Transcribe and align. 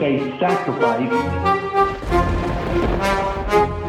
they 0.00 0.18
sacrificed. 0.38 1.12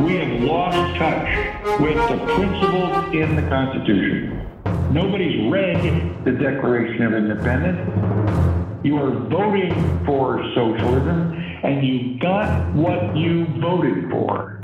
We 0.02 0.16
have 0.16 0.42
lost 0.42 0.98
touch 0.98 1.80
with 1.82 1.98
the 2.10 2.18
principles 2.34 3.14
in 3.14 3.36
the 3.36 3.42
Constitution. 3.50 4.48
Nobody's 4.94 5.52
read 5.52 6.24
the 6.24 6.32
Declaration 6.32 7.04
of 7.04 7.14
Independence. 7.14 8.86
You 8.86 8.98
are 8.98 9.12
voting 9.28 9.74
for 10.06 10.42
socialism, 10.56 11.34
and 11.64 11.86
you 11.86 12.18
got 12.20 12.74
what 12.74 13.18
you 13.18 13.46
voted 13.60 14.10
for. 14.10 14.62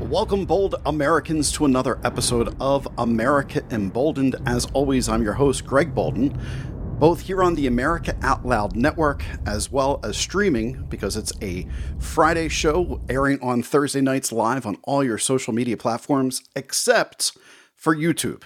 Welcome, 0.00 0.44
bold 0.44 0.74
Americans, 0.84 1.52
to 1.52 1.64
another 1.64 1.98
episode 2.04 2.54
of 2.60 2.86
America 2.98 3.62
Emboldened. 3.70 4.36
As 4.44 4.66
always, 4.74 5.08
I'm 5.08 5.22
your 5.22 5.32
host, 5.34 5.64
Greg 5.64 5.94
Boulden, 5.94 6.38
both 7.02 7.22
here 7.22 7.42
on 7.42 7.56
the 7.56 7.66
America 7.66 8.16
Out 8.22 8.46
Loud 8.46 8.76
network 8.76 9.24
as 9.44 9.72
well 9.72 9.98
as 10.04 10.16
streaming 10.16 10.84
because 10.84 11.16
it's 11.16 11.32
a 11.42 11.66
Friday 11.98 12.48
show 12.48 13.00
airing 13.08 13.40
on 13.42 13.60
Thursday 13.60 14.00
nights 14.00 14.30
live 14.30 14.64
on 14.66 14.78
all 14.84 15.02
your 15.02 15.18
social 15.18 15.52
media 15.52 15.76
platforms 15.76 16.44
except 16.54 17.36
for 17.74 17.96
YouTube. 17.96 18.44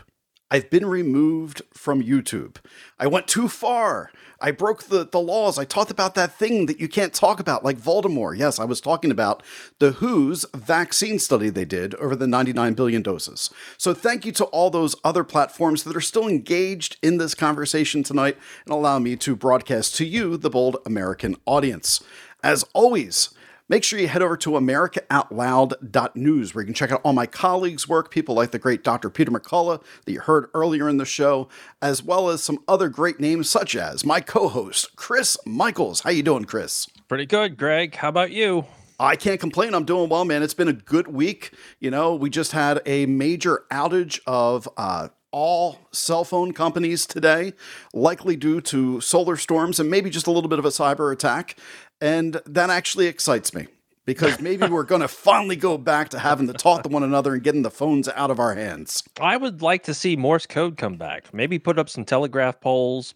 I've 0.51 0.71
been 0.71 0.87
removed 0.87 1.61
from 1.75 2.03
YouTube. 2.03 2.57
I 2.99 3.09
went 3.09 3.29
too 3.29 3.47
far. 3.47 4.11
I 4.41 4.51
broke 4.51 4.85
the, 4.85 5.07
the 5.07 5.21
laws. 5.21 5.59
I 5.59 5.65
talked 5.65 5.91
about 5.91 6.15
that 6.15 6.35
thing 6.35 6.67
that 6.67 6.79
you 6.79 6.89
can't 6.89 7.15
talk 7.15 7.41
about, 7.41 7.65
like 7.65 7.79
Voldemort. 7.79 8.39
Yes, 8.39 8.59
I 8.59 8.65
was 8.65 8.81
talking 8.81 9.11
about 9.11 9.43
the 9.79 9.93
WHO's 9.93 10.45
vaccine 10.55 11.19
study 11.19 11.49
they 11.49 11.65
did 11.65 11.95
over 11.97 12.15
the 12.15 12.27
99 12.27 12.75
billion 12.75 13.03
doses. 13.03 13.51
So 13.79 13.95
thank 13.95 14.25
you 14.25 14.33
to 14.33 14.45
all 14.47 14.71
those 14.71 14.97
other 15.05 15.25
platforms 15.25 15.85
that 15.85 15.97
are 15.97 16.01
still 16.01 16.29
engaged 16.29 16.97
in 17.03 17.19
this 17.19 17.35
conversation 17.35 18.03
tonight 18.03 18.37
and 18.65 18.75
allow 18.75 18.99
me 18.99 19.17
to 19.17 19.37
broadcast 19.37 19.97
to 19.97 20.05
you, 20.05 20.37
the 20.37 20.51
bold 20.51 20.77
American 20.85 21.37
audience. 21.47 22.03
As 22.43 22.65
always, 22.75 23.31
make 23.69 23.85
sure 23.85 23.99
you 23.99 24.09
head 24.09 24.23
over 24.23 24.37
to 24.37 24.51
americaoutloud.news 24.51 26.55
where 26.55 26.63
you 26.63 26.67
can 26.67 26.75
check 26.75 26.93
out 26.93 27.01
all 27.05 27.13
my 27.13 27.27
colleagues' 27.27 27.89
work, 27.89 28.11
people 28.11 28.35
like 28.35 28.51
the 28.51 28.59
great 28.59 28.85
Dr. 28.85 29.11
Peter 29.11 29.31
McCullough 29.31 29.83
that 30.05 30.13
you 30.13 30.21
heard 30.21 30.49
earlier 30.55 30.89
in 30.89 30.97
the 30.97 31.05
show, 31.05 31.49
as 31.83 32.03
well 32.03 32.29
as 32.29 32.43
some 32.43 32.59
other 32.69 32.89
great 32.89 33.21
names 33.21 33.49
such 33.49 33.77
as 33.77 34.05
my 34.05 34.21
co-host, 34.21 34.97
Chris 34.97 35.37
Michaels. 35.47 36.01
How 36.01 36.11
you 36.11 36.23
doing, 36.23 36.45
Chris? 36.45 36.89
Pretty 37.09 37.27
good, 37.27 37.57
Greg. 37.57 37.97
How 37.97 38.09
about 38.09 38.31
you? 38.31 38.67
I 38.99 39.17
can't 39.17 39.39
complain. 39.39 39.75
I'm 39.75 39.85
doing 39.85 40.09
well, 40.09 40.25
man. 40.25 40.43
It's 40.43 40.55
been 40.55 40.69
a 40.69 40.73
good 40.73 41.09
week. 41.09 41.53
You 41.81 41.91
know, 41.91 42.15
we 42.15 42.31
just 42.31 42.53
had 42.53 42.81
a 42.87 43.05
major 43.07 43.65
outage 43.71 44.21
of 44.27 44.67
uh, 44.79 45.09
all 45.33 45.81
cell 45.93 46.25
phone 46.25 46.53
companies 46.53 47.05
today, 47.05 47.53
likely 47.93 48.37
due 48.37 48.63
to 48.63 49.01
solar 49.03 49.37
storms 49.37 49.79
and 49.79 49.91
maybe 49.91 50.09
just 50.09 50.27
a 50.27 50.31
little 50.31 50.49
bit 50.49 50.59
of 50.59 50.65
a 50.65 50.71
cyber 50.71 51.13
attack. 51.13 51.59
And 52.01 52.41
that 52.47 52.71
actually 52.71 53.07
excites 53.07 53.55
me 53.55 53.67
because 54.05 54.41
maybe 54.41 54.67
we're 54.69 54.83
going 54.95 55.01
to 55.01 55.09
finally 55.09 55.57
go 55.57 55.79
back 55.79 56.11
to 56.11 56.19
having 56.19 56.47
to 56.47 56.53
talk 56.53 56.83
to 56.83 56.89
one 56.89 57.03
another 57.03 57.35
and 57.35 57.43
getting 57.43 57.63
the 57.63 57.71
phones 57.71 58.09
out 58.09 58.31
of 58.31 58.39
our 58.39 58.55
hands. 58.55 59.03
I 59.21 59.37
would 59.37 59.63
like 59.63 59.83
to 59.85 59.95
see 59.95 60.17
Morse 60.17 60.47
code 60.47 60.77
come 60.77 60.97
back. 60.97 61.33
Maybe 61.33 61.59
put 61.59 61.79
up 61.79 61.89
some 61.89 62.05
telegraph 62.05 62.61
poles. 62.61 63.15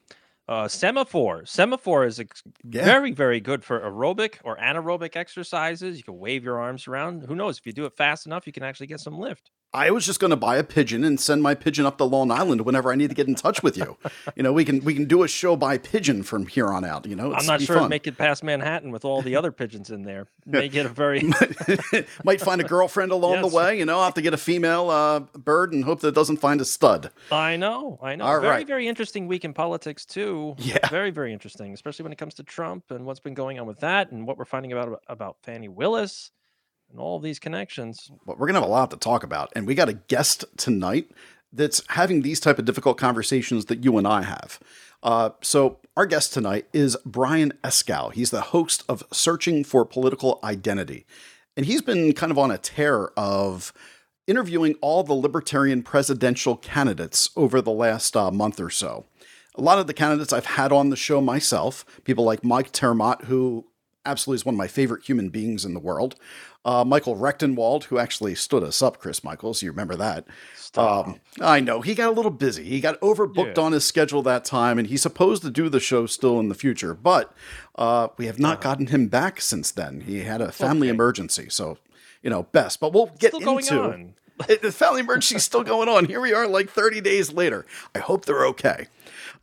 Uh, 0.48 0.67
semaphore. 0.67 1.47
Semaphore 1.47 2.05
is 2.05 2.19
ex- 2.19 2.42
Yeah. 2.69 2.84
very, 2.84 3.12
very 3.12 3.39
good 3.39 3.62
for 3.64 3.78
aerobic 3.78 4.39
or 4.42 4.56
anaerobic 4.56 5.15
exercises. 5.15 5.97
You 5.97 6.03
can 6.03 6.19
wave 6.19 6.42
your 6.42 6.59
arms 6.59 6.89
around. 6.89 7.22
Who 7.28 7.37
knows? 7.37 7.59
If 7.59 7.67
you 7.67 7.72
do 7.72 7.84
it 7.84 7.97
fast 7.97 8.27
enough, 8.27 8.48
you 8.48 8.53
can 8.53 8.65
actually 8.65 8.89
get 8.89 8.98
some 8.98 9.17
lift. 9.17 9.53
I 9.72 9.92
was 9.92 10.04
just 10.04 10.18
going 10.18 10.30
to 10.30 10.36
buy 10.36 10.56
a 10.56 10.64
pigeon 10.64 11.04
and 11.04 11.20
send 11.20 11.42
my 11.42 11.54
pigeon 11.54 11.86
up 11.86 11.96
to 11.98 12.04
Long 12.04 12.32
Island 12.32 12.62
whenever 12.62 12.90
I 12.90 12.96
need 12.96 13.08
to 13.10 13.14
get 13.14 13.28
in 13.28 13.36
touch 13.36 13.62
with 13.62 13.76
you. 13.76 13.96
You 14.34 14.42
know, 14.42 14.53
we 14.53 14.64
can 14.64 14.82
we 14.84 14.94
can 14.94 15.04
do 15.04 15.22
a 15.22 15.28
show 15.28 15.54
by 15.54 15.78
pigeon 15.78 16.25
from 16.25 16.47
here 16.47 16.69
on 16.69 16.84
out. 16.84 17.06
You 17.06 17.14
know, 17.14 17.32
I'm 17.32 17.47
not 17.47 17.60
sure 17.62 17.88
make 17.88 18.09
it 18.09 18.19
past 18.19 18.42
Manhattan 18.42 18.91
with 18.91 19.04
all 19.04 19.22
the 19.22 19.36
other 19.36 19.53
pigeons 19.53 19.91
in 19.91 20.03
there. 20.03 20.26
Make 20.47 20.75
it 20.75 20.86
a 20.86 20.88
very 20.88 21.22
Might 22.25 22.41
find 22.41 22.60
a 22.60 22.64
girlfriend 22.64 23.12
along 23.12 23.34
Yes. 23.34 23.48
the 23.50 23.56
way. 23.56 23.78
You 23.78 23.84
know, 23.84 23.98
I'll 23.98 24.04
have 24.04 24.14
to 24.14 24.22
get 24.22 24.34
a 24.34 24.38
female 24.38 24.91
uh, 24.91 25.20
bird 25.38 25.72
and 25.72 25.84
hope 25.84 26.00
that 26.00 26.09
it 26.09 26.14
doesn't 26.14 26.38
find 26.38 26.60
a 26.60 26.64
stud. 26.64 27.10
I 27.30 27.56
know, 27.56 27.98
I 28.03 28.16
know. 28.16 28.25
All 28.25 28.41
very, 28.41 28.50
right. 28.50 28.66
very 28.66 28.88
interesting 28.88 29.28
week 29.28 29.44
in 29.44 29.54
politics 29.54 30.04
too. 30.04 30.56
Yeah. 30.59 30.88
Very, 30.88 31.10
very 31.10 31.32
interesting, 31.32 31.72
especially 31.72 32.03
when 32.03 32.12
it 32.12 32.19
comes 32.19 32.34
to 32.34 32.42
Trump 32.42 32.91
and 32.91 33.04
what's 33.06 33.20
been 33.20 33.34
going 33.34 33.60
on 33.60 33.66
with 33.66 33.78
that 33.80 34.10
and 34.10 34.26
what 34.26 34.36
we're 34.36 34.44
finding 34.44 34.72
about 34.72 35.00
about 35.06 35.36
Fani 35.44 35.69
Willis 35.69 36.32
and 36.91 37.01
all 37.01 37.19
these 37.19 37.39
connections. 37.39 38.11
but 38.27 38.39
we're 38.39 38.47
gonna 38.47 38.61
have 38.61 38.69
a 38.69 38.73
lot 38.73 38.91
to 38.91 38.97
talk 38.97 39.23
about 39.23 39.51
and 39.55 39.67
we 39.67 39.75
got 39.75 39.89
a 39.89 39.95
guest 39.95 40.45
tonight 40.56 41.11
that's 41.53 41.83
having 41.89 42.23
these 42.23 42.41
type 42.41 42.59
of 42.59 42.65
difficult 42.65 42.97
conversations 42.97 43.67
that 43.67 43.84
you 43.84 43.99
and 43.99 44.06
i 44.06 44.23
have. 44.23 44.61
Uh, 45.03 45.31
so 45.41 45.78
our 45.97 46.06
guest 46.06 46.33
tonight 46.33 46.67
is 46.73 46.97
brian 47.05 47.53
escow. 47.65 48.12
He's 48.12 48.31
the 48.31 48.41
host 48.41 48.84
of 48.89 49.03
searching 49.12 49.65
for 49.65 49.84
political 49.84 50.39
identity 50.45 51.06
and 51.56 51.67
he's 51.67 51.83
been 51.83 52.12
kind 52.12 52.33
of 52.33 52.39
on 52.39 52.51
a 52.51 52.59
tear 52.59 53.09
of 53.19 53.72
interviewing 54.27 54.77
all 54.81 55.03
the 55.03 55.12
libertarian 55.12 55.83
presidential 55.83 56.57
candidates 56.57 57.31
over 57.37 57.61
the 57.61 57.72
last 57.72 58.17
uh, 58.17 58.31
month 58.31 58.61
or 58.61 58.71
so. 58.71 59.07
A 59.57 59.61
lot 59.61 59.78
of 59.78 59.89
the 59.89 59.93
candidates 59.93 60.33
I've 60.33 60.47
had 60.47 60.71
on 60.71 60.91
the 60.91 60.97
show 60.97 61.21
myself, 61.21 61.84
people 62.05 62.25
like 62.25 62.45
Mike 62.45 62.71
ter 62.71 62.95
Maat, 62.95 63.25
who 63.25 63.67
absolutely 64.10 64.37
is 64.41 64.44
one 64.44 64.54
of 64.54 64.59
my 64.59 64.69
favorite 64.69 65.04
human 65.04 65.28
beings 65.31 65.65
in 65.65 65.72
the 65.75 65.81
world, 65.81 66.16
uh, 66.65 66.84
Michael 66.84 67.16
Rectenwald, 67.16 67.84
who 67.84 67.98
actually 67.98 68.34
stood 68.34 68.62
us 68.62 68.82
up, 68.82 68.98
Chris 68.98 69.22
Michaels, 69.25 69.62
you 69.62 69.71
remember 69.71 69.97
that. 69.97 70.26
Um, 70.76 71.21
I 71.41 71.60
know 71.60 71.81
he 71.81 71.94
got 71.94 72.09
a 72.10 72.12
little 72.12 72.31
busy. 72.31 72.65
He 72.65 72.81
got 72.81 73.00
overbooked 73.00 73.56
Yeah. 73.56 73.62
on 73.62 73.72
his 73.72 73.84
schedule 73.84 74.22
that 74.22 74.44
time, 74.44 74.78
and 74.78 74.88
he's 74.88 75.03
supposed 75.03 75.43
to 75.43 75.50
do 75.50 75.69
the 75.69 75.81
show 75.81 76.06
still 76.06 76.38
in 76.41 76.48
the 76.48 76.54
future, 76.54 76.93
but 76.94 77.32
uh, 77.76 78.09
we 78.19 78.26
have 78.26 78.38
not 78.38 78.60
gotten 78.60 78.87
him 78.88 79.06
back 79.09 79.41
since 79.41 79.71
then. 79.71 80.03
He 80.03 80.21
had 80.21 80.41
a 80.41 80.53
family 80.53 80.88
Okay. 80.88 80.94
emergency, 80.94 81.47
so 81.48 81.78
you 82.22 82.28
know, 82.31 82.42
best. 82.53 82.81
But 82.81 82.92
we'll 82.92 83.10
get 83.19 83.32
into 83.34 84.15
the 84.62 84.72
family 84.72 85.00
emergency 85.00 85.37
is 85.37 85.44
still 85.44 85.62
going 85.65 85.88
on. 85.88 86.04
Here 86.04 86.21
we 86.21 86.32
are, 86.34 86.47
like 86.47 86.69
30 86.71 87.00
days 87.00 87.32
later. 87.32 87.65
I 87.94 87.98
hope 88.00 88.27
they're 88.27 88.47
okay. 88.47 88.88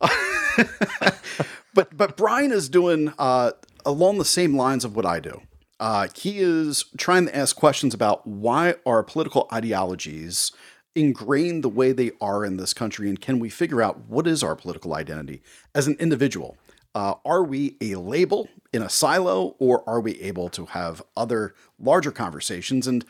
but 1.74 1.96
but 1.96 2.16
Brian 2.16 2.52
is 2.52 2.68
doing 2.68 3.12
uh, 3.18 3.52
along 3.88 4.18
the 4.18 4.24
same 4.24 4.54
lines 4.54 4.84
of 4.84 4.94
what 4.94 5.06
I 5.06 5.18
do. 5.18 5.40
Uh, 5.80 6.08
he 6.14 6.40
is 6.40 6.84
trying 6.98 7.24
to 7.24 7.34
ask 7.34 7.56
questions 7.56 7.94
about 7.94 8.26
why 8.26 8.74
our 8.84 9.02
political 9.02 9.48
ideologies 9.50 10.52
ingrained 10.94 11.64
the 11.64 11.70
way 11.70 11.92
they 11.92 12.10
are 12.20 12.44
in 12.44 12.58
this 12.58 12.74
country, 12.74 13.08
and 13.08 13.18
can 13.18 13.38
we 13.38 13.48
figure 13.48 13.80
out 13.80 14.00
what 14.06 14.26
is 14.26 14.42
our 14.42 14.54
political 14.54 14.94
identity 14.94 15.42
as 15.74 15.86
an 15.86 15.96
individual? 15.98 16.58
Uh, 16.94 17.14
are 17.24 17.42
we 17.42 17.76
a 17.80 17.94
label 17.94 18.48
in 18.74 18.82
a 18.82 18.90
silo, 18.90 19.56
or 19.58 19.88
are 19.88 20.00
we 20.00 20.20
able 20.20 20.50
to 20.50 20.66
have 20.66 21.02
other 21.16 21.54
larger 21.78 22.10
conversations? 22.10 22.86
And 22.86 23.06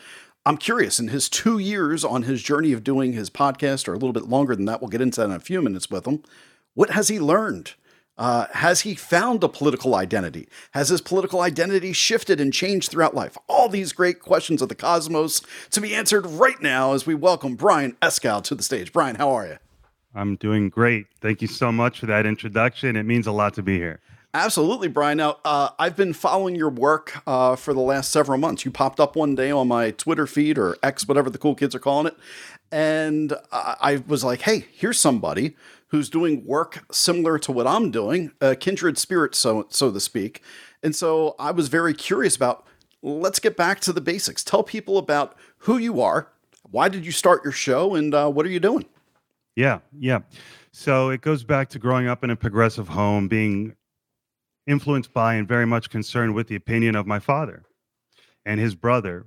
I'm 0.47 0.59
curious, 0.59 1.01
in 1.01 1.09
his 1.09 1.29
two 1.29 1.59
years 1.59 2.05
on 2.05 2.23
his 2.23 2.41
journey 2.41 2.73
of 2.73 2.85
doing 2.85 3.15
his 3.15 3.31
podcast, 3.31 3.89
or 3.89 3.95
a 3.95 3.99
little 3.99 4.13
bit 4.13 4.29
longer 4.29 4.55
than 4.55 4.67
that, 4.67 4.81
we'll 4.81 4.91
get 4.91 5.01
into 5.01 5.21
that 5.21 5.27
in 5.27 5.33
a 5.33 5.41
few 5.41 5.61
minutes 5.61 5.91
with 5.91 6.07
him. 6.07 6.23
What 6.75 6.91
has 6.91 7.09
he 7.09 7.19
learned? 7.19 7.75
Uh, 8.19 8.47
has 8.53 8.81
he 8.81 8.97
found 8.97 9.45
a 9.45 9.49
political 9.49 9.95
identity? 9.95 10.49
Has 10.73 10.89
his 10.89 11.01
political 11.01 11.41
identity 11.41 11.93
shifted 11.93 12.41
and 12.41 12.53
changed 12.53 12.91
throughout 12.91 13.15
life? 13.15 13.39
All 13.49 13.69
these 13.69 13.93
great 13.93 14.21
questions 14.21 14.61
of 14.61 14.69
the 14.69 14.75
cosmos 14.75 15.41
to 15.71 15.81
be 15.81 15.95
answered 15.95 16.27
right 16.27 16.61
now 16.61 16.95
as 16.95 17.07
we 17.07 17.15
welcome 17.15 17.55
Brian 17.55 17.97
Escal 18.03 18.43
to 18.43 18.57
the 18.57 18.63
stage. 18.65 18.93
Brian, 18.93 19.15
how 19.15 19.31
are 19.31 19.47
you? 19.47 19.59
I'm 20.15 20.35
doing 20.35 20.69
great. 20.69 21.07
Thank 21.21 21.43
you 21.43 21.49
so 21.49 21.71
much 21.71 22.01
for 22.01 22.07
that 22.07 22.27
introduction. 22.27 22.97
It 22.97 23.05
means 23.05 23.29
a 23.29 23.33
lot 23.33 23.55
to 23.55 23.63
be 23.63 23.77
here. 23.77 24.01
Absolutely, 24.35 24.89
Brian. 24.89 25.19
Now, 25.19 25.39
uh, 25.45 25.71
I've 25.79 25.97
been 25.97 26.13
following 26.13 26.55
your 26.55 26.71
work 26.71 27.23
uh, 27.27 27.57
for 27.57 27.73
the 27.73 27.81
last 27.81 28.11
several 28.11 28.37
months. 28.37 28.65
You 28.65 28.71
popped 28.71 28.99
up 29.01 29.17
one 29.17 29.37
day 29.37 29.51
on 29.51 29.69
my 29.69 29.93
Twitter 29.93 30.27
feed 30.27 30.59
or 30.59 30.77
X, 30.83 31.07
whatever 31.07 31.31
the 31.31 31.39
cool 31.39 31.55
kids 31.55 31.75
are 31.75 31.79
calling 31.79 32.09
it. 32.09 32.17
And 32.71 33.33
I 33.53 33.77
I 33.81 34.03
was 34.07 34.25
like, 34.25 34.43
hey, 34.43 34.67
here's 34.73 34.99
somebody 34.99 35.57
who's 35.89 36.11
doing 36.11 36.45
work 36.45 36.85
similar 36.93 37.39
to 37.39 37.53
what 37.53 37.67
I'm 37.67 37.91
doing, 37.91 38.33
a 38.41 38.55
kindred 38.55 38.99
spirit, 38.99 39.35
so, 39.35 39.67
so 39.71 39.91
to 39.91 40.01
speak. 40.01 40.43
And 40.83 40.95
so 40.95 41.35
I 41.39 41.51
was 41.51 41.69
very 41.69 41.95
curious 41.95 42.37
about 42.37 42.67
let's 43.03 43.39
get 43.39 43.57
back 43.57 43.81
to 43.81 43.93
the 43.93 44.01
basics. 44.01 44.45
Tell 44.45 44.63
people 44.63 44.99
about 44.99 45.37
who 45.59 45.79
you 45.79 46.01
are, 46.01 46.29
why 46.71 46.89
did 46.89 47.07
you 47.07 47.13
start 47.13 47.45
your 47.45 47.53
show, 47.53 47.95
and 47.95 48.15
uh, 48.15 48.29
what 48.29 48.45
are 48.45 48.51
you 48.51 48.61
doing? 48.61 48.87
Yeah, 49.57 49.81
yeah. 49.99 50.21
So 50.73 51.11
it 51.11 51.21
goes 51.21 51.43
back 51.43 51.69
to 51.71 51.79
growing 51.79 52.07
up 52.07 52.23
in 52.23 52.31
a 52.31 52.37
progressive 52.37 52.89
home, 52.89 53.27
being 53.27 53.75
influenced 54.67 55.13
by 55.13 55.35
and 55.35 55.49
very 55.49 55.67
much 55.67 55.91
concerned 55.91 56.35
with 56.35 56.47
the 56.47 56.57
opinion 56.57 56.95
of 56.95 57.07
my 57.07 57.19
father 57.19 57.65
and 58.45 58.61
his 58.61 58.75
brother, 58.75 59.27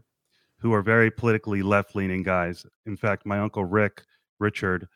who 0.60 0.72
are 0.74 0.84
very 0.84 1.10
politically 1.10 1.64
left 1.64 1.96
leaning 1.96 2.22
guys. 2.22 2.66
In 2.86 2.96
fact, 2.96 3.26
my 3.26 3.40
uncle 3.40 3.66
Rick, 3.66 4.04
Richard, 4.40 4.88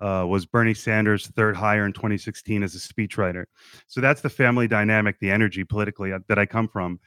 uh, 0.00 0.26
was 0.28 0.46
Bernie 0.46 0.74
Sanders' 0.74 1.28
third 1.28 1.56
hire 1.56 1.86
in 1.86 1.92
2016 1.92 2.62
as 2.62 2.74
a 2.74 2.78
speechwriter. 2.78 3.44
So 3.86 4.00
that's 4.00 4.20
the 4.20 4.30
family 4.30 4.68
dynamic, 4.68 5.18
the 5.20 5.30
energy 5.30 5.64
politically 5.64 6.12
uh, 6.12 6.20
that 6.28 6.38
I 6.38 6.46
come 6.46 6.68
from. 6.68 7.00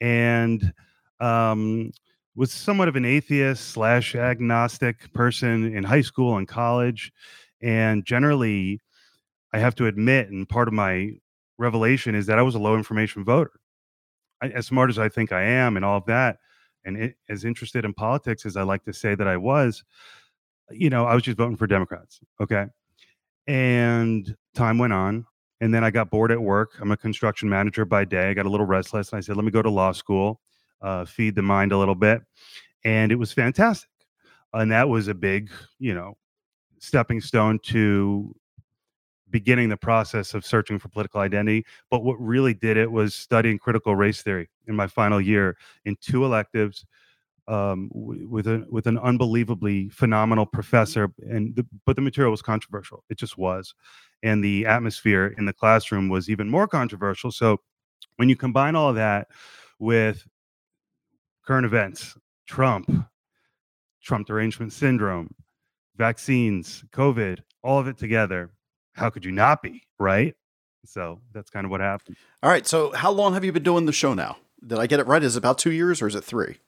And 0.00 0.72
um, 1.20 1.92
was 2.34 2.52
somewhat 2.52 2.88
of 2.88 2.96
an 2.96 3.04
atheist 3.04 3.68
slash 3.70 4.14
agnostic 4.14 5.12
person 5.12 5.74
in 5.74 5.84
high 5.84 6.00
school 6.00 6.38
and 6.38 6.48
college. 6.48 7.12
And 7.62 8.04
generally, 8.04 8.80
I 9.52 9.58
have 9.58 9.74
to 9.76 9.86
admit, 9.86 10.30
and 10.30 10.48
part 10.48 10.68
of 10.68 10.74
my 10.74 11.10
revelation 11.58 12.14
is 12.14 12.26
that 12.26 12.38
I 12.38 12.42
was 12.42 12.54
a 12.54 12.58
low 12.58 12.76
information 12.76 13.24
voter. 13.24 13.52
I, 14.42 14.48
as 14.48 14.66
smart 14.66 14.90
as 14.90 14.98
I 14.98 15.08
think 15.08 15.32
I 15.32 15.42
am 15.42 15.76
and 15.76 15.84
all 15.84 15.98
of 15.98 16.06
that, 16.06 16.38
and 16.84 16.96
it, 16.96 17.16
as 17.28 17.44
interested 17.44 17.84
in 17.84 17.92
politics 17.92 18.46
as 18.46 18.56
I 18.56 18.62
like 18.62 18.84
to 18.84 18.92
say 18.92 19.14
that 19.14 19.28
I 19.28 19.36
was, 19.36 19.84
you 20.70 20.90
know, 20.90 21.06
I 21.06 21.14
was 21.14 21.22
just 21.22 21.36
voting 21.36 21.56
for 21.56 21.66
Democrats. 21.66 22.20
Okay. 22.40 22.66
And 23.46 24.34
time 24.54 24.78
went 24.78 24.92
on. 24.92 25.26
And 25.60 25.74
then 25.74 25.84
I 25.84 25.90
got 25.90 26.10
bored 26.10 26.32
at 26.32 26.40
work. 26.40 26.72
I'm 26.80 26.90
a 26.90 26.96
construction 26.96 27.48
manager 27.48 27.84
by 27.84 28.04
day. 28.04 28.30
I 28.30 28.34
got 28.34 28.46
a 28.46 28.50
little 28.50 28.66
restless. 28.66 29.10
And 29.12 29.18
I 29.18 29.20
said, 29.20 29.36
let 29.36 29.44
me 29.44 29.50
go 29.50 29.60
to 29.60 29.70
law 29.70 29.92
school, 29.92 30.40
uh, 30.80 31.04
feed 31.04 31.34
the 31.34 31.42
mind 31.42 31.72
a 31.72 31.78
little 31.78 31.94
bit. 31.94 32.22
And 32.84 33.12
it 33.12 33.16
was 33.16 33.32
fantastic. 33.32 33.90
And 34.54 34.72
that 34.72 34.88
was 34.88 35.08
a 35.08 35.14
big, 35.14 35.50
you 35.78 35.94
know, 35.94 36.16
stepping 36.78 37.20
stone 37.20 37.58
to 37.64 38.34
beginning 39.30 39.68
the 39.68 39.76
process 39.76 40.34
of 40.34 40.44
searching 40.44 40.78
for 40.78 40.88
political 40.88 41.20
identity. 41.20 41.64
But 41.90 42.02
what 42.02 42.20
really 42.20 42.54
did 42.54 42.76
it 42.76 42.90
was 42.90 43.14
studying 43.14 43.58
critical 43.58 43.94
race 43.94 44.22
theory 44.22 44.48
in 44.66 44.74
my 44.74 44.86
final 44.86 45.20
year 45.20 45.56
in 45.84 45.96
two 46.00 46.24
electives 46.24 46.86
um, 47.50 47.90
with 47.92 48.46
a 48.46 48.64
with 48.70 48.86
an 48.86 48.96
unbelievably 48.96 49.88
phenomenal 49.88 50.46
professor. 50.46 51.12
And 51.18 51.56
the, 51.56 51.66
but 51.84 51.96
the 51.96 52.02
material 52.02 52.30
was 52.30 52.42
controversial. 52.42 53.04
It 53.10 53.18
just 53.18 53.36
was, 53.36 53.74
and 54.22 54.42
the 54.42 54.66
atmosphere 54.66 55.34
in 55.36 55.46
the 55.46 55.52
classroom 55.52 56.08
was 56.08 56.30
even 56.30 56.48
more 56.48 56.68
controversial. 56.68 57.32
So 57.32 57.58
when 58.16 58.28
you 58.28 58.36
combine 58.36 58.76
all 58.76 58.92
that 58.92 59.28
with 59.80 60.24
current 61.44 61.66
events, 61.66 62.16
Trump, 62.46 62.88
Trump 64.02 64.28
derangement 64.28 64.72
syndrome, 64.72 65.34
vaccines, 65.96 66.84
COVID, 66.92 67.40
all 67.64 67.80
of 67.80 67.88
it 67.88 67.98
together, 67.98 68.50
how 68.94 69.10
could 69.10 69.24
you 69.24 69.32
not 69.32 69.60
be, 69.60 69.82
right? 69.98 70.36
So 70.84 71.20
that's 71.32 71.50
kind 71.50 71.64
of 71.64 71.70
what 71.72 71.80
happened. 71.80 72.16
All 72.42 72.50
right. 72.50 72.66
So, 72.66 72.92
how 72.92 73.10
long 73.10 73.34
have 73.34 73.44
you 73.44 73.52
been 73.52 73.62
doing 73.62 73.86
the 73.86 73.92
show 73.92 74.14
now? 74.14 74.38
Did 74.64 74.78
I 74.78 74.86
get 74.86 75.00
it 75.00 75.06
right? 75.06 75.22
Is 75.22 75.34
it 75.34 75.38
about 75.38 75.58
two 75.58 75.72
years 75.72 76.00
or 76.00 76.06
is 76.06 76.14
it 76.14 76.24
three? 76.24 76.58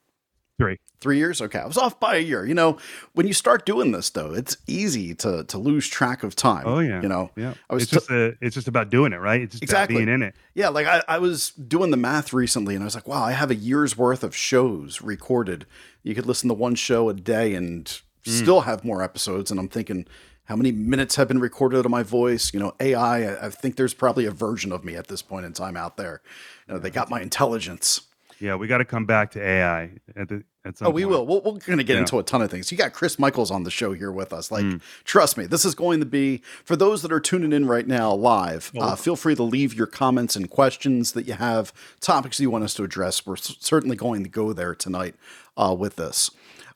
Three. 0.59 0.79
Three 1.01 1.19
years? 1.19 1.41
Okay. 1.43 1.59
I 1.59 1.67
was 1.67 1.79
off 1.79 1.99
by 1.99 2.17
a 2.17 2.21
year. 2.21 2.47
You 2.47 2.55
know, 2.55 2.79
when 3.15 3.27
you 3.27 3.33
start 3.33 3.67
doing 3.67 3.91
this, 3.91 4.11
though, 4.11 4.33
it's 4.33 4.57
easy 4.67 5.15
to 5.17 5.45
to 5.45 5.59
lose 5.59 5.89
track 5.89 6.23
of 6.23 6.37
time. 6.37 6.65
Oh 6.67 6.79
yeah. 6.79 7.03
You 7.03 7.09
know, 7.09 7.31
Yeah. 7.37 7.55
I 7.69 7.75
was 7.75 7.85
It's 7.85 7.91
t- 7.91 7.97
just 7.97 8.11
a, 8.11 8.37
it's 8.41 8.55
just 8.55 8.69
about 8.69 8.91
doing 8.91 9.13
it, 9.13 9.17
right? 9.17 9.41
It's 9.41 9.53
just 9.53 9.63
Exactly. 9.63 9.97
about 9.97 10.07
being 10.07 10.15
in 10.15 10.23
it. 10.23 10.35
Yeah, 10.55 10.69
like 10.69 10.87
I, 10.87 11.03
I 11.09 11.19
was 11.19 11.51
doing 11.51 11.91
the 11.91 11.97
math 11.97 12.33
recently 12.33 12.75
and 12.75 12.85
I 12.85 12.87
was 12.87 12.95
like, 12.95 13.09
wow, 13.09 13.25
I 13.25 13.33
have 13.33 13.51
a 13.51 13.55
year's 13.57 13.97
worth 13.97 14.23
of 14.23 14.37
shows 14.37 15.01
recorded. 15.01 15.67
You 16.03 16.15
could 16.15 16.27
listen 16.27 16.49
to 16.49 16.55
one 16.55 16.75
show 16.75 17.09
a 17.09 17.15
day 17.15 17.55
and 17.55 17.87
mm. 17.87 18.03
still 18.25 18.61
have 18.61 18.85
more 18.85 19.03
episodes. 19.03 19.51
And 19.51 19.59
I'm 19.59 19.69
thinking, 19.69 20.07
how 20.45 20.57
many 20.57 20.71
minutes 20.71 21.17
have 21.17 21.29
been 21.29 21.41
recorded 21.41 21.85
of 21.85 21.91
my 21.91 22.03
voice? 22.03 22.53
You 22.53 22.61
know, 22.61 22.75
AI, 22.79 23.23
I, 23.25 23.47
I 23.47 23.51
think 23.51 23.77
there's 23.77 23.95
probably 23.95 24.27
a 24.27 24.31
version 24.31 24.71
of 24.71 24.85
me 24.85 24.97
at 24.97 25.09
this 25.09 25.23
point 25.23 25.47
in 25.47 25.53
time 25.53 25.77
out 25.77 25.97
there. 25.97 26.21
You 26.69 26.75
know, 26.75 26.81
they 26.81 26.91
got 26.91 27.11
my 27.11 27.21
intelligence. 27.21 28.03
Yeah, 28.43 28.57
we 28.57 28.67
got 28.67 28.79
to 28.79 28.85
come 28.85 29.07
back 29.07 29.31
to 29.33 29.41
AI 29.41 29.91
at 30.17 30.29
the 30.29 30.43
at 30.65 30.77
some 30.77 30.89
Oh, 30.89 30.91
we 30.91 31.03
point. 31.05 31.11
will. 31.13 31.27
We're, 31.27 31.53
we're 31.53 31.59
going 31.61 31.79
to 31.79 31.85
get 31.85 31.95
Yeah. 31.95 32.01
into 32.01 32.19
a 32.19 32.25
ton 32.25 32.43
of 32.43 32.51
things. 32.51 32.73
You 32.73 32.79
got 32.79 32.93
Chris 32.93 33.17
Michaels 33.19 33.51
on 33.53 33.63
the 33.63 33.71
show 33.71 33.93
here 33.93 34.11
with 34.11 34.33
us. 34.33 34.51
Like, 34.51 34.65
Mm. 34.65 34.81
trust 35.05 35.37
me, 35.39 35.47
this 35.47 35.65
is 35.65 35.75
going 35.77 36.01
to 36.01 36.07
be 36.07 36.43
for 36.65 36.75
those 36.75 37.03
that 37.03 37.13
are 37.13 37.21
tuning 37.21 37.53
in 37.53 37.67
right 37.67 37.87
now 37.87 38.13
live. 38.13 38.73
Oh. 38.77 38.81
Uh, 38.81 38.97
feel 38.97 39.15
free 39.15 39.37
to 39.37 39.43
leave 39.45 39.75
your 39.75 39.87
comments 39.87 40.35
and 40.35 40.51
questions 40.51 41.13
that 41.13 41.27
you 41.27 41.35
have, 41.35 41.73
topics 42.01 42.41
you 42.41 42.51
want 42.51 42.65
us 42.65 42.75
to 42.75 42.83
address. 42.85 43.25
We're 43.25 43.35
s- 43.37 43.57
certainly 43.61 43.95
going 43.97 44.25
to 44.25 44.29
go 44.29 44.53
there 44.53 44.75
tonight 44.75 45.15
uh, 45.57 45.75
with 45.79 45.95
this. 45.97 46.31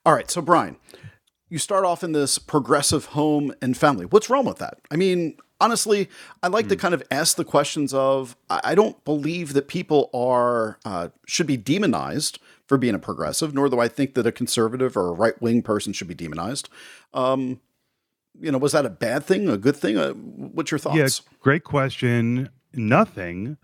All 0.04 0.12
right, 0.14 0.30
so 0.30 0.40
Brian, 0.40 0.76
you 1.48 1.58
start 1.58 1.84
off 1.84 2.04
in 2.04 2.12
this 2.12 2.38
progressive 2.38 3.06
home 3.06 3.52
and 3.60 3.76
family. 3.76 4.04
What's 4.06 4.30
wrong 4.30 4.44
with 4.46 4.58
that? 4.58 4.78
I 4.90 4.96
mean, 4.96 5.36
honestly, 5.60 6.08
I 6.42 6.48
like 6.48 6.66
Hmm. 6.66 6.70
to 6.70 6.76
kind 6.76 6.94
of 6.94 7.02
ask 7.10 7.36
the 7.36 7.44
questions 7.44 7.92
of 7.94 8.36
I 8.50 8.74
don't 8.74 9.02
believe 9.04 9.52
that 9.54 9.68
people 9.68 10.10
are 10.14 10.78
uh, 10.84 11.08
should 11.26 11.46
be 11.46 11.56
demonized 11.56 12.38
for 12.66 12.76
being 12.78 12.94
a 12.94 12.98
progressive, 12.98 13.54
nor 13.54 13.68
do 13.68 13.78
I 13.78 13.88
think 13.88 14.14
that 14.14 14.26
a 14.26 14.32
conservative 14.32 14.96
or 14.96 15.08
a 15.08 15.12
right 15.12 15.40
wing 15.40 15.62
person 15.62 15.92
should 15.92 16.08
be 16.08 16.14
demonized. 16.14 16.68
Um, 17.14 17.60
you 18.38 18.50
know, 18.52 18.58
was 18.58 18.72
that 18.72 18.84
a 18.84 18.90
bad 18.90 19.24
thing, 19.24 19.48
a 19.48 19.56
good 19.56 19.76
thing? 19.76 19.96
Uh, 19.96 20.12
what's 20.12 20.70
your 20.70 20.78
thoughts? 20.78 20.96
Yeah, 20.96 21.32
great 21.40 21.64
question. 21.64 22.50
Nothing. 22.74 23.56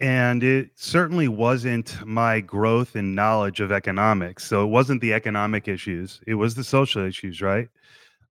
And 0.00 0.42
it 0.42 0.70
certainly 0.74 1.28
wasn't 1.28 2.04
my 2.06 2.40
growth 2.40 2.94
in 2.96 3.14
knowledge 3.14 3.60
of 3.60 3.72
economics. 3.72 4.44
So 4.44 4.62
it 4.62 4.68
wasn't 4.68 5.00
the 5.00 5.14
economic 5.14 5.66
issues, 5.68 6.20
it 6.26 6.34
was 6.34 6.54
the 6.54 6.64
social 6.64 7.02
issues, 7.04 7.40
right? 7.40 7.68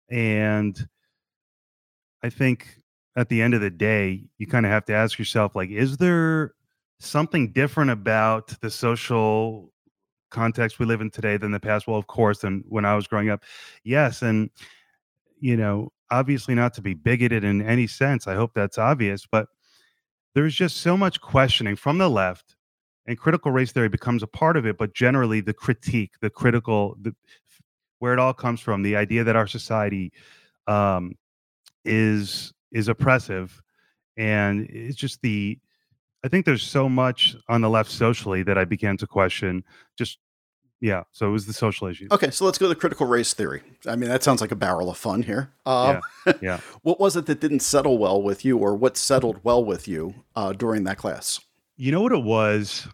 And 0.09 0.87
I 2.23 2.29
think 2.29 2.76
at 3.17 3.29
the 3.29 3.41
end 3.41 3.55
of 3.55 3.61
the 3.61 3.71
day, 3.71 4.23
you 4.37 4.45
kind 4.45 4.65
of 4.65 4.71
have 4.71 4.85
to 4.85 4.93
ask 4.93 5.17
yourself 5.17 5.55
like, 5.55 5.71
is 5.71 5.97
there 5.97 6.53
something 6.99 7.51
different 7.51 7.89
about 7.89 8.53
the 8.61 8.69
social 8.69 9.73
context 10.29 10.77
we 10.77 10.85
live 10.85 11.01
in 11.01 11.09
today 11.09 11.35
than 11.35 11.51
the 11.51 11.59
past? 11.59 11.87
Well, 11.87 11.97
of 11.97 12.05
course, 12.05 12.39
than 12.39 12.63
when 12.69 12.85
I 12.85 12.95
was 12.95 13.07
growing 13.07 13.29
up. 13.29 13.43
Yes. 13.83 14.21
And, 14.21 14.51
you 15.39 15.57
know, 15.57 15.91
obviously 16.11 16.53
not 16.53 16.75
to 16.75 16.81
be 16.81 16.93
bigoted 16.93 17.43
in 17.43 17.61
any 17.61 17.87
sense. 17.87 18.27
I 18.27 18.35
hope 18.35 18.51
that's 18.53 18.77
obvious, 18.77 19.25
but 19.25 19.47
there's 20.35 20.53
just 20.53 20.77
so 20.77 20.95
much 20.95 21.19
questioning 21.19 21.75
from 21.75 21.97
the 21.97 22.09
left 22.09 22.55
and 23.07 23.17
critical 23.17 23.51
race 23.51 23.71
theory 23.71 23.89
becomes 23.89 24.21
a 24.21 24.27
part 24.27 24.55
of 24.55 24.67
it 24.67 24.77
but 24.77 24.93
generally 24.93 25.41
the 25.41 25.53
critique 25.53 26.11
the 26.21 26.29
critical 26.29 26.95
the 27.01 27.15
where 27.99 28.13
it 28.13 28.19
all 28.19 28.33
comes 28.33 28.59
from 28.59 28.83
the 28.83 28.95
idea 28.95 29.23
that 29.23 29.35
our 29.35 29.47
society 29.47 30.11
um, 30.67 31.15
is 31.85 32.53
is 32.71 32.87
oppressive 32.87 33.61
and 34.17 34.67
it's 34.69 34.97
just 34.97 35.21
the 35.21 35.57
i 36.23 36.27
think 36.27 36.45
there's 36.45 36.63
so 36.63 36.89
much 36.89 37.35
on 37.47 37.61
the 37.61 37.69
left 37.69 37.89
socially 37.91 38.43
that 38.43 38.57
i 38.57 38.65
began 38.65 38.97
to 38.97 39.07
question 39.07 39.63
just 39.97 40.17
yeah 40.79 41.03
so 41.11 41.27
it 41.27 41.31
was 41.31 41.45
the 41.45 41.53
social 41.53 41.87
issue 41.87 42.07
Okay, 42.11 42.29
so 42.29 42.45
let's 42.45 42.57
go 42.57 42.67
to 42.69 42.75
critical 42.75 43.07
race 43.07 43.33
theory. 43.33 43.63
I 43.87 43.95
mean, 43.95 44.09
that 44.09 44.21
sounds 44.21 44.41
like 44.41 44.51
a 44.51 44.55
barrel 44.55 44.91
of 44.91 44.97
fun 44.97 45.23
here. 45.23 45.51
Um, 45.65 46.01
yeah 46.41 46.59
What 46.83 46.99
was 46.99 47.15
it 47.15 47.25
that 47.25 47.39
didn't 47.39 47.61
settle 47.61 47.97
well 47.97 48.21
with 48.21 48.45
you, 48.45 48.59
or 48.59 48.75
what 48.75 48.95
settled 48.95 49.39
well 49.43 49.63
with 49.65 49.87
you 49.87 50.13
uh, 50.35 50.53
during 50.53 50.83
that 50.83 50.97
class? 50.97 51.39
You 51.77 51.91
know 51.91 52.01
what 52.01 52.11
it 52.11 52.23
was? 52.23 52.87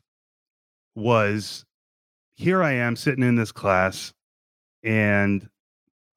Was 0.95 1.65
here 2.35 2.63
I 2.63 2.71
am 2.73 2.95
sitting 2.95 3.23
in 3.23 3.35
this 3.35 3.51
class 3.51 4.13
and 4.83 5.49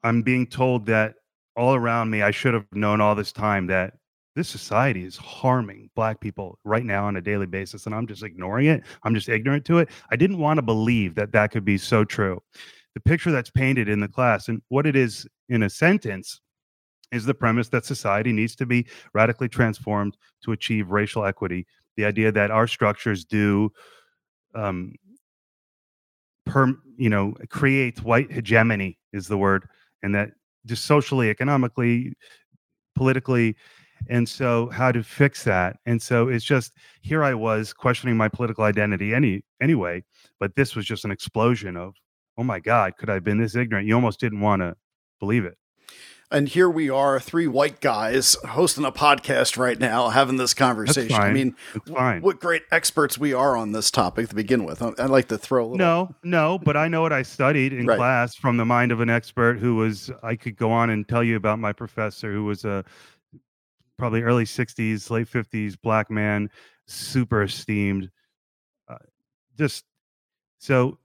I'm 0.03 0.23
being 0.23 0.47
told 0.47 0.87
that 0.87 1.17
all 1.57 1.75
around 1.75 2.11
me, 2.11 2.23
I 2.23 2.31
should 2.31 2.55
have 2.55 2.67
known 2.73 3.01
all 3.01 3.15
this 3.15 3.33
time 3.33 3.67
that 3.69 3.95
this 4.35 4.49
society 4.49 5.05
is 5.05 5.17
harming 5.17 5.89
black 5.95 6.21
people 6.21 6.59
right 6.65 6.85
now 6.85 7.07
on 7.07 7.17
a 7.17 7.23
daily 7.23 7.47
basis. 7.47 7.87
And 7.87 7.95
I'm 7.95 8.07
just 8.07 8.23
ignoring 8.23 8.67
it. 8.67 8.83
I'm 9.03 9.15
just 9.15 9.29
ignorant 9.29 9.65
to 9.67 9.79
it. 9.79 9.89
I 10.11 10.17
didn't 10.17 10.39
want 10.39 10.59
to 10.59 10.63
believe 10.63 11.15
that 11.15 11.33
that 11.33 11.51
could 11.51 11.65
be 11.65 11.79
so 11.79 12.05
true. 12.05 12.43
The 12.95 13.01
picture 13.01 13.31
that's 13.31 13.51
painted 13.51 13.89
in 13.89 14.01
the 14.01 14.09
class 14.09 14.49
and 14.49 14.61
what 14.69 14.87
it 14.87 14.97
is 14.97 15.27
in 15.49 15.63
a 15.63 15.71
sentence 15.71 16.41
is 17.13 17.25
the 17.25 17.35
premise 17.35 17.69
that 17.71 17.85
society 17.85 18.33
needs 18.33 18.57
to 18.57 18.67
be 18.67 18.87
radically 19.15 19.49
transformed 19.49 20.17
to 20.45 20.53
achieve 20.53 20.91
racial 20.91 21.25
equity 21.25 21.67
the 21.97 22.05
idea 22.05 22.31
that 22.31 22.51
our 22.51 22.67
structures 22.67 23.25
do 23.25 23.71
um 24.55 24.95
per 26.45 26.73
you 26.97 27.11
know 27.11 27.35
create 27.49 28.03
white 28.03 28.31
hegemony 28.31 28.99
is 29.13 29.29
the 29.29 29.39
word 29.39 29.69
and 30.03 30.15
that 30.15 30.31
just 30.67 30.85
socially 30.85 31.31
economically 31.31 32.13
politically 32.95 33.57
and 34.09 34.29
so 34.29 34.69
how 34.69 34.93
to 34.93 35.03
fix 35.03 35.45
that 35.45 35.77
and 35.87 36.01
so 36.01 36.29
it's 36.29 36.45
just 36.45 36.75
here 37.03 37.25
i 37.25 37.33
was 37.33 37.73
questioning 37.73 38.17
my 38.17 38.29
political 38.29 38.65
identity 38.65 39.15
any 39.15 39.43
anyway 39.61 40.03
but 40.39 40.55
this 40.55 40.77
was 40.77 40.85
just 40.85 41.05
an 41.05 41.11
explosion 41.11 41.77
of 41.77 41.95
oh 42.39 42.45
my 42.45 42.61
god 42.61 42.97
could 42.99 43.09
i 43.09 43.15
have 43.15 43.25
been 43.25 43.39
this 43.39 43.57
ignorant? 43.57 43.87
You 43.87 43.95
almost 43.95 44.21
didn't 44.21 44.41
want 44.41 44.61
to 44.61 44.75
believe 45.21 45.45
it 45.45 45.57
And 46.29 46.49
here 46.49 46.69
we 46.69 46.91
are, 46.91 47.21
three 47.21 47.47
white 47.47 47.81
guys 47.81 48.35
hosting 48.49 48.85
a 48.85 48.91
podcast 48.91 49.57
right 49.57 49.79
now, 49.79 50.09
having 50.09 50.39
this 50.39 50.55
conversation. 50.55 51.15
I 51.15 51.31
mean, 51.33 51.55
fine. 51.87 52.21
what 52.21 52.41
great 52.41 52.63
experts 52.73 53.17
we 53.17 53.33
are 53.33 53.57
on 53.57 53.71
this 53.71 53.93
topic 53.93 54.29
to 54.31 54.35
begin 54.35 54.65
with. 54.65 54.83
I- 54.83 54.93
I'd 54.99 55.11
like 55.11 55.29
to 55.29 55.39
throw 55.39 55.63
a 55.63 55.67
little. 55.67 55.79
No, 55.79 56.15
no, 56.25 56.59
but 56.59 56.77
I 56.77 56.89
know 56.89 57.01
what 57.03 57.13
I 57.13 57.23
studied 57.23 57.73
in 57.73 57.87
Right. 57.87 57.97
class 57.97 58.35
from 58.35 58.57
the 58.57 58.65
mind 58.65 58.91
of 58.91 59.01
an 59.01 59.09
expert 59.09 59.59
who 59.61 59.77
was 59.77 60.11
I 60.25 60.35
could 60.35 60.57
go 60.57 60.73
on 60.73 60.91
and 60.91 61.07
tell 61.09 61.23
you 61.23 61.37
about 61.37 61.61
my 61.61 61.73
professor 61.73 62.33
who 62.33 62.45
was 62.45 62.65
a 62.65 62.85
probably 63.97 64.23
early 64.23 64.45
60s, 64.45 65.09
late 65.11 65.29
50s 65.29 65.77
black 65.81 66.11
man, 66.11 66.51
super 66.89 67.43
esteemed. 67.45 68.11
Uh, 68.89 68.97
just 69.57 69.85
so 70.59 70.99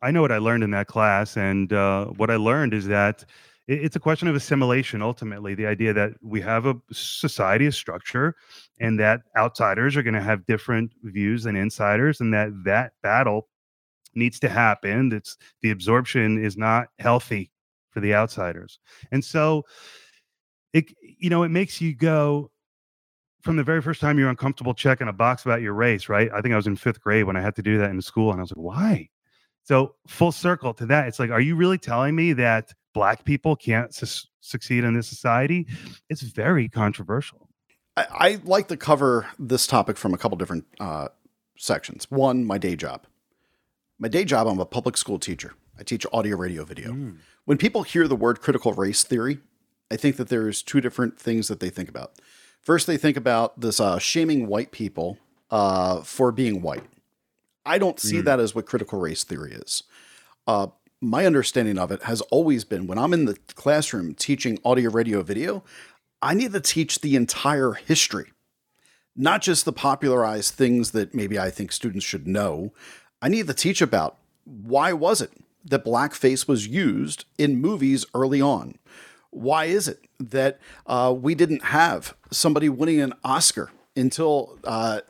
I 0.00 0.12
know 0.12 0.22
what 0.22 0.32
I 0.32 0.38
learned 0.38 0.64
in 0.64 0.70
that 0.70 0.86
class 0.86 1.36
and 1.36 1.70
uh, 1.74 2.06
what 2.06 2.30
I 2.30 2.36
learned 2.36 2.72
is 2.72 2.86
that 2.86 3.26
it's 3.68 3.96
a 3.96 4.00
question 4.00 4.28
of 4.28 4.34
assimilation 4.34 5.02
ultimately 5.02 5.54
the 5.54 5.66
idea 5.66 5.92
that 5.92 6.12
we 6.22 6.40
have 6.40 6.66
a 6.66 6.74
society 6.90 7.66
a 7.66 7.72
structure 7.72 8.34
and 8.80 8.98
that 8.98 9.20
outsiders 9.36 9.96
are 9.96 10.02
going 10.02 10.14
to 10.14 10.20
have 10.20 10.46
different 10.46 10.92
views 11.02 11.44
than 11.44 11.54
insiders 11.54 12.20
and 12.20 12.32
that 12.32 12.48
that 12.64 12.92
battle 13.02 13.48
needs 14.14 14.40
to 14.40 14.48
happen 14.48 15.08
that's 15.08 15.36
the 15.62 15.70
absorption 15.70 16.42
is 16.42 16.56
not 16.56 16.88
healthy 16.98 17.50
for 17.90 18.00
the 18.00 18.14
outsiders 18.14 18.78
and 19.12 19.24
so 19.24 19.64
it 20.72 20.86
you 21.18 21.30
know 21.30 21.42
it 21.42 21.50
makes 21.50 21.80
you 21.80 21.94
go 21.94 22.50
from 23.42 23.56
the 23.56 23.62
very 23.62 23.80
first 23.80 24.00
time 24.00 24.18
you're 24.18 24.28
uncomfortable 24.28 24.74
checking 24.74 25.08
a 25.08 25.12
box 25.12 25.44
about 25.44 25.62
your 25.62 25.72
race, 25.74 26.08
right? 26.08 26.30
I 26.34 26.40
think 26.40 26.52
I 26.52 26.56
was 26.56 26.66
in 26.66 26.76
fifth 26.76 27.00
grade 27.00 27.24
when 27.24 27.36
I 27.36 27.40
had 27.40 27.56
to 27.56 27.62
do 27.62 27.78
that 27.78 27.90
in 27.90 28.02
school, 28.02 28.30
and 28.30 28.40
I 28.40 28.42
was 28.42 28.50
like, 28.50 28.62
why? 28.64 29.08
So 29.62 29.94
full 30.06 30.32
circle 30.32 30.74
to 30.74 30.86
that, 30.86 31.08
it's 31.08 31.18
like, 31.18 31.30
are 31.30 31.40
you 31.40 31.56
really 31.56 31.78
telling 31.78 32.16
me 32.16 32.32
that 32.34 32.72
black 32.98 33.24
people 33.24 33.54
can't 33.54 33.94
su- 33.94 34.26
succeed 34.40 34.82
in 34.82 34.94
this 34.94 35.06
society? 35.06 35.66
It's 36.08 36.22
very 36.22 36.68
controversial. 36.68 37.48
I, 37.96 38.06
I, 38.10 38.40
like 38.44 38.66
to 38.68 38.76
cover 38.76 39.28
this 39.38 39.66
topic 39.66 39.96
from 39.96 40.14
a 40.14 40.18
couple 40.18 40.36
different 40.36 40.66
uh, 40.80 41.08
sections. 41.56 42.10
One, 42.10 42.44
my 42.44 42.58
day 42.58 42.74
job. 42.74 43.06
My 44.00 44.08
day 44.08 44.24
job, 44.24 44.48
I'm 44.48 44.58
a 44.58 44.66
public 44.66 44.96
school 44.96 45.18
teacher. 45.18 45.54
I 45.78 45.84
teach 45.84 46.06
audio, 46.12 46.36
radio, 46.36 46.64
video. 46.64 46.90
Mm. 46.90 47.18
When 47.44 47.56
people 47.56 47.84
hear 47.84 48.08
the 48.08 48.16
word 48.16 48.40
critical 48.40 48.72
race 48.72 49.04
theory, 49.04 49.38
I 49.92 49.96
think 49.96 50.16
that 50.16 50.28
there's 50.28 50.62
two 50.62 50.80
different 50.80 51.18
things 51.18 51.46
that 51.48 51.60
they 51.60 51.70
think 51.70 51.88
about. 51.88 52.12
First, 52.60 52.88
they 52.88 52.96
think 52.96 53.16
about 53.16 53.60
this 53.60 53.78
uh, 53.78 53.98
shaming 53.98 54.48
white 54.48 54.72
people 54.72 55.18
uh, 55.50 56.02
for 56.02 56.32
being 56.32 56.62
white. 56.62 56.84
I 57.64 57.78
don't 57.78 58.00
see 58.00 58.16
mm. 58.16 58.24
that 58.24 58.40
as 58.40 58.56
what 58.56 58.66
critical 58.66 58.98
race 58.98 59.22
theory 59.22 59.52
is. 59.52 59.84
Uh, 60.46 60.68
my 61.00 61.26
understanding 61.26 61.78
of 61.78 61.90
it 61.90 62.02
has 62.04 62.20
always 62.22 62.64
been 62.64 62.86
when 62.86 62.98
I'm 62.98 63.12
in 63.12 63.24
the 63.24 63.36
classroom 63.54 64.14
teaching 64.14 64.58
audio, 64.64 64.90
radio, 64.90 65.22
video, 65.22 65.62
I 66.20 66.34
need 66.34 66.52
to 66.52 66.60
teach 66.60 67.00
the 67.00 67.14
entire 67.14 67.72
history, 67.72 68.32
not 69.14 69.42
just 69.42 69.64
the 69.64 69.72
popularized 69.72 70.54
things 70.54 70.90
that 70.90 71.14
maybe 71.14 71.38
I 71.38 71.50
think 71.50 71.70
students 71.70 72.04
should 72.04 72.26
know. 72.26 72.72
I 73.22 73.28
need 73.28 73.46
to 73.46 73.54
teach 73.54 73.80
about 73.80 74.16
why 74.44 74.92
was 74.92 75.20
it 75.20 75.30
that 75.64 75.84
blackface 75.84 76.48
was 76.48 76.66
used 76.66 77.24
in 77.36 77.60
movies 77.60 78.04
early 78.14 78.40
on? 78.40 78.78
Why 79.30 79.66
is 79.66 79.86
it 79.86 80.00
that 80.18 80.58
uh, 80.86 81.14
we 81.16 81.34
didn't 81.34 81.64
have 81.64 82.16
somebody 82.30 82.68
winning 82.68 83.00
an 83.00 83.12
Oscar 83.22 83.70
until 83.94 84.58
uh, 84.64 85.00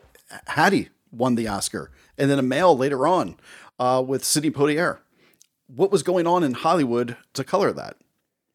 Hattie 0.48 0.90
won 1.12 1.36
the 1.36 1.48
Oscar, 1.48 1.90
and 2.18 2.30
then 2.30 2.38
a 2.38 2.42
male 2.42 2.76
later 2.76 3.06
on 3.06 3.36
uh, 3.78 4.02
with 4.06 4.24
Sidney 4.24 4.50
Poitier? 4.50 4.98
What 5.74 5.90
was 5.90 6.02
going 6.02 6.26
on 6.26 6.42
in 6.42 6.54
Hollywood 6.54 7.16
to 7.34 7.44
color 7.44 7.72
that? 7.72 7.96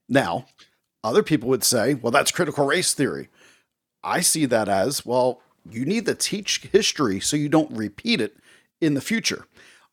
Now, 0.10 0.46
other 1.04 1.24
people 1.24 1.50
would 1.50 1.64
say, 1.64 1.94
well, 1.94 2.12
that's 2.12 2.32
critical 2.32 2.66
race 2.66 2.94
theory. 2.94 3.30
I 4.04 4.22
see 4.22 4.46
that 4.46 4.68
as, 4.68 5.06
well, 5.06 5.42
you 5.70 5.86
need 5.86 6.06
to 6.08 6.16
teach 6.16 6.60
history 6.72 7.20
so 7.20 7.38
you 7.38 7.50
don't 7.50 7.72
repeat 7.72 8.20
it 8.20 8.36
in 8.82 8.96
the 8.96 9.02
future. 9.02 9.48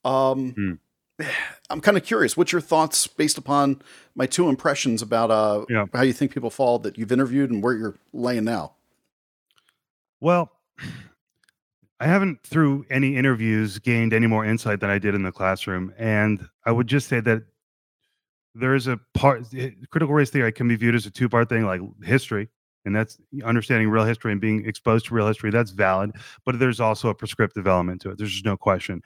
Um, 0.04 0.52
hmm. 0.52 1.24
I'm 1.68 1.80
kind 1.80 1.96
of 1.96 2.04
curious. 2.04 2.36
What's 2.36 2.52
your 2.52 2.60
thoughts 2.60 3.06
based 3.06 3.38
upon 3.38 3.82
my 4.14 4.26
two 4.26 4.48
impressions 4.48 5.02
about 5.02 5.30
uh, 5.30 5.66
yeah. 5.68 5.84
how 5.92 6.02
you 6.02 6.12
think 6.12 6.32
people 6.32 6.50
fall 6.50 6.78
that 6.80 6.96
you've 6.96 7.12
interviewed 7.12 7.50
and 7.50 7.62
where 7.62 7.74
you're 7.74 7.98
laying 8.12 8.44
now? 8.44 8.72
Well, 10.20 10.50
I 12.00 12.06
haven't, 12.06 12.42
through 12.42 12.86
any 12.90 13.16
interviews, 13.16 13.78
gained 13.78 14.12
any 14.12 14.26
more 14.26 14.44
insight 14.44 14.80
than 14.80 14.90
I 14.90 14.98
did 14.98 15.14
in 15.14 15.22
the 15.22 15.32
classroom. 15.32 15.92
And 15.98 16.48
I 16.64 16.72
would 16.72 16.86
just 16.86 17.08
say 17.08 17.20
that 17.20 17.42
there 18.54 18.74
is 18.74 18.86
a 18.86 18.98
part, 19.14 19.44
eh, 19.54 19.70
critical 19.90 20.14
race 20.14 20.30
theory 20.30 20.50
can 20.50 20.66
be 20.66 20.76
viewed 20.76 20.94
as 20.94 21.06
a 21.06 21.10
two 21.10 21.28
part 21.28 21.48
thing, 21.48 21.66
like 21.66 21.82
history, 22.02 22.48
and 22.84 22.96
that's 22.96 23.18
understanding 23.44 23.88
real 23.90 24.04
history 24.04 24.32
and 24.32 24.40
being 24.40 24.66
exposed 24.66 25.06
to 25.06 25.14
real 25.14 25.28
history. 25.28 25.50
That's 25.50 25.70
valid. 25.70 26.12
But 26.44 26.58
there's 26.58 26.80
also 26.80 27.10
a 27.10 27.14
prescriptive 27.14 27.66
element 27.66 28.00
to 28.02 28.10
it. 28.10 28.18
There's 28.18 28.32
just 28.32 28.46
no 28.46 28.56
question 28.56 29.02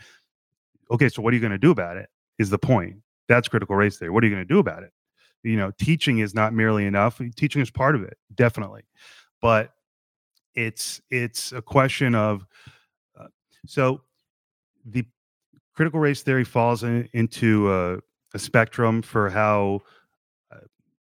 okay, 0.91 1.09
so 1.09 1.23
what 1.23 1.33
are 1.33 1.37
you 1.37 1.41
going 1.41 1.53
to 1.53 1.59
do 1.59 1.71
about 1.71 1.97
it? 1.97 2.09
Is 2.39 2.51
the 2.51 2.59
point. 2.59 2.97
That's 3.29 3.49
critical 3.49 3.77
race 3.77 3.99
theory. 3.99 4.11
What 4.11 4.23
are 4.23 4.27
you 4.27 4.35
going 4.35 4.47
to 4.47 4.53
do 4.53 4.59
about 4.59 4.83
it? 4.83 4.93
You 5.43 5.57
know, 5.57 5.73
teaching 5.79 6.19
is 6.19 6.35
not 6.35 6.53
merely 6.53 6.87
enough. 6.87 7.21
Teaching 7.37 7.63
is 7.63 7.71
part 7.71 7.95
of 7.95 8.03
it, 8.03 8.17
definitely, 8.35 8.83
but 9.43 9.73
it's 10.55 11.01
it's 11.11 11.53
a 11.53 11.61
question 11.61 12.15
of 12.15 12.47
so 13.67 14.03
the 14.85 15.05
critical 15.75 16.01
race 16.01 16.23
theory 16.23 16.45
falls 16.45 16.83
in, 16.83 17.09
into 17.13 17.73
a, 17.73 17.99
a, 18.35 18.39
spectrum 18.39 19.03
for 19.03 19.29
how 19.31 19.81
uh, 20.53 20.59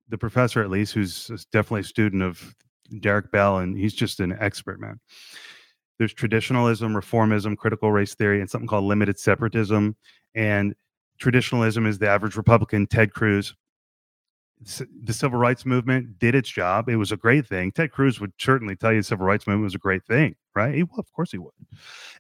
the 0.10 0.18
professor, 0.18 0.62
at 0.62 0.70
least, 0.70 0.94
who's 0.94 1.28
definitely 1.52 1.82
a 1.82 1.86
student 1.86 2.22
of 2.22 2.56
Derek 3.00 3.32
Bell, 3.32 3.58
and 3.58 3.78
he's 3.78 3.94
just 3.94 4.20
an 4.20 4.38
expert 4.40 4.80
man 4.80 5.00
there's 6.02 6.14
traditionalism, 6.16 6.96
reformism, 6.96 7.56
critical 7.56 7.92
race 7.92 8.16
theory, 8.16 8.42
and 8.42 8.50
something 8.50 8.68
called 8.68 8.86
limited 8.86 9.20
separatism. 9.20 9.96
And 10.34 10.74
traditionalism 11.20 11.86
is 11.86 12.00
the 12.00 12.10
average 12.10 12.36
Republican, 12.36 12.88
Ted 12.88 13.14
Cruz. 13.14 13.54
The 15.04 15.14
civil 15.14 15.38
rights 15.38 15.64
movement 15.64 16.18
did 16.18 16.34
its 16.34 16.50
job. 16.50 16.90
It 16.90 16.96
was 16.96 17.12
a 17.12 17.18
great 17.18 17.46
thing. 17.46 17.72
Ted 17.72 17.92
Cruz 17.92 18.20
would 18.20 18.34
certainly 18.40 18.76
tell 18.76 18.92
you 18.92 19.02
the 19.02 19.04
civil 19.04 19.28
rights 19.28 19.46
movement 19.46 19.66
was 19.66 19.76
a 19.76 19.78
great 19.78 20.04
thing, 20.04 20.34
right? 20.56 20.76
He, 20.76 20.84
well, 20.84 21.00
of 21.00 21.12
course 21.14 21.32
he 21.32 21.38
would. 21.38 21.54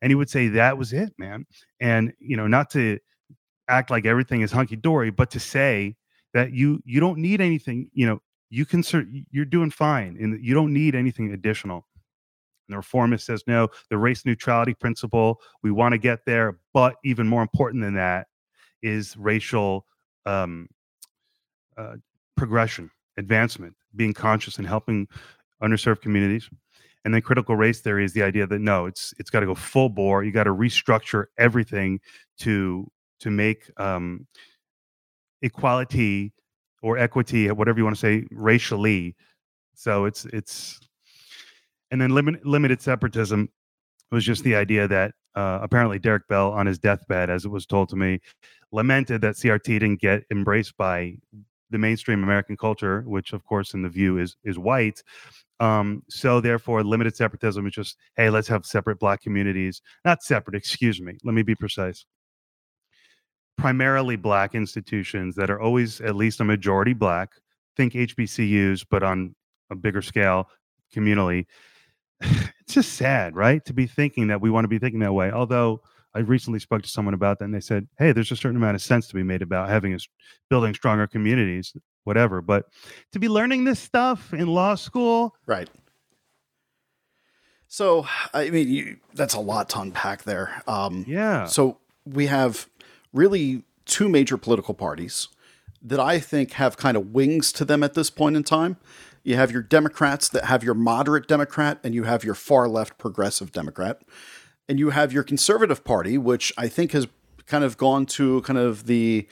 And 0.02 0.12
he 0.12 0.16
would 0.16 0.30
say 0.30 0.48
that 0.50 0.78
was 0.78 0.94
it, 0.94 1.14
man. 1.18 1.46
And, 1.80 2.14
you 2.20 2.38
know, 2.38 2.48
not 2.48 2.70
to 2.72 3.00
act 3.68 3.90
like 3.90 4.06
everything 4.06 4.42
is 4.42 4.52
hunky 4.52 4.76
dory, 4.76 5.12
but 5.12 5.32
to 5.32 5.40
say 5.40 5.96
that 6.34 6.54
you 6.54 6.82
you 6.86 7.00
don't 7.00 7.18
need 7.20 7.42
anything, 7.42 7.90
you 7.94 8.06
know, 8.08 8.22
you 8.50 8.66
can 8.66 8.84
you're 9.32 9.46
doing 9.46 9.72
fine 9.72 10.18
and 10.20 10.44
you 10.44 10.54
don't 10.54 10.74
need 10.74 10.96
anything 10.96 11.34
additional 11.34 11.86
And 12.68 12.74
the 12.74 12.78
reformist 12.78 13.26
says, 13.26 13.44
no, 13.48 13.70
the 13.90 13.98
race 13.98 14.26
neutrality 14.26 14.74
principle, 14.74 15.42
we 15.64 15.72
want 15.72 15.94
to 15.94 15.98
get 15.98 16.26
there. 16.26 16.60
But 16.74 16.96
even 17.04 17.28
more 17.28 17.42
important 17.42 17.84
than 17.84 17.96
that 17.96 18.28
is 18.82 19.18
racial 19.18 19.86
um, 20.26 20.68
uh, 21.78 21.96
progression, 22.38 22.92
advancement, 23.18 23.76
being 23.96 24.14
conscious 24.14 24.58
and 24.58 24.68
helping 24.68 25.08
underserved 25.62 26.02
communities. 26.02 26.50
And 27.04 27.14
then 27.14 27.22
critical 27.22 27.56
race 27.56 27.82
theory 27.82 28.06
is 28.06 28.14
the 28.14 28.22
idea 28.24 28.46
that 28.46 28.60
no, 28.60 28.86
it's 28.86 29.14
it's 29.18 29.30
got 29.30 29.40
to 29.40 29.46
go 29.46 29.56
full 29.56 29.90
bore. 29.90 30.24
You 30.24 30.32
got 30.32 30.44
to 30.44 30.54
restructure 30.54 31.26
everything 31.38 32.00
to 32.40 32.90
to 33.22 33.32
make 33.32 33.72
um, 33.78 34.28
equality 35.42 36.32
or 36.84 36.98
equity, 36.98 37.50
whatever 37.52 37.80
you 37.80 37.84
want 37.84 37.96
to 37.96 38.00
say, 38.00 38.26
racially. 38.32 39.16
So 39.74 40.06
it's 40.06 40.26
it's 40.26 40.80
and 41.92 42.00
then 42.00 42.12
limit, 42.12 42.46
limited 42.46 42.82
separatism 42.82 43.50
was 44.12 44.24
just 44.24 44.44
the 44.44 44.56
idea 44.56 44.88
that 44.88 45.14
uh, 45.36 45.60
apparently 45.62 46.00
Derek 46.00 46.28
Bell, 46.28 46.52
on 46.52 46.66
his 46.66 46.80
deathbed, 46.80 47.30
as 47.30 47.46
it 47.46 47.50
was 47.50 47.66
told 47.66 47.90
to 47.90 47.96
me, 47.96 48.20
lamented 48.72 49.22
that 49.22 49.36
CRT 49.36 49.66
didn't 49.80 50.02
get 50.02 50.24
embraced 50.32 50.76
by 50.78 51.16
the 51.70 51.78
mainstream 51.78 52.24
American 52.24 52.58
culture, 52.58 53.02
which, 53.08 53.32
of 53.34 53.46
course, 53.46 53.74
in 53.74 53.82
the 53.82 53.90
view 53.90 54.18
is 54.18 54.36
is 54.44 54.60
white. 54.60 55.02
Um, 55.62 56.02
so 56.10 56.42
therefore, 56.42 56.84
limited 56.84 57.16
separatism 57.16 57.68
is 57.68 57.74
just, 57.74 57.96
hey, 58.18 58.32
let's 58.32 58.48
have 58.48 58.66
separate 58.66 58.98
black 59.00 59.22
communities. 59.22 59.82
Not 60.04 60.24
separate, 60.24 60.56
excuse 60.56 61.00
me. 61.00 61.18
Let 61.24 61.36
me 61.36 61.44
be 61.44 61.54
precise. 61.54 62.06
Primarily 63.60 64.16
black 64.16 64.56
institutions 64.56 65.36
that 65.36 65.52
are 65.52 65.62
always 65.62 66.02
at 66.02 66.16
least 66.16 66.40
a 66.40 66.44
majority 66.44 66.94
black. 66.94 67.30
Think 67.78 67.94
HBCUs, 67.94 68.86
but 68.90 69.04
on 69.04 69.36
a 69.70 69.76
bigger 69.76 70.02
scale, 70.02 70.50
communally 70.94 71.46
it's 72.22 72.74
just 72.74 72.94
sad, 72.94 73.36
right? 73.36 73.64
To 73.66 73.74
be 73.74 73.86
thinking 73.86 74.28
that 74.28 74.42
we 74.42 74.50
want 74.50 74.64
to 74.64 74.70
be 74.70 74.80
thinking 74.80 75.00
that 75.02 75.14
way. 75.14 75.32
Although 75.32 75.82
I 76.14 76.20
recently 76.20 76.60
spoke 76.60 76.82
to 76.84 76.90
someone 76.90 77.14
about 77.14 77.40
that 77.40 77.46
and 77.46 77.54
they 77.54 77.62
said, 77.62 77.88
hey, 77.98 78.12
there's 78.12 78.32
a 78.32 78.36
certain 78.36 78.58
amount 78.58 78.76
of 78.76 78.82
sense 78.82 79.08
to 79.08 79.16
be 79.16 79.24
made 79.24 79.42
about 79.42 79.70
having 79.70 79.94
a 79.94 80.00
building 80.50 80.74
stronger 80.74 81.08
communities, 81.08 81.74
whatever. 82.04 82.42
But 82.42 82.66
to 83.14 83.20
be 83.20 83.30
learning 83.30 83.64
this 83.64 83.80
stuff 83.80 84.34
in 84.34 84.48
law 84.48 84.76
school. 84.76 85.36
Right. 85.46 85.70
So, 87.68 88.06
I 88.34 88.50
mean, 88.50 88.68
you, 88.68 88.98
that's 89.14 89.34
a 89.34 89.40
lot 89.40 89.70
to 89.70 89.80
unpack 89.80 90.24
there. 90.24 90.62
Um, 90.68 91.06
yeah. 91.08 91.46
So 91.46 91.78
we 92.06 92.28
have 92.28 92.68
really 93.14 93.64
two 93.86 94.10
major 94.10 94.38
political 94.38 94.74
parties 94.74 95.30
that 95.82 96.00
I 96.00 96.20
think 96.20 96.54
have 96.54 96.76
kind 96.78 96.98
of 96.98 97.14
wings 97.14 97.52
to 97.54 97.66
them 97.66 97.82
at 97.82 97.94
this 97.94 98.10
point 98.10 98.36
in 98.36 98.44
time. 98.44 98.78
You 99.24 99.36
have 99.36 99.52
your 99.52 99.62
Democrats 99.62 100.28
that 100.30 100.46
have 100.46 100.64
your 100.64 100.74
moderate 100.74 101.28
Democrat, 101.28 101.80
and 101.84 101.94
you 101.94 102.04
have 102.04 102.24
your 102.24 102.34
far 102.36 102.68
left 102.68 102.98
progressive 102.98 103.52
Democrat. 103.52 104.02
And 104.72 104.80
you 104.80 104.92
have 104.92 105.12
your 105.12 105.24
conservative 105.24 105.84
party, 105.84 106.18
which 106.18 106.54
I 106.58 106.70
think 106.70 106.94
has 106.94 107.06
kind 107.46 107.66
of 107.66 107.76
gone 107.76 108.06
to 108.06 108.40
kind 108.44 108.58
of 108.58 108.86
the 108.86 109.28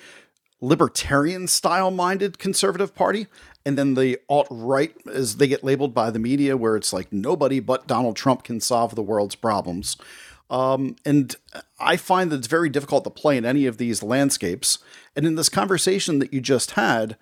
libertarian 0.60 1.48
style 1.48 1.92
minded 1.92 2.38
conservative 2.38 2.94
party. 2.94 3.28
And 3.66 3.78
then 3.78 3.94
the 3.94 4.20
alt 4.28 4.48
right, 4.52 4.94
as 5.10 5.38
they 5.38 5.48
get 5.48 5.64
labeled 5.64 5.94
by 5.94 6.12
the 6.12 6.20
media, 6.20 6.58
where 6.58 6.76
it's 6.76 6.92
like 6.92 7.14
nobody 7.14 7.62
but 7.62 7.88
Donald 7.88 8.18
Trump 8.18 8.44
can 8.44 8.60
solve 8.60 8.96
the 8.96 9.02
world's 9.02 9.36
problems. 9.36 9.96
Um, 10.50 10.98
and 11.06 11.34
I 11.80 11.96
find 11.96 12.32
that 12.32 12.40
it's 12.40 12.48
very 12.48 12.68
difficult 12.68 13.06
to 13.06 13.10
play 13.10 13.38
in 13.38 13.46
any 13.46 13.66
of 13.66 13.78
these 13.78 14.04
landscapes. 14.04 14.80
And 15.16 15.26
in 15.26 15.36
this 15.36 15.48
conversation 15.48 16.20
that 16.20 16.34
you 16.34 16.42
just 16.42 16.72
had, 16.72 17.16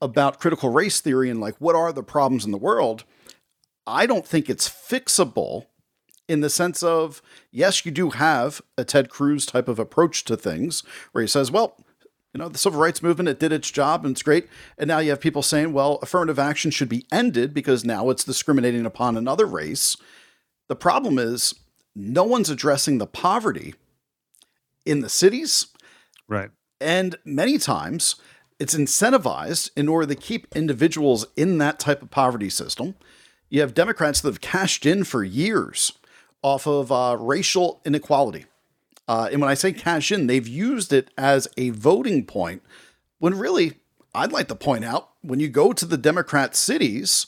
about 0.00 0.40
critical 0.40 0.70
race 0.70 1.00
theory 1.00 1.30
and 1.30 1.40
like 1.40 1.54
what 1.60 1.76
are 1.76 1.92
the 1.92 2.02
problems 2.02 2.44
in 2.44 2.50
the 2.50 2.58
world, 2.58 3.04
I 3.86 4.06
don't 4.06 4.26
think 4.26 4.50
it's 4.50 4.68
fixable 4.68 5.66
in 6.30 6.42
the 6.42 6.48
sense 6.48 6.80
of 6.80 7.20
yes, 7.50 7.84
you 7.84 7.90
do 7.90 8.10
have 8.10 8.62
a 8.78 8.84
Ted 8.84 9.10
Cruz 9.10 9.44
type 9.44 9.66
of 9.66 9.80
approach 9.80 10.24
to 10.26 10.36
things 10.36 10.84
where 11.10 11.22
he 11.22 11.28
says, 11.28 11.50
well, 11.50 11.76
you 12.32 12.38
know, 12.38 12.48
the 12.48 12.56
civil 12.56 12.80
rights 12.80 13.02
movement, 13.02 13.28
it 13.28 13.40
did 13.40 13.50
its 13.50 13.68
job 13.68 14.04
and 14.04 14.12
it's 14.14 14.22
great. 14.22 14.46
And 14.78 14.86
now 14.86 15.00
you 15.00 15.10
have 15.10 15.20
people 15.20 15.42
saying, 15.42 15.72
well, 15.72 15.98
affirmative 16.02 16.38
action 16.38 16.70
should 16.70 16.88
be 16.88 17.04
ended 17.10 17.52
because 17.52 17.84
now 17.84 18.10
it's 18.10 18.22
discriminating 18.22 18.86
upon 18.86 19.16
another 19.16 19.44
race. 19.44 19.96
The 20.68 20.76
problem 20.76 21.18
is 21.18 21.52
no 21.96 22.22
one's 22.22 22.48
addressing 22.48 22.98
the 22.98 23.08
poverty 23.08 23.74
in 24.86 25.00
the 25.00 25.08
cities. 25.08 25.66
Right. 26.28 26.50
And 26.80 27.16
many 27.24 27.58
times 27.58 28.14
it's 28.60 28.76
incentivized 28.76 29.70
in 29.76 29.88
order 29.88 30.06
to 30.06 30.14
keep 30.14 30.46
individuals 30.54 31.26
in 31.36 31.58
that 31.58 31.80
type 31.80 32.02
of 32.02 32.12
poverty 32.12 32.50
system. 32.50 32.94
You 33.48 33.62
have 33.62 33.74
Democrats 33.74 34.20
that 34.20 34.28
have 34.28 34.40
cashed 34.40 34.86
in 34.86 35.02
for 35.02 35.24
years 35.24 35.94
off 36.42 36.66
of 36.66 36.90
uh, 36.90 37.16
racial 37.18 37.80
inequality. 37.84 38.46
Uh, 39.06 39.28
and 39.32 39.40
when 39.40 39.50
I 39.50 39.54
say 39.54 39.72
cash 39.72 40.12
in, 40.12 40.26
they've 40.26 40.46
used 40.46 40.92
it 40.92 41.10
as 41.18 41.48
a 41.56 41.70
voting 41.70 42.24
point 42.24 42.62
when 43.18 43.38
really, 43.38 43.74
I'd 44.14 44.32
like 44.32 44.48
to 44.48 44.54
point 44.54 44.84
out 44.84 45.10
when 45.20 45.40
you 45.40 45.48
go 45.48 45.72
to 45.72 45.84
the 45.84 45.98
Democrat 45.98 46.56
cities, 46.56 47.26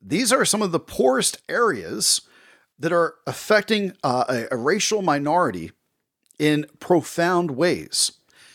these 0.00 0.32
are 0.32 0.44
some 0.44 0.62
of 0.62 0.72
the 0.72 0.80
poorest 0.80 1.42
areas 1.48 2.22
that 2.78 2.92
are 2.92 3.16
affecting 3.26 3.92
uh, 4.02 4.24
a, 4.28 4.54
a 4.54 4.56
racial 4.56 5.02
minority 5.02 5.72
in 6.38 6.66
profound 6.80 7.52
ways. 7.52 8.12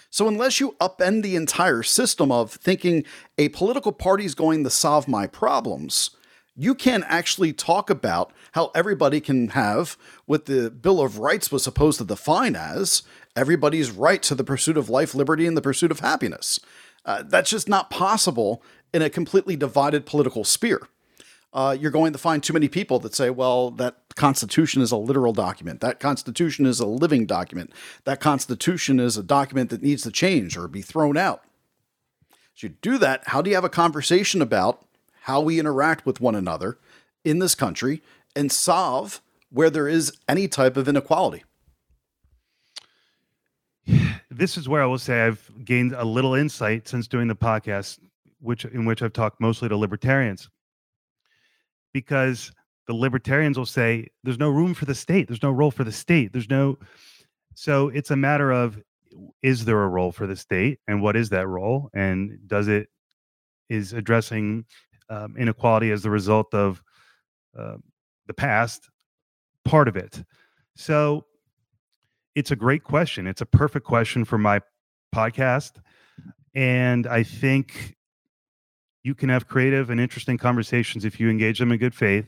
So, 0.09 0.27
unless 0.27 0.59
you 0.59 0.75
upend 0.81 1.21
the 1.21 1.35
entire 1.35 1.83
system 1.83 2.31
of 2.31 2.51
thinking 2.51 3.03
a 3.37 3.49
political 3.49 3.91
party 3.91 4.25
is 4.25 4.33
going 4.33 4.63
to 4.63 4.69
solve 4.69 5.07
my 5.07 5.27
problems, 5.27 6.11
you 6.55 6.73
can 6.73 7.03
actually 7.03 7.51
talk 7.51 7.89
about 7.89 8.31
how 8.53 8.71
everybody 8.73 9.19
can 9.19 9.49
have 9.49 9.97
what 10.25 10.45
the 10.45 10.71
Bill 10.71 11.01
of 11.01 11.19
Rights 11.19 11.51
was 11.51 11.63
supposed 11.63 11.97
to 11.97 12.05
define 12.05 12.55
as 12.55 13.03
everybody's 13.35 13.91
right 13.91 14.23
to 14.23 14.35
the 14.35 14.43
pursuit 14.43 14.77
of 14.77 14.89
life, 14.89 15.13
liberty, 15.13 15.45
and 15.45 15.57
the 15.57 15.61
pursuit 15.61 15.91
of 15.91 15.99
happiness. 15.99 16.59
Uh, 17.03 17.23
that's 17.25 17.49
just 17.49 17.67
not 17.67 17.89
possible 17.89 18.63
in 18.93 19.01
a 19.01 19.09
completely 19.09 19.55
divided 19.55 20.05
political 20.05 20.43
sphere. 20.43 20.87
Uh, 21.53 21.75
you're 21.79 21.91
going 21.91 22.11
to 22.11 22.19
find 22.19 22.43
too 22.43 22.53
many 22.53 22.67
people 22.67 22.99
that 22.99 23.15
say, 23.15 23.29
well, 23.29 23.71
that 23.71 23.95
Constitution 24.15 24.81
is 24.81 24.91
a 24.91 24.97
literal 24.97 25.33
document. 25.33 25.81
That 25.81 25.99
Constitution 25.99 26.65
is 26.65 26.79
a 26.79 26.85
living 26.85 27.25
document. 27.25 27.71
That 28.05 28.19
Constitution 28.19 28.99
is 28.99 29.17
a 29.17 29.23
document 29.23 29.69
that 29.69 29.81
needs 29.81 30.03
to 30.03 30.11
change 30.11 30.57
or 30.57 30.67
be 30.67 30.81
thrown 30.81 31.15
out. 31.15 31.43
So 32.55 32.67
you 32.67 32.69
do 32.81 32.97
that, 32.97 33.23
how 33.27 33.41
do 33.41 33.49
you 33.49 33.55
have 33.55 33.65
a 33.65 33.69
conversation 33.69 34.41
about 34.41 34.85
how 35.25 35.41
we 35.41 35.59
interact 35.59 36.05
with 36.05 36.21
one 36.21 36.35
another 36.35 36.77
in 37.23 37.39
this 37.39 37.55
country 37.55 37.99
and 38.35 38.51
solve 38.51 39.23
where 39.49 39.71
there 39.71 39.87
is 39.87 40.13
any 40.29 40.47
type 40.47 40.77
of 40.77 40.87
inequality? 40.87 41.43
This 44.29 44.55
is 44.55 44.69
where 44.69 44.83
I 44.83 44.85
will 44.85 44.99
say 44.99 45.21
I've 45.21 45.49
gained 45.63 45.93
a 45.93 46.03
little 46.03 46.35
insight 46.35 46.87
since 46.87 47.07
doing 47.07 47.27
the 47.27 47.35
podcast, 47.35 47.97
which 48.39 48.65
in 48.65 48.85
which 48.85 49.01
I've 49.01 49.13
talked 49.13 49.41
mostly 49.41 49.67
to 49.69 49.75
libertarians. 49.75 50.47
Because 51.91 52.51
the 52.85 52.93
libertarians 52.93 53.57
will 53.57 53.65
say 53.65 54.09
there's 54.23 54.37
no 54.37 54.49
room 54.49 54.75
for 54.75 54.85
the 54.85 54.93
state, 54.93 55.27
there's 55.27 55.41
no 55.41 55.51
role 55.51 55.71
for 55.71 55.83
the 55.83 55.91
state, 55.91 56.33
there's 56.33 56.49
no 56.49 56.77
so 57.55 57.87
it's 57.89 58.11
a 58.11 58.15
matter 58.15 58.51
of 58.51 58.79
is 59.41 59.65
there 59.65 59.81
a 59.81 59.87
role 59.87 60.11
for 60.11 60.27
the 60.27 60.35
state 60.35 60.79
and 60.87 61.01
what 61.01 61.15
is 61.15 61.29
that 61.29 61.47
role 61.47 61.89
and 61.95 62.37
does 62.45 62.67
it 62.67 62.89
is 63.69 63.93
addressing 63.93 64.65
um, 65.09 65.35
inequality 65.37 65.91
as 65.91 66.03
the 66.03 66.09
result 66.09 66.53
of 66.53 66.81
uh, 67.57 67.77
the 68.27 68.33
past 68.33 68.89
part 69.63 69.87
of 69.87 69.95
it. 69.95 70.23
So 70.75 71.25
it's 72.35 72.51
a 72.51 72.55
great 72.55 72.83
question. 72.83 73.27
It's 73.27 73.41
a 73.41 73.45
perfect 73.45 73.85
question 73.85 74.25
for 74.25 74.37
my 74.37 74.61
podcast 75.13 75.73
and 76.53 77.07
i 77.07 77.23
think 77.23 77.95
you 79.05 79.13
can 79.13 79.29
have 79.29 79.47
creative 79.47 79.91
and 79.91 80.01
interesting 80.01 80.35
conversations 80.35 81.05
if 81.05 81.19
you 81.19 81.29
engage 81.29 81.59
them 81.59 81.71
in 81.71 81.77
good 81.77 81.93
faith 81.93 82.25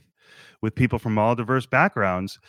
with 0.61 0.75
people 0.75 0.99
from 0.99 1.17
all 1.17 1.33
diverse 1.33 1.65
backgrounds. 1.65 2.39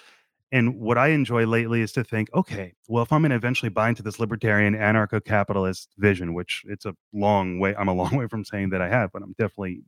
And 0.53 0.79
what 0.79 0.98
I 0.98 1.09
enjoy 1.09 1.46
lately 1.46 1.81
is 1.81 1.92
to 1.92 2.05
think, 2.05 2.29
okay, 2.35 2.74
well, 2.88 3.03
if 3.03 3.11
I'm 3.11 3.22
going 3.22 3.31
to 3.31 3.37
eventually 3.37 3.70
buy 3.70 3.88
into 3.88 4.03
this 4.03 4.20
libertarian 4.20 4.74
anarcho 4.74 5.24
capitalist 5.24 5.94
vision, 5.96 6.35
which 6.35 6.62
it's 6.68 6.85
a 6.85 6.94
long 7.14 7.59
way, 7.59 7.74
I'm 7.74 7.88
a 7.88 7.94
long 8.03 8.16
way 8.16 8.26
from 8.29 8.44
saying 8.44 8.68
that 8.70 8.83
I 8.83 8.88
have, 8.88 9.12
but 9.12 9.22
I'm 9.22 9.35
definitely 9.38 9.81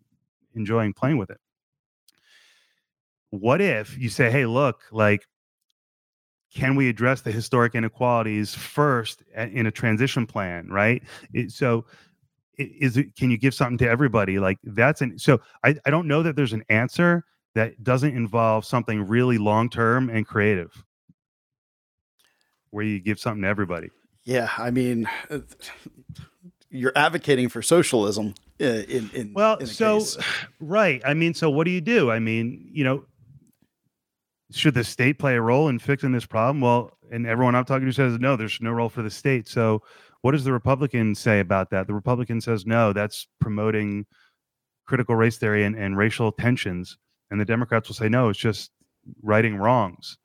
enjoying 0.54 0.92
playing 0.92 1.18
with 1.18 1.30
it. 1.30 1.38
What 3.30 3.60
if 3.60 3.96
you 3.98 4.08
say, 4.08 4.30
hey, 4.30 4.46
look, 4.46 4.82
like, 4.90 5.26
can 6.52 6.74
we 6.74 6.88
address 6.88 7.20
the 7.20 7.30
historic 7.30 7.74
inequalities 7.74 8.54
first 8.54 9.22
in 9.36 9.66
a 9.66 9.70
transition 9.70 10.26
plan, 10.26 10.68
right? 10.68 11.02
It, 11.32 11.52
so, 11.52 11.86
is 12.58 12.96
it, 12.96 13.14
can 13.16 13.30
you 13.30 13.38
give 13.38 13.54
something 13.54 13.78
to 13.78 13.88
everybody? 13.88 14.38
Like, 14.40 14.58
that's 14.64 15.00
an, 15.00 15.18
so 15.18 15.40
I, 15.64 15.76
I 15.86 15.90
don't 15.90 16.08
know 16.08 16.22
that 16.24 16.34
there's 16.34 16.52
an 16.52 16.64
answer 16.68 17.24
that 17.54 17.82
doesn't 17.82 18.16
involve 18.16 18.64
something 18.64 19.06
really 19.06 19.38
long 19.38 19.70
term 19.70 20.10
and 20.10 20.26
creative 20.26 20.84
where 22.70 22.84
you 22.84 23.00
give 23.00 23.18
something 23.18 23.42
to 23.42 23.48
everybody. 23.48 23.90
Yeah, 24.24 24.50
I 24.58 24.70
mean, 24.70 25.08
uh, 25.30 25.38
you're 26.68 26.92
advocating 26.94 27.48
for 27.48 27.62
socialism 27.62 28.34
Uh, 28.60 28.84
in 28.88 29.10
in 29.14 29.32
well, 29.32 29.56
in 29.56 29.66
so 29.66 29.98
case. 29.98 30.18
right. 30.60 31.00
I 31.04 31.14
mean, 31.14 31.34
so 31.34 31.50
what 31.50 31.64
do 31.64 31.70
you 31.70 31.80
do? 31.80 32.10
I 32.10 32.18
mean, 32.18 32.68
you 32.72 32.84
know, 32.84 33.04
should 34.50 34.74
the 34.74 34.84
state 34.84 35.18
play 35.18 35.36
a 35.36 35.40
role 35.40 35.68
in 35.68 35.78
fixing 35.78 36.12
this 36.12 36.26
problem? 36.26 36.60
Well, 36.60 36.96
and 37.10 37.26
everyone 37.26 37.54
I'm 37.54 37.64
talking 37.64 37.86
to 37.86 37.92
says 37.92 38.18
no. 38.18 38.36
There's 38.36 38.60
no 38.60 38.72
role 38.72 38.88
for 38.88 39.02
the 39.02 39.10
state. 39.10 39.48
So, 39.48 39.82
what 40.22 40.32
does 40.32 40.44
the 40.44 40.52
Republican 40.52 41.14
say 41.14 41.40
about 41.40 41.70
that? 41.70 41.86
The 41.86 41.94
Republican 41.94 42.40
says 42.40 42.66
no. 42.66 42.92
That's 42.92 43.26
promoting 43.40 44.06
critical 44.86 45.14
race 45.14 45.38
theory 45.38 45.64
and, 45.64 45.76
and 45.76 45.96
racial 45.96 46.32
tensions 46.32 46.98
and 47.30 47.40
the 47.40 47.44
Democrats 47.44 47.88
will 47.88 47.94
say 47.94 48.08
no, 48.08 48.28
it's 48.28 48.38
just 48.38 48.70
righting 49.22 49.56
wrongs. 49.56 50.18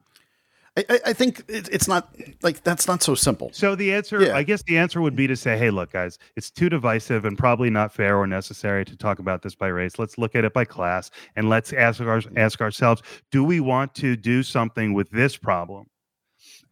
I, 0.77 0.99
I 1.07 1.13
think 1.13 1.43
it, 1.47 1.69
it's 1.71 1.87
not 1.87 2.13
like 2.41 2.63
that's 2.63 2.87
not 2.87 3.01
so 3.01 3.15
simple. 3.15 3.49
So 3.53 3.75
the 3.75 3.93
answer, 3.93 4.21
yeah. 4.21 4.35
I 4.35 4.43
guess, 4.43 4.61
the 4.63 4.77
answer 4.77 5.01
would 5.01 5.15
be 5.15 5.25
to 5.27 5.35
say, 5.35 5.57
"Hey, 5.57 5.69
look, 5.69 5.93
guys, 5.93 6.19
it's 6.35 6.51
too 6.51 6.67
divisive 6.67 7.23
and 7.23 7.37
probably 7.37 7.69
not 7.69 7.93
fair 7.93 8.17
or 8.17 8.27
necessary 8.27 8.83
to 8.85 8.97
talk 8.97 9.19
about 9.19 9.41
this 9.41 9.55
by 9.55 9.67
race. 9.67 9.97
Let's 9.97 10.17
look 10.17 10.35
at 10.35 10.43
it 10.43 10.53
by 10.53 10.65
class, 10.65 11.11
and 11.35 11.49
let's 11.49 11.71
ask 11.71 12.01
our, 12.01 12.21
ask 12.35 12.59
ourselves: 12.59 13.01
Do 13.31 13.43
we 13.43 13.61
want 13.61 13.95
to 13.95 14.17
do 14.17 14.43
something 14.43 14.93
with 14.93 15.09
this 15.11 15.37
problem?" 15.37 15.85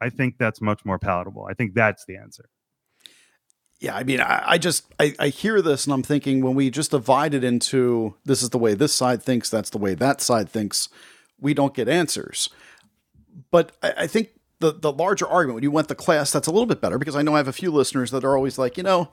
I 0.01 0.09
think 0.09 0.37
that's 0.37 0.59
much 0.59 0.83
more 0.83 0.99
palatable. 0.99 1.47
I 1.49 1.53
think 1.53 1.73
that's 1.73 2.03
the 2.05 2.17
answer. 2.17 2.49
Yeah, 3.79 3.95
I 3.95 4.03
mean, 4.03 4.19
I, 4.19 4.43
I 4.45 4.57
just 4.57 4.85
I, 4.99 5.13
I 5.19 5.27
hear 5.29 5.61
this 5.61 5.85
and 5.85 5.93
I'm 5.93 6.03
thinking 6.03 6.41
when 6.41 6.55
we 6.55 6.69
just 6.69 6.91
divide 6.91 7.33
it 7.33 7.43
into 7.43 8.15
this 8.25 8.41
is 8.43 8.49
the 8.49 8.57
way 8.57 8.73
this 8.73 8.93
side 8.93 9.23
thinks, 9.23 9.49
that's 9.49 9.69
the 9.69 9.77
way 9.77 9.93
that 9.93 10.21
side 10.21 10.49
thinks, 10.49 10.89
we 11.39 11.53
don't 11.53 11.73
get 11.73 11.87
answers. 11.87 12.49
But 13.51 13.71
I, 13.81 13.93
I 13.99 14.07
think 14.07 14.29
the 14.59 14.71
the 14.71 14.91
larger 14.91 15.27
argument 15.27 15.55
when 15.55 15.63
you 15.63 15.71
went 15.71 15.87
the 15.87 15.95
class, 15.95 16.31
that's 16.31 16.47
a 16.47 16.51
little 16.51 16.65
bit 16.65 16.81
better 16.81 16.97
because 16.97 17.15
I 17.15 17.21
know 17.21 17.35
I 17.35 17.37
have 17.37 17.47
a 17.47 17.53
few 17.53 17.71
listeners 17.71 18.11
that 18.11 18.23
are 18.23 18.35
always 18.35 18.57
like, 18.57 18.77
you 18.77 18.83
know, 18.83 19.11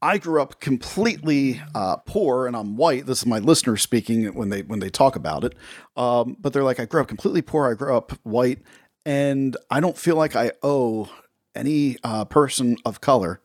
I 0.00 0.18
grew 0.18 0.42
up 0.42 0.60
completely 0.60 1.60
uh, 1.74 1.96
poor, 1.96 2.46
and 2.46 2.56
I'm 2.56 2.76
white. 2.76 3.06
This 3.06 3.18
is 3.18 3.26
my 3.26 3.38
listeners 3.38 3.82
speaking 3.82 4.34
when 4.34 4.48
they 4.48 4.62
when 4.62 4.80
they 4.80 4.90
talk 4.90 5.16
about 5.16 5.44
it. 5.44 5.54
Um, 5.96 6.36
but 6.40 6.52
they're 6.52 6.64
like, 6.64 6.80
I 6.80 6.84
grew 6.84 7.00
up 7.00 7.08
completely 7.08 7.42
poor. 7.42 7.70
I 7.70 7.74
grew 7.74 7.96
up 7.96 8.12
white, 8.22 8.60
and 9.06 9.56
I 9.70 9.80
don't 9.80 9.96
feel 9.96 10.16
like 10.16 10.34
I 10.36 10.52
owe 10.62 11.10
any 11.54 11.98
uh, 12.02 12.24
person 12.24 12.76
of 12.84 13.00
color 13.00 13.42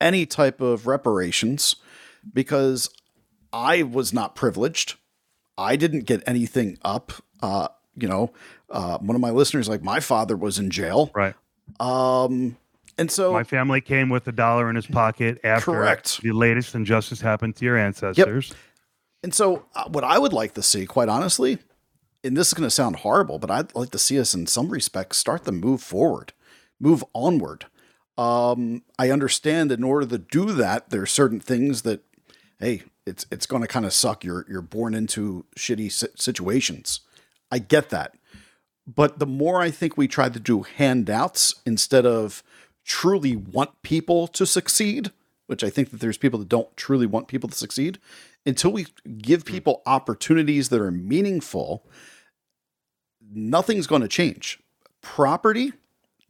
any 0.00 0.26
type 0.26 0.60
of 0.60 0.86
reparations 0.86 1.76
because 2.32 2.90
I 3.52 3.82
was 3.82 4.12
not 4.12 4.34
privileged. 4.34 4.96
I 5.56 5.76
didn't 5.76 6.04
get 6.04 6.22
anything 6.26 6.78
up. 6.84 7.12
Uh, 7.42 7.68
you 8.00 8.08
know, 8.08 8.32
uh, 8.70 8.98
one 8.98 9.14
of 9.14 9.20
my 9.20 9.30
listeners, 9.30 9.68
like 9.68 9.82
my 9.82 10.00
father 10.00 10.36
was 10.36 10.58
in 10.58 10.70
jail. 10.70 11.10
Right. 11.14 11.34
Um, 11.80 12.56
and 12.96 13.10
so 13.10 13.32
my 13.32 13.44
family 13.44 13.80
came 13.80 14.08
with 14.08 14.26
a 14.26 14.32
dollar 14.32 14.68
in 14.68 14.76
his 14.76 14.86
pocket 14.86 15.38
after 15.44 15.72
correct. 15.72 16.20
the 16.22 16.32
latest 16.32 16.74
injustice 16.74 17.20
happened 17.20 17.56
to 17.56 17.64
your 17.64 17.76
ancestors. 17.76 18.48
Yep. 18.48 18.58
And 19.22 19.34
so, 19.34 19.66
uh, 19.74 19.88
what 19.88 20.04
I 20.04 20.18
would 20.18 20.32
like 20.32 20.54
to 20.54 20.62
see, 20.62 20.86
quite 20.86 21.08
honestly, 21.08 21.58
and 22.24 22.36
this 22.36 22.48
is 22.48 22.54
going 22.54 22.66
to 22.66 22.70
sound 22.70 22.96
horrible, 22.96 23.38
but 23.38 23.50
I'd 23.50 23.74
like 23.74 23.90
to 23.90 23.98
see 23.98 24.18
us 24.18 24.34
in 24.34 24.46
some 24.46 24.70
respects 24.70 25.18
start 25.18 25.44
to 25.44 25.52
move 25.52 25.82
forward, 25.82 26.32
move 26.80 27.04
onward. 27.14 27.66
Um, 28.16 28.82
I 28.98 29.10
understand 29.10 29.70
that 29.70 29.78
in 29.78 29.84
order 29.84 30.06
to 30.06 30.18
do 30.18 30.52
that, 30.52 30.90
there 30.90 31.02
are 31.02 31.06
certain 31.06 31.38
things 31.40 31.82
that, 31.82 32.00
hey, 32.58 32.82
it's 33.06 33.26
it's 33.30 33.46
going 33.46 33.62
to 33.62 33.68
kind 33.68 33.86
of 33.86 33.92
suck. 33.92 34.24
You're 34.24 34.44
you're 34.48 34.62
born 34.62 34.94
into 34.94 35.46
shitty 35.56 36.18
situations. 36.18 37.00
I 37.50 37.58
get 37.58 37.90
that, 37.90 38.14
but 38.86 39.18
the 39.18 39.26
more 39.26 39.60
I 39.60 39.70
think 39.70 39.96
we 39.96 40.08
try 40.08 40.28
to 40.28 40.40
do 40.40 40.62
handouts 40.62 41.54
instead 41.64 42.06
of 42.06 42.42
truly 42.84 43.36
want 43.36 43.82
people 43.82 44.26
to 44.28 44.46
succeed, 44.46 45.10
which 45.46 45.64
I 45.64 45.70
think 45.70 45.90
that 45.90 46.00
there's 46.00 46.18
people 46.18 46.38
that 46.38 46.48
don't 46.48 46.74
truly 46.76 47.06
want 47.06 47.28
people 47.28 47.48
to 47.48 47.56
succeed, 47.56 47.98
until 48.46 48.70
we 48.72 48.86
give 49.18 49.42
hmm. 49.42 49.52
people 49.52 49.82
opportunities 49.86 50.68
that 50.68 50.80
are 50.80 50.90
meaningful, 50.90 51.84
nothing's 53.30 53.86
going 53.86 54.02
to 54.02 54.08
change. 54.08 54.58
Property 55.00 55.72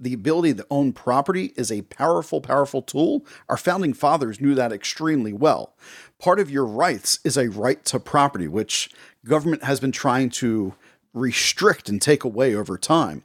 the 0.01 0.15
ability 0.15 0.55
to 0.55 0.67
own 0.71 0.93
property 0.93 1.53
is 1.57 1.73
a 1.73 1.83
powerful, 1.83 2.41
powerful 2.41 2.83
tool. 2.83 3.27
Our 3.49 3.57
founding 3.57 3.93
fathers 3.93 4.41
knew 4.41 4.55
that 4.55 4.73
extremely 4.73 5.33
well. 5.33 5.75
Part 6.19 6.39
of 6.39 6.51
your 6.51 6.65
rights 6.65 7.19
is 7.25 7.37
a 7.37 7.49
right 7.49 7.85
to 7.87 7.99
property, 7.99 8.47
which 8.47 8.91
government 9.25 9.65
has 9.65 9.81
been 9.81 9.93
trying 9.93 10.31
to 10.31 10.75
restrict 11.19 11.89
and 11.89 12.01
take 12.01 12.25
away 12.25 12.55
over 12.55 12.79
time. 12.79 13.25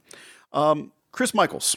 Um, 0.52 0.92
Chris 1.12 1.34
Michaels, 1.34 1.76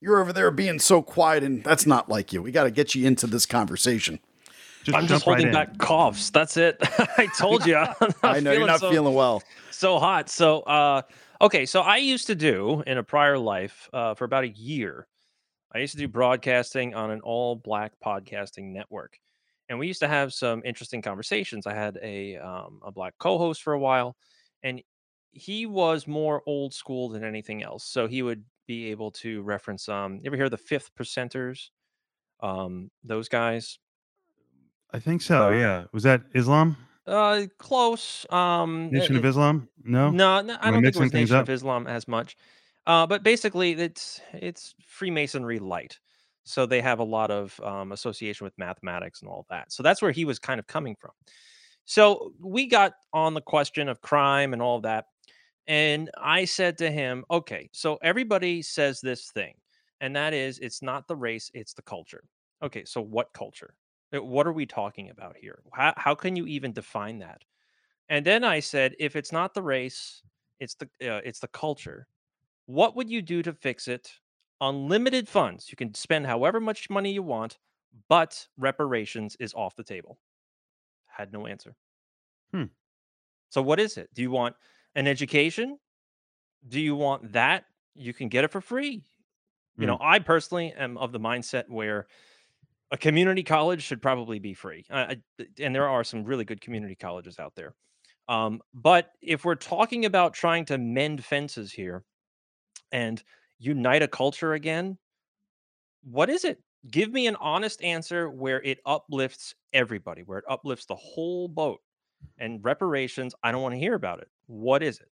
you're 0.00 0.20
over 0.20 0.32
there 0.32 0.50
being 0.50 0.78
so 0.78 1.02
quiet, 1.02 1.42
and 1.42 1.64
that's 1.64 1.86
not 1.86 2.08
like 2.08 2.32
you. 2.32 2.42
We 2.42 2.52
got 2.52 2.64
to 2.64 2.70
get 2.70 2.94
you 2.94 3.06
into 3.06 3.26
this 3.26 3.46
conversation. 3.46 4.20
Just 4.84 4.96
I'm 4.96 5.06
just 5.08 5.24
holding 5.24 5.46
right 5.46 5.68
back 5.68 5.78
coughs. 5.78 6.30
That's 6.30 6.56
it. 6.56 6.76
I 7.18 7.28
told 7.36 7.66
you. 7.66 7.76
I 8.22 8.38
know 8.38 8.52
you're 8.52 8.66
not 8.66 8.80
so, 8.80 8.90
feeling 8.90 9.14
well. 9.14 9.42
So 9.72 9.98
hot. 9.98 10.30
So, 10.30 10.60
uh, 10.60 11.02
okay. 11.40 11.66
So 11.66 11.80
I 11.80 11.96
used 11.96 12.28
to 12.28 12.36
do 12.36 12.84
in 12.86 12.98
a 12.98 13.02
prior 13.02 13.36
life 13.36 13.90
uh, 13.92 14.14
for 14.14 14.24
about 14.24 14.44
a 14.44 14.48
year. 14.48 15.08
I 15.74 15.78
used 15.78 15.92
to 15.94 15.98
do 15.98 16.06
broadcasting 16.06 16.94
on 16.94 17.10
an 17.10 17.20
all 17.20 17.56
black 17.56 17.94
podcasting 18.04 18.72
network, 18.72 19.18
and 19.68 19.78
we 19.78 19.88
used 19.88 20.00
to 20.00 20.08
have 20.08 20.32
some 20.32 20.62
interesting 20.64 21.02
conversations. 21.02 21.66
I 21.66 21.74
had 21.74 21.98
a 22.00 22.36
um, 22.36 22.80
a 22.84 22.92
black 22.92 23.14
co-host 23.18 23.62
for 23.62 23.72
a 23.72 23.78
while, 23.80 24.16
and 24.62 24.80
he 25.36 25.66
was 25.66 26.06
more 26.06 26.42
old 26.46 26.72
school 26.72 27.08
than 27.08 27.22
anything 27.22 27.62
else. 27.62 27.84
So 27.84 28.06
he 28.06 28.22
would 28.22 28.44
be 28.66 28.90
able 28.90 29.10
to 29.12 29.42
reference 29.42 29.88
um 29.88 30.16
you 30.16 30.22
ever 30.26 30.36
hear 30.36 30.48
the 30.48 30.56
fifth 30.56 30.94
percenters? 30.94 31.70
Um 32.40 32.90
those 33.04 33.28
guys. 33.28 33.78
I 34.92 34.98
think 34.98 35.22
so. 35.22 35.50
Yeah. 35.50 35.84
Was 35.92 36.02
that 36.04 36.22
Islam? 36.34 36.76
Uh 37.06 37.42
close. 37.58 38.26
Um 38.30 38.90
Nation 38.90 39.16
of 39.16 39.24
Islam? 39.24 39.68
No. 39.84 40.10
No, 40.10 40.40
no 40.40 40.56
I 40.60 40.70
don't 40.70 40.82
think 40.82 40.96
it 40.96 41.00
was 41.00 41.12
Nation 41.12 41.36
up? 41.36 41.42
of 41.42 41.50
Islam 41.50 41.86
as 41.86 42.08
much. 42.08 42.36
Uh 42.86 43.06
but 43.06 43.22
basically 43.22 43.72
it's 43.72 44.20
it's 44.32 44.74
Freemasonry 44.80 45.58
light. 45.58 45.98
So 46.44 46.64
they 46.64 46.80
have 46.80 47.00
a 47.00 47.04
lot 47.04 47.32
of 47.32 47.58
um, 47.60 47.90
association 47.90 48.44
with 48.44 48.56
mathematics 48.56 49.20
and 49.20 49.28
all 49.28 49.46
that. 49.50 49.72
So 49.72 49.82
that's 49.82 50.00
where 50.00 50.12
he 50.12 50.24
was 50.24 50.38
kind 50.38 50.60
of 50.60 50.68
coming 50.68 50.94
from. 50.94 51.10
So 51.86 52.32
we 52.40 52.66
got 52.66 52.94
on 53.12 53.34
the 53.34 53.40
question 53.40 53.88
of 53.88 54.00
crime 54.00 54.52
and 54.52 54.62
all 54.62 54.80
that. 54.82 55.06
And 55.68 56.10
I 56.16 56.44
said 56.44 56.78
to 56.78 56.90
him, 56.90 57.24
okay, 57.30 57.68
so 57.72 57.98
everybody 58.02 58.62
says 58.62 59.00
this 59.00 59.30
thing, 59.30 59.54
and 60.00 60.14
that 60.14 60.32
is 60.32 60.58
it's 60.60 60.82
not 60.82 61.08
the 61.08 61.16
race, 61.16 61.50
it's 61.54 61.74
the 61.74 61.82
culture. 61.82 62.24
Okay, 62.62 62.84
so 62.84 63.00
what 63.00 63.32
culture? 63.32 63.74
Uh, 64.14 64.22
what 64.22 64.46
are 64.46 64.52
we 64.52 64.66
talking 64.66 65.10
about 65.10 65.36
here? 65.36 65.58
How, 65.72 65.92
how 65.96 66.14
can 66.14 66.36
you 66.36 66.46
even 66.46 66.72
define 66.72 67.18
that? 67.18 67.42
And 68.08 68.24
then 68.24 68.44
I 68.44 68.60
said, 68.60 68.94
if 69.00 69.16
it's 69.16 69.32
not 69.32 69.54
the 69.54 69.62
race, 69.62 70.22
it's 70.60 70.76
the 70.76 70.86
uh, 71.02 71.20
it's 71.24 71.40
the 71.40 71.48
culture. 71.48 72.06
What 72.66 72.96
would 72.96 73.10
you 73.10 73.20
do 73.20 73.42
to 73.42 73.52
fix 73.52 73.88
it? 73.88 74.12
Unlimited 74.60 75.28
funds. 75.28 75.68
You 75.70 75.76
can 75.76 75.92
spend 75.94 76.26
however 76.26 76.60
much 76.60 76.88
money 76.88 77.12
you 77.12 77.22
want, 77.22 77.58
but 78.08 78.46
reparations 78.56 79.36
is 79.40 79.52
off 79.54 79.76
the 79.76 79.84
table. 79.84 80.18
Had 81.06 81.32
no 81.32 81.46
answer. 81.46 81.74
Hmm. 82.52 82.64
So 83.50 83.60
what 83.60 83.80
is 83.80 83.96
it? 83.96 84.08
Do 84.14 84.22
you 84.22 84.30
want 84.30 84.54
an 84.96 85.06
education 85.06 85.78
do 86.68 86.80
you 86.80 86.96
want 86.96 87.32
that? 87.32 87.64
You 87.94 88.12
can 88.12 88.28
get 88.28 88.42
it 88.42 88.50
for 88.50 88.60
free. 88.60 89.04
You 89.78 89.84
mm. 89.84 89.86
know 89.86 89.98
i 90.00 90.18
personally 90.18 90.72
am 90.76 90.98
of 90.98 91.12
the 91.12 91.20
mindset 91.20 91.68
where 91.68 92.08
a 92.90 92.96
community 92.96 93.44
college 93.44 93.82
should 93.82 94.02
probably 94.02 94.40
be 94.40 94.54
free. 94.54 94.84
And 94.90 95.74
there 95.74 95.88
are 95.88 96.02
some 96.02 96.24
really 96.24 96.44
good 96.44 96.60
community 96.60 96.96
colleges 96.96 97.38
out 97.38 97.54
there. 97.54 97.74
Um, 98.28 98.60
but 98.74 99.12
if 99.20 99.44
we're 99.44 99.54
talking 99.54 100.04
about 100.04 100.34
trying 100.34 100.64
to 100.66 100.78
mend 100.78 101.24
fences 101.24 101.72
here 101.72 102.04
and 102.90 103.22
unite 103.58 104.02
a 104.02 104.08
culture 104.08 104.54
again 104.54 104.98
what 106.08 106.30
is 106.30 106.44
it? 106.44 106.62
Give 106.88 107.12
me 107.12 107.26
an 107.26 107.34
honest 107.36 107.82
answer 107.82 108.30
where 108.30 108.62
it 108.62 108.78
uplifts 108.86 109.56
everybody 109.72 110.22
where 110.22 110.38
it 110.38 110.44
uplifts 110.48 110.86
the 110.86 110.94
whole 110.94 111.48
boat 111.48 111.80
and 112.38 112.64
reparations 112.64 113.34
i 113.42 113.52
don't 113.52 113.62
want 113.62 113.74
to 113.74 113.78
hear 113.78 113.94
about 113.94 114.20
it 114.20 114.28
what 114.46 114.82
is 114.82 115.00
it? 115.00 115.08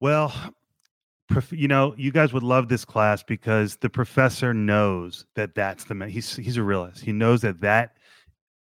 Well, 0.00 0.32
you 1.50 1.68
know, 1.68 1.94
you 1.96 2.10
guys 2.10 2.32
would 2.32 2.42
love 2.42 2.68
this 2.68 2.84
class 2.84 3.22
because 3.22 3.76
the 3.76 3.88
professor 3.88 4.52
knows 4.52 5.26
that 5.34 5.54
that's 5.54 5.84
the 5.84 6.06
he's 6.08 6.36
he's 6.36 6.56
a 6.56 6.62
realist. 6.62 7.02
He 7.02 7.12
knows 7.12 7.40
that 7.42 7.60
that 7.60 7.96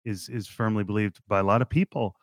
is 0.04 0.28
is 0.28 0.46
firmly 0.46 0.84
believed 0.84 1.20
by 1.28 1.40
a 1.40 1.44
lot 1.44 1.62
of 1.62 1.68
people, 1.68 2.16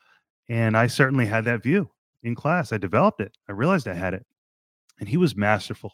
and 0.49 0.77
I 0.77 0.87
certainly 0.87 1.25
had 1.25 1.45
that 1.45 1.63
view 1.63 1.89
in 2.23 2.35
class. 2.35 2.71
I 2.71 2.77
developed 2.77 3.21
it. 3.21 3.35
I 3.49 3.51
realized 3.51 3.87
I 3.87 3.93
had 3.93 4.13
it, 4.13 4.25
and 4.99 5.09
he 5.09 5.17
was 5.17 5.35
masterful 5.35 5.91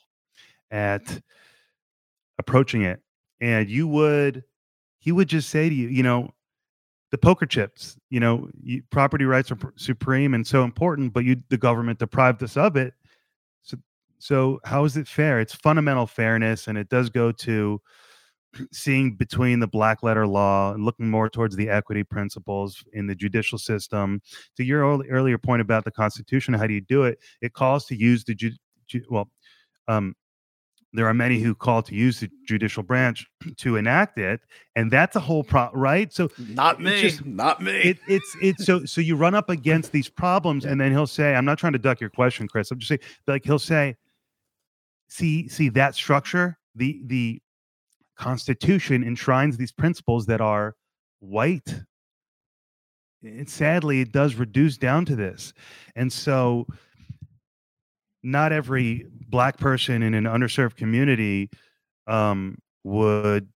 at 0.72 1.22
approaching 2.38 2.84
it. 2.84 3.02
And 3.40 3.70
you 3.70 3.88
would, 3.88 4.44
he 5.00 5.12
would 5.12 5.28
just 5.28 5.50
say 5.50 5.70
to 5.70 5.76
you, 5.76 5.90
you 5.90 6.04
know, 6.04 6.34
the 7.12 7.18
poker 7.18 7.46
chips 7.46 7.98
you 8.10 8.20
know 8.20 8.50
you, 8.62 8.82
property 8.90 9.26
rights 9.26 9.52
are 9.52 9.56
pr- 9.56 9.68
supreme 9.76 10.34
and 10.34 10.46
so 10.46 10.64
important 10.64 11.14
but 11.14 11.24
you 11.24 11.42
the 11.50 11.58
government 11.58 12.00
deprived 12.00 12.44
us 12.44 12.58
of 12.58 12.76
it. 12.76 12.94
So 13.64 13.78
so 14.20 14.60
how 14.66 14.84
is 14.86 14.98
it 14.98 15.08
fair? 15.08 15.40
It's 15.40 15.54
fundamental 15.54 16.08
fairness 16.08 16.68
and 16.68 16.78
it 16.78 16.90
does 16.90 17.10
go 17.10 17.32
to 17.32 17.82
seeing 18.72 19.16
between 19.16 19.60
the 19.60 19.68
black 19.68 20.04
letter 20.04 20.28
law 20.28 20.74
and 20.74 20.84
looking 20.84 21.10
more 21.10 21.30
towards 21.30 21.56
the 21.56 21.70
equity 21.70 22.04
principles 22.04 22.84
in 22.94 23.08
the 23.08 23.16
judicial 23.16 23.58
system. 23.58 24.22
To 24.58 24.64
your 24.64 25.04
earlier 25.10 25.38
point 25.38 25.62
about 25.62 25.86
the 25.86 25.92
constitution 25.92 26.54
how 26.54 26.68
do 26.68 26.74
you 26.74 26.82
do 26.82 27.04
it? 27.04 27.20
It 27.42 27.54
calls 27.54 27.86
to 27.86 27.96
use 27.96 28.24
the 28.24 28.36
ju- 28.36 28.52
ju- 28.88 29.06
well 29.10 29.30
um, 29.88 30.16
there 30.98 31.08
are 31.08 31.14
many 31.14 31.40
who 31.40 31.56
call 31.56 31.82
to 31.84 31.96
use 31.96 32.20
the 32.20 32.30
judicial 32.46 32.84
branch 32.84 33.26
to 33.58 33.78
enact 33.78 34.18
it 34.18 34.42
and 34.76 34.92
that's 34.92 35.16
a 35.16 35.20
whole 35.20 35.44
pro 35.44 35.70
right? 35.74 36.12
So 36.12 36.30
not 36.50 36.82
me 36.82 37.02
just, 37.02 37.26
not 37.26 37.62
me. 37.62 37.72
it, 37.72 38.00
it's 38.08 38.36
it's 38.42 38.66
so 38.66 38.84
so 38.84 39.00
you 39.00 39.16
run 39.16 39.36
up 39.36 39.50
against 39.50 39.92
these 39.94 40.10
problems 40.10 40.66
and 40.66 40.82
then 40.82 40.92
he'll 40.92 41.08
say 41.08 41.36
i'm 41.36 41.46
not 41.46 41.58
trying 41.58 41.74
to 41.74 41.80
duck 41.80 42.02
your 42.02 42.10
question 42.10 42.48
chris 42.48 42.72
i'm 42.72 42.80
just 42.80 42.90
saying 42.90 43.00
like 43.28 43.46
he'll 43.46 43.60
say 43.60 43.96
see 45.08 45.48
see 45.48 45.70
that 45.70 45.96
structure? 45.96 46.58
The 46.76 47.02
the 47.06 47.42
constitution 48.18 49.04
enshrines 49.04 49.58
these 49.58 49.72
principles 49.72 50.26
that 50.28 50.42
are 50.42 50.76
white. 51.20 51.82
And 53.24 53.50
sadly 53.50 54.02
it 54.02 54.12
does 54.12 54.36
reduce 54.36 54.78
down 54.78 55.06
to 55.06 55.16
this. 55.16 55.54
And 55.96 56.12
so 56.12 56.68
not 58.28 58.52
every 58.52 59.06
black 59.30 59.58
person 59.58 60.04
in 60.04 60.14
an 60.14 60.26
underserved 60.26 60.76
community 60.76 61.50
um, 62.08 62.58
would 62.84 63.48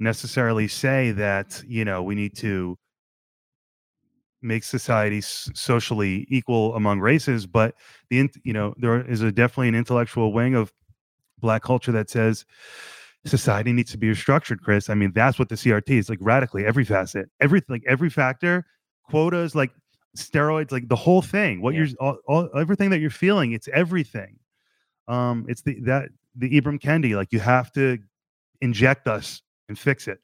necessarily 0.00 0.66
say 0.66 1.12
that 1.12 1.62
you 1.66 1.84
know 1.84 2.02
we 2.02 2.14
need 2.14 2.36
to 2.36 2.76
make 4.42 4.64
society 4.64 5.20
socially 5.20 6.26
equal 6.28 6.74
among 6.74 7.00
races 7.00 7.46
but 7.46 7.74
the 8.10 8.28
you 8.44 8.52
know 8.52 8.74
there 8.76 9.00
is 9.08 9.22
a 9.22 9.32
definitely 9.32 9.68
an 9.68 9.74
intellectual 9.74 10.32
wing 10.32 10.54
of 10.54 10.72
black 11.38 11.62
culture 11.62 11.92
that 11.92 12.10
says 12.10 12.44
society 13.24 13.72
needs 13.72 13.90
to 13.90 13.98
be 13.98 14.08
restructured 14.08 14.60
chris. 14.60 14.90
I 14.90 14.94
mean 14.94 15.12
that's 15.14 15.38
what 15.38 15.48
the 15.48 15.54
crt 15.54 15.88
is 15.88 16.10
like 16.10 16.18
radically 16.20 16.66
every 16.66 16.84
facet 16.84 17.30
every 17.40 17.62
like 17.68 17.82
every 17.86 18.10
factor 18.10 18.66
quotas 19.08 19.54
like 19.54 19.70
steroids 20.16 20.72
like 20.72 20.88
the 20.88 20.96
whole 20.96 21.22
thing 21.22 21.60
what 21.60 21.74
yeah. 21.74 21.84
you're 21.84 21.96
all, 22.00 22.18
all, 22.26 22.50
everything 22.58 22.90
that 22.90 22.98
you're 22.98 23.10
feeling 23.10 23.52
it's 23.52 23.68
everything 23.72 24.38
um 25.08 25.44
it's 25.48 25.62
the 25.62 25.78
that 25.80 26.08
the 26.36 26.60
ibram 26.60 26.80
kendi 26.80 27.14
like 27.14 27.32
you 27.32 27.40
have 27.40 27.72
to 27.72 27.98
inject 28.60 29.06
us 29.06 29.42
and 29.68 29.78
fix 29.78 30.08
it 30.08 30.18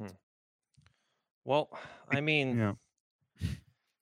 hmm. 0.00 0.06
well 1.44 1.70
i 2.10 2.20
mean 2.20 2.58
yeah 2.58 2.72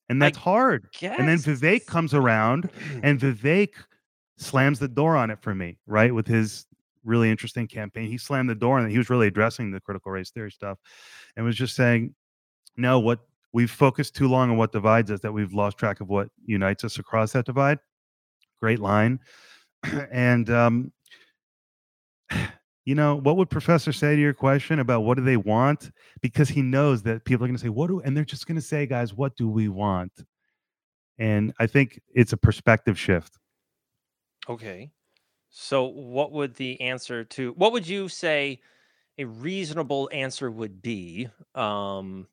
and 0.09 0.23
that's 0.23 0.39
I 0.39 0.41
hard 0.41 0.89
guess. 0.99 1.19
and 1.19 1.29
then 1.29 1.39
vivek 1.39 1.87
comes 1.87 2.15
around 2.15 2.71
and 3.03 3.21
vivek 3.21 3.71
slams 4.39 4.79
the 4.79 4.89
door 4.89 5.17
on 5.17 5.31
it 5.31 5.41
for 5.41 5.55
me 5.55 5.79
right 5.87 6.15
with 6.15 6.27
his 6.27 6.67
really 7.05 7.31
interesting 7.31 7.69
campaign 7.69 8.09
he 8.09 8.19
slammed 8.19 8.51
the 8.51 8.55
door 8.55 8.79
and 8.79 8.91
he 8.91 8.99
was 8.99 9.09
really 9.09 9.29
addressing 9.29 9.71
the 9.71 9.81
critical 9.81 10.11
race 10.11 10.31
theory 10.31 10.51
stuff 10.51 10.79
and 11.37 11.47
was 11.47 11.57
just 11.57 11.77
saying 11.77 12.15
no 12.77 12.99
what 12.99 13.21
we've 13.57 13.71
focused 13.71 14.15
too 14.15 14.29
long 14.29 14.51
on 14.51 14.59
what 14.59 14.71
divides 14.71 15.11
us 15.11 15.21
that 15.21 15.33
we've 15.33 15.55
lost 15.55 15.79
track 15.79 16.03
of 16.03 16.11
what 16.11 16.29
unites 16.45 16.85
us 16.85 16.99
across 16.99 17.33
that 17.33 17.47
divide. 17.47 17.79
Great 18.61 18.81
line. 18.81 19.19
and 20.13 20.51
um, 20.51 20.93
you 22.85 22.95
know, 22.95 23.15
what 23.17 23.39
would 23.39 23.49
Professor 23.49 23.95
say 23.95 24.15
to 24.15 24.21
your 24.21 24.35
question 24.35 24.79
about 24.79 25.05
what 25.05 25.17
do 25.17 25.25
they 25.25 25.39
want? 25.39 25.91
Because 26.21 26.51
he 26.51 26.61
knows 26.61 27.03
that 27.05 27.25
people 27.25 27.47
are 27.47 27.49
going 27.49 27.57
to 27.57 27.63
say, 27.63 27.71
"What 27.71 27.87
do?" 27.87 28.01
and 28.01 28.15
they're 28.15 28.27
just 28.27 28.47
going 28.47 28.57
to 28.57 28.63
say, 28.63 28.85
"Guys, 28.85 29.15
what 29.15 29.35
do 29.37 29.49
we 29.49 29.69
want?" 29.69 30.13
And 31.17 31.55
I 31.59 31.67
think 31.67 31.99
it's 32.15 32.35
a 32.35 32.37
perspective 32.37 32.99
shift. 32.99 33.39
Okay. 34.51 34.91
So, 35.49 35.85
what 35.85 36.31
would 36.31 36.57
the 36.57 36.79
answer 36.83 37.25
to 37.25 37.53
what 37.53 37.73
would 37.73 37.89
you 37.89 38.11
say 38.11 38.61
a 39.17 39.25
reasonable 39.25 40.11
answer 40.13 40.51
would 40.51 40.83
be? 40.83 41.31
Um, 41.55 42.27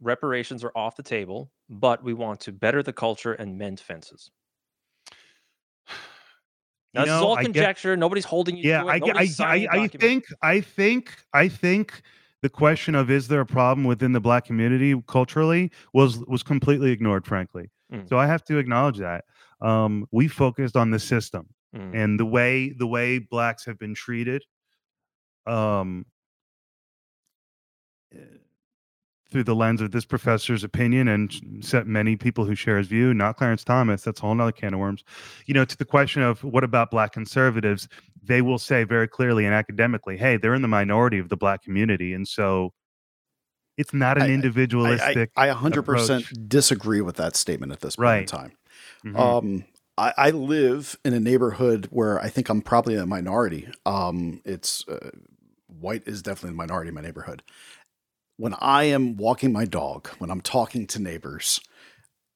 reparations 0.00 0.64
are 0.64 0.72
off 0.74 0.96
the 0.96 1.02
table, 1.02 1.50
but 1.68 2.02
we 2.02 2.14
want 2.14 2.40
to 2.40 2.52
better 2.52 2.82
the 2.82 2.92
culture 2.92 3.32
and 3.34 3.58
mend 3.58 3.80
fences. 3.80 4.30
Now, 6.94 7.02
this 7.02 7.08
know, 7.08 7.16
is 7.16 7.22
all 7.22 7.36
conjecture. 7.36 7.94
Get, 7.94 8.00
Nobody's 8.00 8.24
holding 8.24 8.56
you. 8.56 8.68
Yeah, 8.68 8.84
I, 8.84 9.00
I, 9.14 9.28
I, 9.40 9.68
I 9.70 9.88
think, 9.88 10.24
I 10.42 10.60
think, 10.60 11.14
I 11.34 11.48
think 11.48 12.00
the 12.40 12.48
question 12.48 12.94
of 12.94 13.10
is 13.10 13.28
there 13.28 13.40
a 13.40 13.46
problem 13.46 13.84
within 13.84 14.12
the 14.12 14.20
black 14.20 14.46
community 14.46 14.94
culturally 15.06 15.70
was 15.92 16.18
was 16.26 16.42
completely 16.42 16.90
ignored. 16.90 17.26
Frankly, 17.26 17.70
Mm. 17.92 18.08
So 18.08 18.18
I 18.18 18.26
have 18.26 18.44
to 18.44 18.58
acknowledge 18.58 18.98
that. 18.98 19.24
Um, 19.60 20.06
we 20.12 20.28
focused 20.28 20.76
on 20.76 20.90
the 20.90 20.98
system 20.98 21.48
mm. 21.74 21.94
and 21.94 22.18
the 22.18 22.24
way 22.24 22.70
the 22.70 22.86
way 22.86 23.18
blacks 23.18 23.64
have 23.66 23.78
been 23.78 23.94
treated. 23.94 24.44
Um, 25.46 26.06
eh, 28.14 28.18
through 29.30 29.44
the 29.44 29.54
lens 29.54 29.80
of 29.80 29.90
this 29.90 30.04
professor's 30.04 30.64
opinion 30.64 31.08
and 31.08 31.34
set 31.60 31.86
many 31.86 32.16
people 32.16 32.44
who 32.44 32.54
share 32.54 32.78
his 32.78 32.86
view, 32.86 33.12
not 33.12 33.36
Clarence 33.36 33.62
Thomas. 33.62 34.02
That's 34.02 34.20
a 34.20 34.22
whole 34.22 34.34
nother 34.34 34.52
can 34.52 34.74
of 34.74 34.80
worms. 34.80 35.04
You 35.46 35.54
know, 35.54 35.64
to 35.64 35.76
the 35.76 35.84
question 35.84 36.22
of 36.22 36.42
what 36.42 36.64
about 36.64 36.90
black 36.90 37.12
conservatives, 37.12 37.88
they 38.22 38.40
will 38.40 38.58
say 38.58 38.84
very 38.84 39.06
clearly 39.06 39.44
and 39.44 39.54
academically, 39.54 40.16
hey, 40.16 40.36
they're 40.36 40.54
in 40.54 40.62
the 40.62 40.68
minority 40.68 41.18
of 41.18 41.28
the 41.28 41.36
black 41.36 41.62
community. 41.62 42.14
And 42.14 42.26
so 42.26 42.72
it's 43.76 43.92
not 43.94 44.20
an 44.20 44.30
individualistic. 44.30 45.30
I, 45.36 45.48
I, 45.48 45.50
I 45.50 45.54
100% 45.54 45.78
approach. 45.78 46.32
disagree 46.48 47.00
with 47.00 47.16
that 47.16 47.36
statement 47.36 47.72
at 47.72 47.80
this 47.80 47.96
point 47.96 48.04
right. 48.04 48.20
in 48.20 48.26
time. 48.26 48.52
Mm-hmm. 49.04 49.16
Um, 49.16 49.64
I, 49.96 50.14
I, 50.16 50.30
live 50.30 50.96
in 51.04 51.12
a 51.12 51.20
neighborhood 51.20 51.88
where 51.90 52.20
I 52.20 52.28
think 52.28 52.48
I'm 52.48 52.62
probably 52.62 52.96
a 52.96 53.06
minority. 53.06 53.68
Um, 53.84 54.40
it's 54.44 54.86
uh, 54.88 55.10
white 55.80 56.02
is 56.06 56.22
definitely 56.22 56.54
a 56.54 56.56
minority 56.56 56.88
in 56.88 56.94
my 56.94 57.00
neighborhood. 57.00 57.42
When 58.38 58.54
I 58.60 58.84
am 58.84 59.16
walking 59.16 59.52
my 59.52 59.64
dog, 59.66 60.08
when 60.18 60.30
I'm 60.30 60.40
talking 60.40 60.86
to 60.86 61.02
neighbors, 61.02 61.60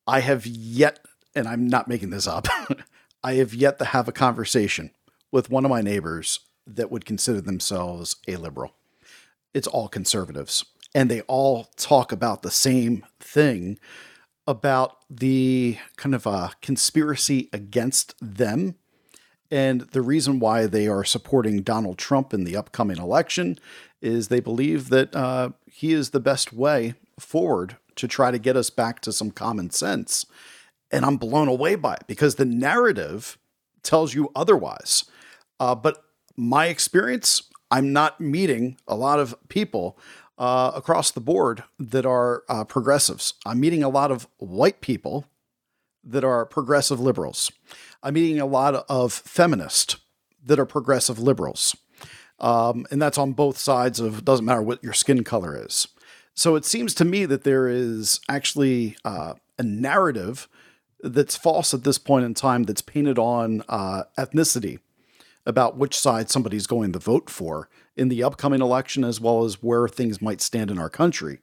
I 0.07 0.21
have 0.21 0.47
yet, 0.47 0.99
and 1.35 1.49
I'm 1.49 1.67
not 1.67 1.89
making 1.89 2.11
this 2.11 2.27
up, 2.27 2.49
I 3.25 3.35
have 3.35 3.55
yet 3.55 3.79
to 3.79 3.85
have 3.87 4.09
a 4.09 4.13
conversation 4.13 4.91
with 5.31 5.49
one 5.49 5.65
of 5.65 5.71
my 5.71 5.81
neighbors 5.81 6.41
that 6.67 6.91
would 6.91 7.05
consider 7.05 7.41
themselves 7.41 8.17
a 8.29 8.37
liberal. 8.37 8.75
It's 9.55 9.69
all 9.69 9.89
conservatives 9.89 10.65
and 10.95 11.11
they 11.11 11.23
all 11.23 11.69
talk 11.77 12.13
about 12.13 12.43
the 12.43 12.51
same 12.51 13.05
thing 13.21 13.79
about 14.47 14.97
the 15.09 15.79
kind 15.97 16.15
of 16.15 16.27
a 16.27 16.51
conspiracy 16.61 17.49
against 17.53 18.15
them. 18.21 18.75
And 19.51 19.83
the 19.83 20.03
reason 20.03 20.41
why 20.41 20.67
they 20.67 20.89
are 20.89 21.05
supporting 21.05 21.63
Donald 21.63 21.99
Trump 21.99 22.35
in 22.35 22.45
the 22.45 22.57
upcoming 22.57 22.99
election 22.99 23.59
is 24.03 24.29
they 24.29 24.41
believe 24.41 24.91
that 24.91 25.15
uh, 25.15 25.51
he 25.67 25.93
is 25.93 26.11
the 26.11 26.21
best 26.21 26.53
way 26.53 26.95
forward 27.19 27.77
to 27.97 28.09
try 28.09 28.31
to 28.31 28.39
get 28.39 28.57
us 28.57 28.69
back 28.69 29.01
to 29.01 29.13
some 29.13 29.31
common 29.31 29.71
sense. 29.71 30.27
And 30.91 31.05
I'm 31.05 31.17
blown 31.17 31.49
away 31.49 31.77
by 31.77 31.95
it 31.95 32.05
because 32.07 32.35
the 32.35 32.45
narrative 32.45 33.39
tells 33.83 34.15
you 34.15 34.31
otherwise. 34.35 35.05
Uh, 35.59 35.75
but 35.75 36.05
my 36.37 36.67
experience, 36.67 37.45
I'm 37.71 37.93
not 37.93 38.21
meeting 38.21 38.77
a 38.87 38.97
lot 38.97 39.19
of 39.19 39.35
people 39.49 39.99
uh, 40.39 40.73
across 40.75 41.11
the 41.11 41.21
board 41.21 41.63
that 41.79 42.05
are 42.05 42.43
uh, 42.49 42.65
progressives. 42.65 43.35
I'm 43.47 43.61
meeting 43.61 43.83
a 43.83 43.89
lot 43.89 44.11
of 44.11 44.27
white 44.39 44.81
people 44.81 45.27
that 46.05 46.25
are 46.25 46.45
progressive 46.45 46.99
liberals. 46.99 47.53
I'm 48.03 48.15
meeting 48.15 48.41
a 48.41 48.47
lot 48.47 48.75
of 48.89 49.13
feminists 49.13 49.97
that 50.45 50.59
are 50.59 50.67
progressive 50.67 51.19
liberals. 51.19 51.77
Um, 52.43 52.87
and 52.91 53.01
that's 53.01 53.19
on 53.19 53.33
both 53.33 53.57
sides 53.57 54.01
of 54.01 54.25
doesn't 54.25 54.45
matter 54.45 54.63
what 54.63 54.83
your 54.83 54.93
skin 54.93 55.25
color 55.25 55.57
is. 55.57 55.89
So 56.35 56.57
it 56.57 56.65
seems 56.65 56.93
to 56.95 57.05
me 57.05 57.25
that 57.27 57.45
there 57.45 57.69
is 57.69 58.21
actually 58.29 58.97
uh, 59.05 59.35
a 59.59 59.63
narrative 59.63 60.49
that's 61.01 61.37
false 61.37 61.73
at 61.73 61.85
this 61.85 61.99
point 61.99 62.25
in 62.25 62.35
time 62.35 62.65
that's 62.65 62.83
painted 62.83 63.19
on 63.19 63.63
uh, 63.69 64.05
ethnicity 64.19 64.81
about 65.45 65.77
which 65.77 65.99
side 65.99 66.31
somebody's 66.31 66.67
going 66.67 66.93
to 66.93 66.99
vote 66.99 67.29
for 67.29 67.69
in 67.97 68.09
the 68.09 68.23
upcoming 68.23 68.61
election, 68.61 69.05
as 69.05 69.21
well 69.21 69.45
as 69.45 69.63
where 69.63 69.89
things 69.89 70.23
might 70.23 70.41
stand 70.41 70.71
in 70.71 70.79
our 70.79 70.91
country. 70.91 71.41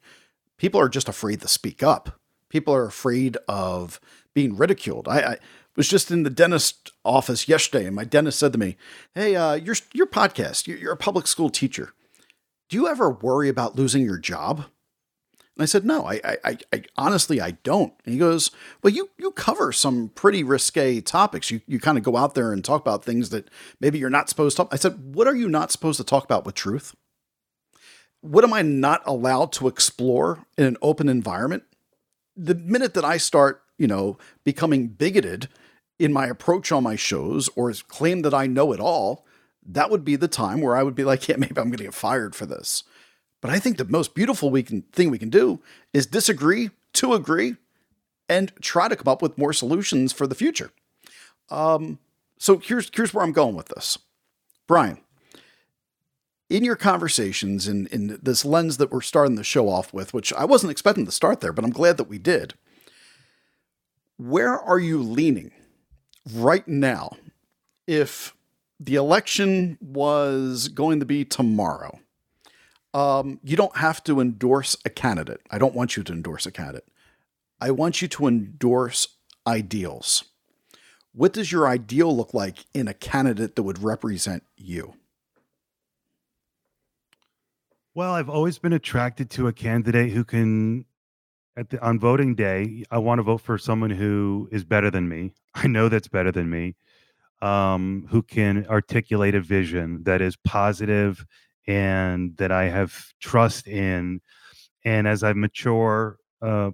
People 0.58 0.80
are 0.80 0.90
just 0.90 1.10
afraid 1.10 1.42
to 1.42 1.48
speak 1.48 1.84
up. 1.84 2.20
People 2.50 2.74
are 2.74 2.86
afraid 2.86 3.38
of 3.48 4.00
being 4.34 4.56
ridiculed. 4.56 5.08
I, 5.08 5.20
I 5.20 5.38
was 5.76 5.88
just 5.88 6.12
in 6.12 6.24
the 6.24 6.30
dentist 6.30 6.92
office 7.06 7.48
yesterday, 7.48 7.86
and 7.86 7.96
my 7.96 8.04
dentist 8.04 8.40
said 8.40 8.54
to 8.54 8.60
me, 8.60 8.78
"Hey, 9.14 9.36
uh, 9.36 9.54
your 9.54 9.76
your 9.94 10.08
podcast. 10.08 10.68
You're, 10.68 10.78
you're 10.78 10.94
a 10.94 10.98
public 10.98 11.28
school 11.28 11.50
teacher. 11.50 11.94
Do 12.70 12.78
you 12.78 12.88
ever 12.88 13.10
worry 13.10 13.50
about 13.50 13.76
losing 13.76 14.04
your 14.04 14.18
job?" 14.18 14.66
And 15.60 15.64
I 15.64 15.66
said, 15.66 15.84
no, 15.84 16.06
I, 16.06 16.22
I, 16.46 16.58
I, 16.72 16.84
honestly, 16.98 17.42
I 17.42 17.52
don't. 17.52 17.92
And 18.06 18.14
he 18.14 18.18
goes, 18.18 18.50
well, 18.82 18.94
you, 18.94 19.10
you 19.18 19.32
cover 19.32 19.74
some 19.74 20.08
pretty 20.08 20.42
risque 20.42 21.02
topics. 21.02 21.52
You, 21.52 21.60
you 21.68 21.82
kind 21.82 21.98
of 21.98 22.04
go 22.06 22.16
out 22.16 22.34
there 22.34 22.54
and 22.54 22.64
talk 22.64 22.80
about 22.80 23.04
things 23.04 23.30
that 23.32 23.50
maybe 23.82 24.00
you're 24.00 24.10
not 24.10 24.30
supposed 24.30 24.56
to. 24.56 24.70
I 24.72 24.78
said, 24.78 25.14
what 25.14 25.28
are 25.28 25.36
you 25.36 25.50
not 25.50 25.70
supposed 25.74 25.98
to 25.98 26.06
talk 26.06 26.24
about 26.24 26.46
with 26.46 26.56
truth? 26.56 26.96
What 28.22 28.46
am 28.46 28.54
I 28.54 28.62
not 28.62 29.02
allowed 29.06 29.52
to 29.54 29.68
explore 29.68 30.46
in 30.58 30.64
an 30.64 30.78
open 30.82 31.10
environment? 31.10 31.64
The 32.38 32.56
minute 32.56 32.94
that 32.94 33.04
I 33.04 33.18
start, 33.18 33.62
you 33.80 33.88
know, 33.88 34.20
becoming 34.44 34.90
bigoted 34.90 35.50
in 35.98 36.14
my 36.14 36.28
approach 36.28 36.72
on 36.72 36.84
my 36.84 36.96
shows 36.96 37.50
or 37.56 37.74
claim 37.88 38.22
that 38.22 38.34
I 38.34 38.46
know 38.46 38.72
it 38.72 38.80
all, 38.80 39.26
that 39.66 39.90
would 39.90 40.06
be 40.06 40.16
the 40.16 40.28
time 40.28 40.62
where 40.62 40.76
I 40.76 40.84
would 40.84 40.96
be 40.96 41.04
like, 41.04 41.28
yeah, 41.28 41.38
maybe 41.38 41.58
I'm 41.58 41.70
going 41.70 41.78
to 41.78 41.84
get 41.86 41.94
fired 41.96 42.36
for 42.36 42.46
this. 42.46 42.84
But 43.42 43.52
I 43.52 43.60
think 43.60 43.78
the 43.78 43.86
most 43.86 44.14
beautiful 44.14 44.50
we 44.50 44.64
can, 44.64 44.84
thing 44.84 45.10
we 45.10 45.18
can 45.18 45.30
do 45.30 45.62
is 45.94 46.06
disagree 46.06 46.70
to 46.94 47.14
agree 47.14 47.56
and 48.28 48.54
try 48.62 48.88
to 48.88 48.96
come 48.96 49.12
up 49.12 49.22
with 49.22 49.38
more 49.38 49.54
solutions 49.54 50.14
for 50.14 50.28
the 50.28 50.36
future. 50.36 50.72
Um, 51.50 52.00
so 52.38 52.58
here's 52.58 52.90
here's 52.94 53.14
where 53.14 53.24
I'm 53.24 53.34
going 53.34 53.56
with 53.56 53.70
this, 53.70 53.98
Brian. 54.68 55.00
In 56.50 56.64
your 56.64 56.76
conversations 56.76 57.68
in 57.68 57.88
in 57.88 58.20
this 58.22 58.46
lens 58.46 58.78
that 58.78 58.92
we're 58.92 59.02
starting 59.02 59.36
the 59.36 59.44
show 59.44 59.68
off 59.68 59.94
with, 59.94 60.14
which 60.14 60.32
I 60.34 60.46
wasn't 60.46 60.72
expecting 60.72 61.06
to 61.06 61.12
start 61.12 61.42
there, 61.42 61.54
but 61.54 61.66
I'm 61.66 61.72
glad 61.72 61.98
that 61.98 62.10
we 62.10 62.18
did. 62.18 62.54
Where 64.20 64.60
are 64.60 64.80
you 64.80 65.02
leaning 65.02 65.52
right 66.34 66.68
now? 66.68 67.16
If 67.88 68.36
the 68.78 68.96
election 68.96 69.78
was 69.80 70.68
going 70.68 71.00
to 71.00 71.06
be 71.06 71.24
tomorrow, 71.24 72.02
um, 72.94 73.40
you 73.46 73.56
don't 73.56 73.78
have 73.78 74.04
to 74.04 74.20
endorse 74.20 74.76
a 74.84 74.90
candidate. 74.90 75.40
I 75.50 75.58
don't 75.58 75.74
want 75.74 75.96
you 75.96 76.04
to 76.04 76.12
endorse 76.12 76.46
a 76.46 76.52
candidate. 76.52 76.86
I 77.62 77.72
want 77.72 78.02
you 78.02 78.10
to 78.10 78.28
endorse 78.28 79.08
ideals. 79.48 80.26
What 81.14 81.32
does 81.32 81.54
your 81.54 81.66
ideal 81.66 82.14
look 82.14 82.34
like 82.34 82.66
in 82.74 82.90
a 82.90 82.94
candidate 82.94 83.56
that 83.56 83.64
would 83.64 83.82
represent 83.82 84.44
you? 84.58 84.96
Well, 87.96 88.12
I've 88.12 88.30
always 88.30 88.60
been 88.60 88.74
attracted 88.74 89.30
to 89.32 89.48
a 89.48 89.54
candidate 89.54 90.12
who 90.12 90.26
can 90.26 90.84
at 91.60 91.70
the 91.70 91.86
on 91.86 92.00
voting 92.00 92.36
day, 92.36 92.86
I 92.90 93.00
want 93.00 93.20
to 93.20 93.24
vote 93.24 93.42
for 93.42 93.58
someone 93.58 93.90
who 93.90 94.48
is 94.50 94.64
better 94.64 94.90
than 94.90 95.10
me. 95.10 95.34
I 95.56 95.68
know 95.68 95.90
that's 95.90 96.08
better 96.08 96.32
than 96.32 96.50
me. 96.50 96.76
Um, 97.42 98.06
who 98.10 98.22
can 98.22 98.66
articulate 98.68 99.34
a 99.34 99.42
vision 99.42 100.04
that 100.04 100.22
is 100.22 100.36
positive 100.38 101.26
and 101.68 102.36
that 102.38 102.52
I 102.52 102.66
have 102.66 103.14
trust 103.22 103.68
in. 103.68 104.20
And 104.84 105.08
as 105.08 105.24
I 105.24 105.32
mature, 105.32 106.18
uh, 106.42 106.72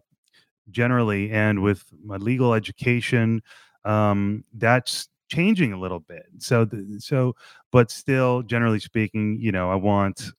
generally, 0.71 1.31
and 1.31 1.61
with 1.61 1.83
my 2.03 2.17
legal 2.17 2.55
education, 2.55 3.43
um, 3.83 4.43
that's 4.53 5.07
changing 5.29 5.73
a 5.73 5.79
little 5.79 5.99
bit. 5.99 6.25
So, 6.39 6.67
so, 6.97 7.35
but 7.71 7.91
still, 7.91 8.41
generally 8.41 8.79
speaking, 8.79 9.37
you 9.39 9.51
know, 9.51 9.69
I 9.69 9.75
want 9.75 10.31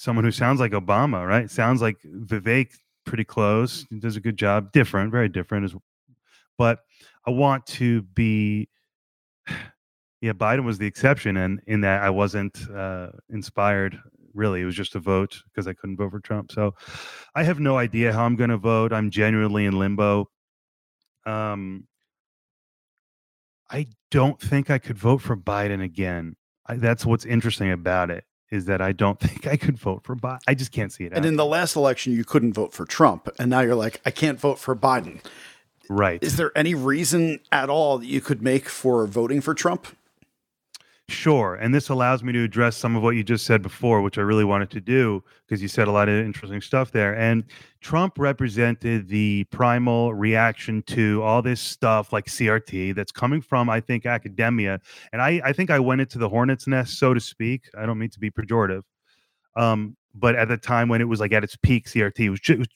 someone 0.00 0.24
who 0.24 0.30
sounds 0.30 0.60
like 0.60 0.72
Obama, 0.72 1.26
right? 1.26 1.50
Sounds 1.50 1.82
like 1.82 1.98
Vivek, 2.02 2.72
pretty 3.04 3.24
close. 3.24 3.84
Does 3.98 4.16
a 4.16 4.20
good 4.20 4.38
job. 4.38 4.72
Different, 4.72 5.12
very 5.12 5.28
different, 5.28 5.66
as, 5.66 5.74
but 6.56 6.80
I 7.26 7.30
want 7.30 7.66
to 7.66 8.00
be 8.02 8.68
yeah, 10.22 10.32
Biden 10.32 10.64
was 10.64 10.78
the 10.78 10.86
exception, 10.86 11.36
and 11.36 11.60
in 11.66 11.82
that 11.82 12.02
I 12.02 12.10
wasn't 12.10 12.58
uh, 12.74 13.08
inspired. 13.28 13.98
Really, 14.32 14.62
it 14.62 14.64
was 14.64 14.76
just 14.76 14.94
a 14.94 15.00
vote 15.00 15.42
because 15.46 15.66
I 15.66 15.74
couldn't 15.74 15.96
vote 15.96 16.12
for 16.12 16.20
Trump. 16.20 16.52
So, 16.52 16.74
I 17.34 17.42
have 17.42 17.58
no 17.58 17.76
idea 17.76 18.12
how 18.12 18.24
I'm 18.24 18.36
going 18.36 18.50
to 18.50 18.56
vote. 18.56 18.92
I'm 18.92 19.10
genuinely 19.10 19.66
in 19.66 19.78
limbo. 19.78 20.30
Um, 21.26 21.86
I 23.70 23.86
don't 24.10 24.40
think 24.40 24.70
I 24.70 24.78
could 24.78 24.96
vote 24.96 25.20
for 25.20 25.36
Biden 25.36 25.82
again. 25.82 26.36
I, 26.66 26.76
that's 26.76 27.04
what's 27.04 27.24
interesting 27.24 27.72
about 27.72 28.10
it 28.10 28.24
is 28.50 28.66
that 28.66 28.80
I 28.80 28.92
don't 28.92 29.18
think 29.20 29.46
I 29.46 29.56
could 29.56 29.78
vote 29.78 30.02
for 30.04 30.16
Biden. 30.16 30.40
I 30.46 30.54
just 30.54 30.72
can't 30.72 30.92
see 30.92 31.04
it. 31.04 31.12
And 31.12 31.24
in 31.24 31.36
the 31.36 31.46
last 31.46 31.76
election, 31.76 32.12
you 32.12 32.24
couldn't 32.24 32.52
vote 32.52 32.72
for 32.72 32.84
Trump, 32.84 33.28
and 33.38 33.50
now 33.50 33.60
you're 33.60 33.74
like, 33.74 34.00
I 34.04 34.10
can't 34.10 34.38
vote 34.38 34.58
for 34.58 34.74
Biden. 34.74 35.20
Right. 35.88 36.22
Is 36.22 36.36
there 36.36 36.52
any 36.56 36.74
reason 36.74 37.40
at 37.50 37.68
all 37.68 37.98
that 37.98 38.06
you 38.06 38.20
could 38.20 38.42
make 38.42 38.68
for 38.68 39.06
voting 39.06 39.40
for 39.40 39.54
Trump? 39.54 39.88
Sure. 41.10 41.56
And 41.56 41.74
this 41.74 41.88
allows 41.88 42.22
me 42.22 42.32
to 42.34 42.44
address 42.44 42.76
some 42.76 42.94
of 42.94 43.02
what 43.02 43.16
you 43.16 43.24
just 43.24 43.44
said 43.44 43.62
before, 43.62 44.00
which 44.00 44.16
I 44.16 44.20
really 44.20 44.44
wanted 44.44 44.70
to 44.70 44.80
do 44.80 45.24
because 45.44 45.60
you 45.60 45.66
said 45.66 45.88
a 45.88 45.90
lot 45.90 46.08
of 46.08 46.14
interesting 46.14 46.60
stuff 46.60 46.92
there. 46.92 47.16
And 47.16 47.42
Trump 47.80 48.16
represented 48.16 49.08
the 49.08 49.42
primal 49.50 50.14
reaction 50.14 50.82
to 50.82 51.20
all 51.24 51.42
this 51.42 51.60
stuff 51.60 52.12
like 52.12 52.26
CRT 52.26 52.94
that's 52.94 53.10
coming 53.10 53.40
from, 53.40 53.68
I 53.68 53.80
think, 53.80 54.06
academia. 54.06 54.78
And 55.12 55.20
I, 55.20 55.40
I 55.44 55.52
think 55.52 55.68
I 55.70 55.80
went 55.80 56.00
into 56.00 56.16
the 56.18 56.28
hornet's 56.28 56.68
nest, 56.68 56.96
so 56.96 57.12
to 57.12 57.18
speak. 57.20 57.64
I 57.76 57.86
don't 57.86 57.98
mean 57.98 58.10
to 58.10 58.20
be 58.20 58.30
pejorative. 58.30 58.82
Um, 59.56 59.96
but 60.14 60.36
at 60.36 60.46
the 60.46 60.56
time 60.58 60.88
when 60.88 61.00
it 61.00 61.08
was 61.08 61.18
like 61.18 61.32
at 61.32 61.42
its 61.42 61.56
peak, 61.56 61.88
CRT 61.88 62.30
was, 62.30 62.38
just, 62.38 62.70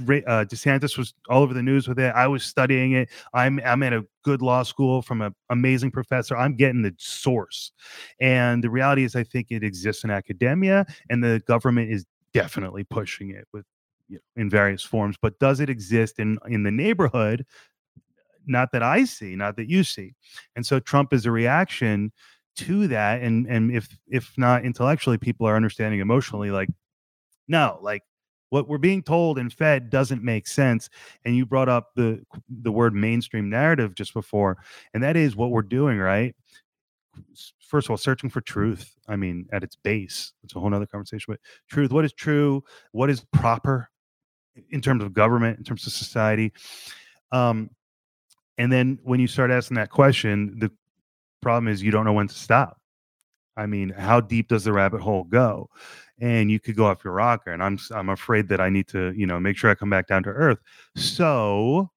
uh, 0.00 0.44
DeSantis 0.44 0.96
was 0.96 1.14
all 1.28 1.42
over 1.42 1.54
the 1.54 1.62
news 1.62 1.88
with 1.88 1.98
it. 1.98 2.12
I 2.14 2.26
was 2.26 2.44
studying 2.44 2.92
it. 2.92 3.08
I'm 3.34 3.60
I'm 3.64 3.82
at 3.82 3.92
a 3.92 4.04
good 4.22 4.42
law 4.42 4.62
school 4.62 5.02
from 5.02 5.22
an 5.22 5.34
amazing 5.50 5.90
professor. 5.90 6.36
I'm 6.36 6.56
getting 6.56 6.82
the 6.82 6.94
source, 6.98 7.72
and 8.20 8.62
the 8.62 8.70
reality 8.70 9.04
is, 9.04 9.16
I 9.16 9.24
think 9.24 9.48
it 9.50 9.62
exists 9.62 10.04
in 10.04 10.10
academia, 10.10 10.86
and 11.10 11.22
the 11.22 11.42
government 11.46 11.90
is 11.90 12.04
definitely 12.32 12.84
pushing 12.84 13.30
it 13.30 13.46
with 13.52 13.64
you 14.08 14.16
know, 14.16 14.42
in 14.42 14.50
various 14.50 14.82
forms. 14.82 15.16
But 15.20 15.38
does 15.38 15.60
it 15.60 15.70
exist 15.70 16.18
in 16.18 16.38
in 16.48 16.62
the 16.62 16.72
neighborhood? 16.72 17.44
Not 18.46 18.72
that 18.72 18.82
I 18.82 19.04
see, 19.04 19.36
not 19.36 19.56
that 19.56 19.68
you 19.68 19.84
see, 19.84 20.14
and 20.56 20.64
so 20.64 20.80
Trump 20.80 21.12
is 21.12 21.26
a 21.26 21.30
reaction 21.30 22.12
to 22.58 22.88
that 22.88 23.22
and 23.22 23.46
and 23.46 23.70
if 23.70 23.96
if 24.08 24.32
not 24.36 24.64
intellectually 24.64 25.16
people 25.16 25.46
are 25.46 25.54
understanding 25.54 26.00
emotionally 26.00 26.50
like 26.50 26.68
no 27.46 27.78
like 27.82 28.02
what 28.50 28.68
we're 28.68 28.78
being 28.78 29.02
told 29.02 29.38
and 29.38 29.52
fed 29.52 29.90
doesn't 29.90 30.22
make 30.22 30.46
sense 30.46 30.88
and 31.24 31.36
you 31.36 31.44
brought 31.44 31.68
up 31.68 31.90
the 31.94 32.22
the 32.62 32.72
word 32.72 32.94
mainstream 32.94 33.48
narrative 33.50 33.94
just 33.94 34.14
before 34.14 34.56
and 34.94 35.02
that 35.02 35.16
is 35.16 35.36
what 35.36 35.50
we're 35.50 35.62
doing 35.62 35.98
right? 35.98 36.34
First 37.60 37.86
of 37.86 37.90
all 37.90 37.96
searching 37.96 38.30
for 38.30 38.40
truth 38.40 38.94
i 39.08 39.16
mean 39.16 39.46
at 39.52 39.62
its 39.64 39.76
base 39.76 40.32
it's 40.44 40.54
a 40.54 40.60
whole 40.60 40.70
nother 40.70 40.86
conversation 40.86 41.26
but 41.28 41.40
truth 41.68 41.92
what 41.92 42.04
is 42.04 42.12
true? 42.12 42.62
What 42.92 43.10
is 43.10 43.24
proper 43.32 43.90
in 44.70 44.80
terms 44.80 45.02
of 45.02 45.12
government 45.12 45.58
in 45.58 45.64
terms 45.64 45.86
of 45.86 45.92
society? 45.92 46.52
Um 47.32 47.70
and 48.56 48.72
then 48.72 48.98
when 49.02 49.20
you 49.20 49.26
start 49.26 49.50
asking 49.50 49.76
that 49.76 49.90
question 49.90 50.58
the 50.58 50.70
problem 51.40 51.68
is 51.68 51.82
you 51.82 51.90
don't 51.90 52.04
know 52.04 52.12
when 52.12 52.28
to 52.28 52.34
stop 52.34 52.78
i 53.58 53.66
mean 53.66 53.90
how 53.90 54.20
deep 54.20 54.48
does 54.48 54.64
the 54.64 54.72
rabbit 54.72 55.00
hole 55.00 55.24
go? 55.24 55.68
And 56.20 56.50
you 56.50 56.58
could 56.58 56.76
go 56.76 56.86
off 56.86 57.04
your 57.04 57.12
rocker 57.12 57.52
and 57.52 57.62
i'm 57.62 57.78
i'm 57.92 58.08
afraid 58.08 58.48
that 58.48 58.60
i 58.60 58.70
need 58.70 58.88
to 58.88 59.12
you 59.16 59.26
know 59.26 59.38
make 59.38 59.56
sure 59.56 59.70
i 59.70 59.74
come 59.74 59.90
back 59.90 60.06
down 60.06 60.22
to 60.22 60.30
earth. 60.30 60.58
So 60.96 61.90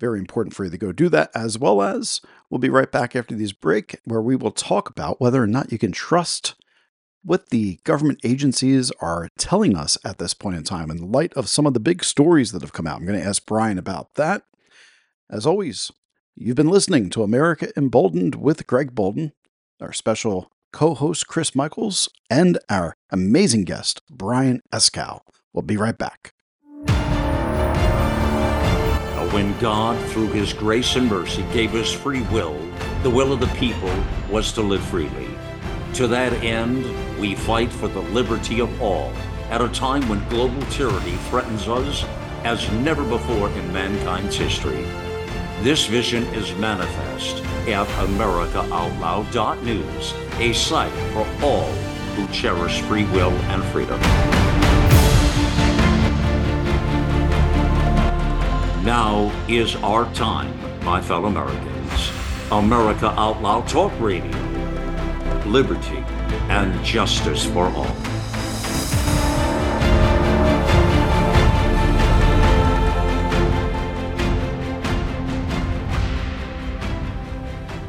Very 0.00 0.18
important 0.18 0.56
for 0.56 0.64
you 0.64 0.70
to 0.72 0.78
go 0.78 0.90
do 0.90 1.08
that, 1.10 1.30
as 1.32 1.56
well 1.56 1.80
as 1.80 2.20
we'll 2.50 2.58
be 2.58 2.70
right 2.70 2.90
back 2.90 3.14
after 3.14 3.36
these 3.36 3.52
break, 3.52 4.00
where 4.04 4.20
we 4.20 4.34
will 4.34 4.50
talk 4.50 4.90
about 4.90 5.20
whether 5.20 5.40
or 5.40 5.46
not 5.46 5.70
you 5.70 5.78
can 5.78 5.92
trust 5.92 6.56
what 7.24 7.48
the 7.48 7.78
government 7.84 8.20
agencies 8.22 8.92
are 9.00 9.28
telling 9.38 9.76
us 9.76 9.96
at 10.04 10.18
this 10.18 10.34
point 10.34 10.56
in 10.56 10.62
time 10.62 10.90
in 10.90 11.10
light 11.10 11.32
of 11.34 11.48
some 11.48 11.66
of 11.66 11.74
the 11.74 11.80
big 11.80 12.04
stories 12.04 12.52
that 12.52 12.62
have 12.62 12.72
come 12.72 12.86
out. 12.86 12.98
I'm 12.98 13.06
going 13.06 13.18
to 13.18 13.26
ask 13.26 13.44
Brian 13.46 13.78
about 13.78 14.14
that. 14.14 14.42
As 15.30 15.46
always, 15.46 15.90
you've 16.36 16.56
been 16.56 16.68
listening 16.68 17.10
to 17.10 17.22
America 17.22 17.72
Emboldened 17.76 18.34
with 18.34 18.66
Greg 18.66 18.94
Boulden, 18.94 19.32
our 19.80 19.92
special 19.92 20.50
co 20.72 20.94
host 20.94 21.26
Chris 21.26 21.54
Michaels, 21.54 22.08
and 22.28 22.58
our 22.68 22.94
amazing 23.10 23.64
guest, 23.64 24.02
Brian 24.10 24.60
Eskow. 24.72 25.20
We'll 25.52 25.62
be 25.62 25.76
right 25.76 25.96
back. 25.96 26.34
When 29.34 29.58
God, 29.58 30.00
through 30.10 30.28
His 30.28 30.52
grace 30.52 30.94
and 30.94 31.08
mercy, 31.08 31.44
gave 31.52 31.74
us 31.74 31.92
free 31.92 32.22
will, 32.30 32.56
the 33.02 33.10
will 33.10 33.32
of 33.32 33.40
the 33.40 33.48
people 33.48 33.92
was 34.30 34.52
to 34.52 34.62
live 34.62 34.80
freely. 34.80 35.26
To 35.94 36.06
that 36.06 36.32
end, 36.34 36.84
we 37.24 37.34
fight 37.34 37.72
for 37.72 37.88
the 37.88 38.02
liberty 38.12 38.60
of 38.60 38.82
all 38.82 39.10
at 39.48 39.62
a 39.62 39.68
time 39.70 40.06
when 40.10 40.22
global 40.28 40.60
tyranny 40.66 41.16
threatens 41.30 41.66
us 41.66 42.04
as 42.44 42.70
never 42.72 43.02
before 43.02 43.48
in 43.48 43.72
mankind's 43.72 44.36
history. 44.36 44.84
This 45.62 45.86
vision 45.86 46.24
is 46.34 46.54
manifest 46.56 47.42
at 47.66 47.86
AmericaOutloud.news, 47.86 50.14
a 50.38 50.52
site 50.52 50.92
for 51.14 51.26
all 51.42 51.72
who 52.14 52.28
cherish 52.28 52.82
free 52.82 53.06
will 53.06 53.32
and 53.48 53.64
freedom. 53.72 53.98
Now 58.84 59.32
is 59.48 59.76
our 59.76 60.04
time, 60.12 60.52
my 60.84 61.00
fellow 61.00 61.28
Americans. 61.28 62.10
America 62.52 63.18
Out 63.18 63.40
Loud 63.40 63.66
Talk 63.66 63.98
Radio 63.98 64.30
liberty, 65.46 66.02
and 66.48 66.84
justice 66.84 67.44
for 67.44 67.66
all. 67.66 67.96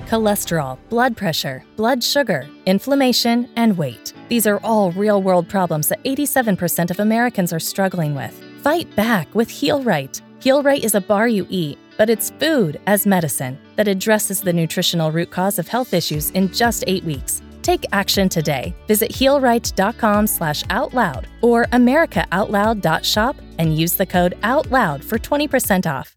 Cholesterol, 0.08 0.78
blood 0.90 1.18
pressure, 1.18 1.64
blood 1.76 2.04
sugar, 2.04 2.48
inflammation, 2.66 3.50
and 3.56 3.78
weight. 3.78 4.14
These 4.30 4.48
are 4.48 4.60
all 4.64 4.92
real 4.92 5.22
world 5.22 5.50
problems 5.50 5.90
that 5.90 6.04
87% 6.04 6.90
of 6.92 7.00
Americans 7.00 7.52
are 7.52 7.60
struggling 7.60 8.16
with. 8.16 8.34
Fight 8.62 8.96
back 8.96 9.34
with 9.36 9.50
Heal 9.50 9.84
Right. 9.84 10.22
Heal 10.40 10.64
Right 10.64 10.84
is 10.84 10.96
a 10.96 11.02
bar 11.02 11.28
you 11.28 11.46
eat, 11.50 11.78
but 11.98 12.10
it's 12.10 12.30
food 12.40 12.80
as 12.88 13.06
medicine 13.06 13.58
that 13.76 13.88
addresses 13.88 14.42
the 14.42 14.54
nutritional 14.54 15.12
root 15.12 15.32
cause 15.32 15.60
of 15.60 15.68
health 15.68 15.94
issues 15.94 16.30
in 16.32 16.54
just 16.54 16.84
eight 16.88 17.04
weeks. 17.04 17.42
Take 17.66 17.88
action 17.92 18.30
today. 18.30 18.76
Visit 18.86 19.12
healright.com 19.12 20.28
slash 20.28 20.62
outloud 20.66 21.26
or 21.42 21.66
americaoutloud.shop 21.74 23.36
and 23.58 23.76
use 23.76 23.94
the 23.94 24.06
code 24.06 24.38
OUTLOUD 24.44 25.04
for 25.04 25.18
20% 25.18 25.92
off. 25.92 26.16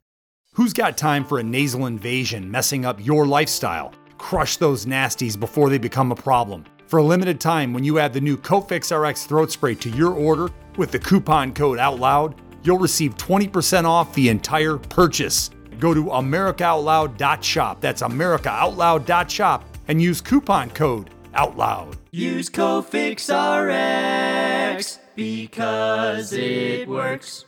Who's 0.53 0.75
got 0.75 0.99
time 0.99 1.25
for 1.25 1.39
a 1.39 1.43
nasal 1.43 1.87
invasion 1.87 2.51
messing 2.51 2.85
up 2.85 3.03
your 3.03 3.27
lifestyle? 3.27 3.95
Crush 4.19 4.59
those 4.59 4.85
nasties 4.85 5.41
before 5.41 5.71
they 5.71 5.79
become 5.79 6.13
a 6.13 6.15
problem. 6.15 6.67
For 6.87 6.99
a 6.99 7.03
limited 7.03 7.41
time, 7.41 7.73
when 7.73 7.83
you 7.83 7.99
add 7.99 8.13
the 8.13 8.21
new 8.21 8.37
Cofix 8.37 8.95
RX 8.95 9.25
throat 9.25 9.51
spray 9.51 9.75
to 9.77 9.89
your 9.89 10.13
order 10.13 10.51
with 10.77 10.91
the 10.91 10.99
coupon 10.99 11.55
code 11.55 11.79
OUTLOUD, 11.79 12.35
you'll 12.63 12.79
receive 12.79 13.17
20% 13.17 13.85
off 13.87 14.13
the 14.13 14.29
entire 14.29 14.77
purchase. 14.77 15.49
Go 15.79 15.95
to 15.95 16.05
americaoutloud.shop. 16.05 17.81
That's 17.81 18.03
americaoutloud.shop 18.03 19.65
and 19.89 20.03
use 20.03 20.21
coupon 20.21 20.69
code 20.69 21.09
out 21.35 21.57
loud. 21.57 21.97
Use 22.11 22.49
Cofix 22.51 23.29
RX 23.29 24.99
because 25.15 26.33
it 26.33 26.89
works. 26.89 27.45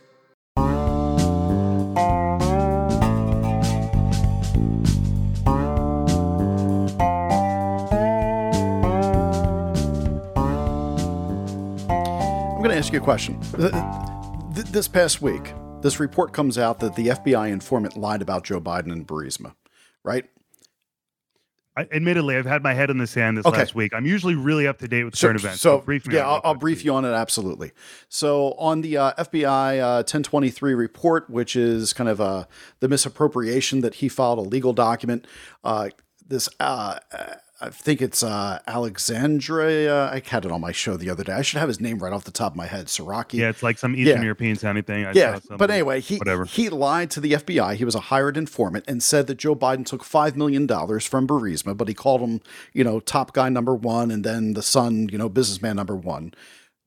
I'm 12.53 12.65
going 12.67 12.75
to 12.75 12.77
ask 12.77 12.93
you 12.93 12.99
a 12.99 13.03
question. 13.03 13.39
This 14.53 14.87
past 14.87 15.21
week, 15.21 15.53
this 15.81 15.99
report 15.99 16.31
comes 16.31 16.59
out 16.59 16.79
that 16.79 16.95
the 16.95 17.07
FBI 17.07 17.49
informant 17.49 17.97
lied 17.97 18.21
about 18.21 18.43
Joe 18.43 18.61
Biden 18.61 18.91
and 18.91 19.07
Burisma, 19.07 19.55
right? 20.03 20.29
I, 21.77 21.87
admittedly, 21.91 22.35
I've 22.35 22.45
had 22.45 22.63
my 22.63 22.73
head 22.73 22.89
in 22.89 22.97
the 22.97 23.07
sand 23.07 23.37
this 23.37 23.45
okay. 23.45 23.59
last 23.59 23.75
week. 23.75 23.93
I'm 23.93 24.05
usually 24.05 24.35
really 24.35 24.67
up 24.67 24.79
to 24.79 24.87
date 24.87 25.05
with 25.05 25.17
current 25.17 25.39
events. 25.39 25.61
So, 25.61 25.79
brief 25.79 26.05
yeah, 26.11 26.27
I'll, 26.27 26.41
I'll 26.43 26.55
brief 26.55 26.83
you 26.83 26.93
on 26.93 27.05
it 27.05 27.13
absolutely. 27.13 27.71
So, 28.09 28.53
on 28.53 28.81
the 28.81 28.97
uh, 28.97 29.13
FBI 29.23 29.79
uh, 29.79 29.97
1023 29.99 30.73
report, 30.73 31.29
which 31.29 31.55
is 31.55 31.93
kind 31.93 32.09
of 32.09 32.19
uh, 32.19 32.45
the 32.81 32.89
misappropriation 32.89 33.79
that 33.81 33.95
he 33.95 34.09
filed 34.09 34.39
a 34.39 34.41
legal 34.41 34.73
document, 34.73 35.25
uh, 35.63 35.89
this 36.27 36.49
uh, 36.59 36.99
I 37.61 37.69
think 37.69 38.01
it's 38.01 38.23
uh, 38.23 38.59
Alexandria. 38.65 40.09
I 40.09 40.21
had 40.25 40.45
it 40.45 40.51
on 40.51 40.61
my 40.61 40.71
show 40.71 40.97
the 40.97 41.11
other 41.11 41.23
day. 41.23 41.33
I 41.33 41.43
should 41.43 41.59
have 41.59 41.67
his 41.67 41.79
name 41.79 41.99
right 41.99 42.11
off 42.11 42.23
the 42.23 42.31
top 42.31 42.53
of 42.53 42.55
my 42.55 42.65
head. 42.65 42.87
Saraki. 42.87 43.33
Yeah, 43.33 43.49
it's 43.49 43.61
like 43.61 43.77
some 43.77 43.95
Eastern 43.95 44.17
yeah. 44.17 44.23
European 44.23 44.55
sounding 44.55 44.83
thing. 44.83 45.05
I 45.05 45.11
yeah, 45.13 45.39
but 45.49 45.69
anyway, 45.69 46.01
he 46.01 46.17
whatever. 46.17 46.45
he 46.45 46.69
lied 46.69 47.11
to 47.11 47.19
the 47.19 47.33
FBI. 47.33 47.75
He 47.75 47.85
was 47.85 47.93
a 47.93 47.99
hired 47.99 48.35
informant 48.35 48.85
and 48.87 49.03
said 49.03 49.27
that 49.27 49.35
Joe 49.35 49.55
Biden 49.55 49.85
took 49.85 50.03
five 50.03 50.35
million 50.35 50.65
dollars 50.65 51.05
from 51.05 51.27
Burisma, 51.27 51.77
but 51.77 51.87
he 51.87 51.93
called 51.93 52.21
him, 52.21 52.41
you 52.73 52.83
know, 52.83 52.99
top 52.99 53.33
guy 53.33 53.49
number 53.49 53.75
one, 53.75 54.09
and 54.09 54.23
then 54.23 54.53
the 54.53 54.63
son, 54.63 55.07
you 55.11 55.17
know, 55.19 55.29
businessman 55.29 55.75
number 55.75 55.95
one. 55.95 56.33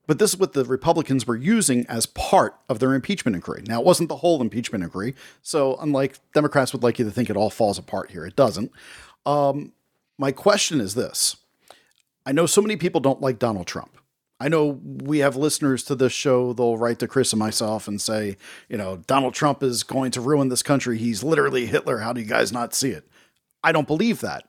But 0.07 0.19
this 0.19 0.35
is 0.35 0.39
what 0.39 0.53
the 0.53 0.65
Republicans 0.65 1.27
were 1.27 1.37
using 1.37 1.87
as 1.89 2.05
part 2.07 2.57
of 2.69 2.79
their 2.79 2.95
impeachment 2.95 3.37
inquiry. 3.37 3.63
Now, 3.67 3.81
it 3.81 3.87
wasn't 3.87 4.09
the 4.09 4.17
whole 4.17 4.43
impeachment 4.43 4.85
inquiry. 4.85 5.15
So, 5.41 5.77
unlike 5.77 6.19
Democrats 6.35 6.73
would 6.73 6.83
like 6.83 6.99
you 6.99 7.05
to 7.05 7.11
think 7.11 7.31
it 7.31 7.37
all 7.37 7.49
falls 7.49 7.79
apart 7.79 8.11
here, 8.11 8.27
it 8.27 8.37
doesn't. 8.37 8.71
Um, 9.25 9.73
my 10.19 10.33
question 10.33 10.81
is 10.81 10.95
this 10.95 11.37
I 12.27 12.33
know 12.33 12.47
so 12.47 12.63
many 12.63 12.77
people 12.77 13.01
don't 13.01 13.21
like 13.21 13.39
Donald 13.39 13.67
Trump. 13.67 13.99
I 14.41 14.49
know 14.49 14.81
we 14.83 15.19
have 15.19 15.37
listeners 15.37 15.85
to 15.85 15.95
this 15.95 16.13
show. 16.13 16.53
They'll 16.53 16.77
write 16.77 16.99
to 16.99 17.09
Chris 17.09 17.33
and 17.33 17.39
myself 17.39 17.87
and 17.87 18.01
say, 18.01 18.37
you 18.69 18.77
know, 18.77 18.97
Donald 18.97 19.33
Trump 19.33 19.63
is 19.63 19.85
going 19.85 20.11
to 20.13 20.21
ruin 20.21 20.49
this 20.49 20.63
country. 20.63 20.99
He's 20.99 21.23
literally 21.23 21.67
Hitler. 21.67 21.99
How 21.99 22.13
do 22.13 22.21
you 22.21 22.27
guys 22.27 22.53
not 22.53 22.75
see 22.75 22.91
it? 22.91 23.09
I 23.63 23.73
don't 23.73 23.87
believe 23.87 24.21
that. 24.21 24.45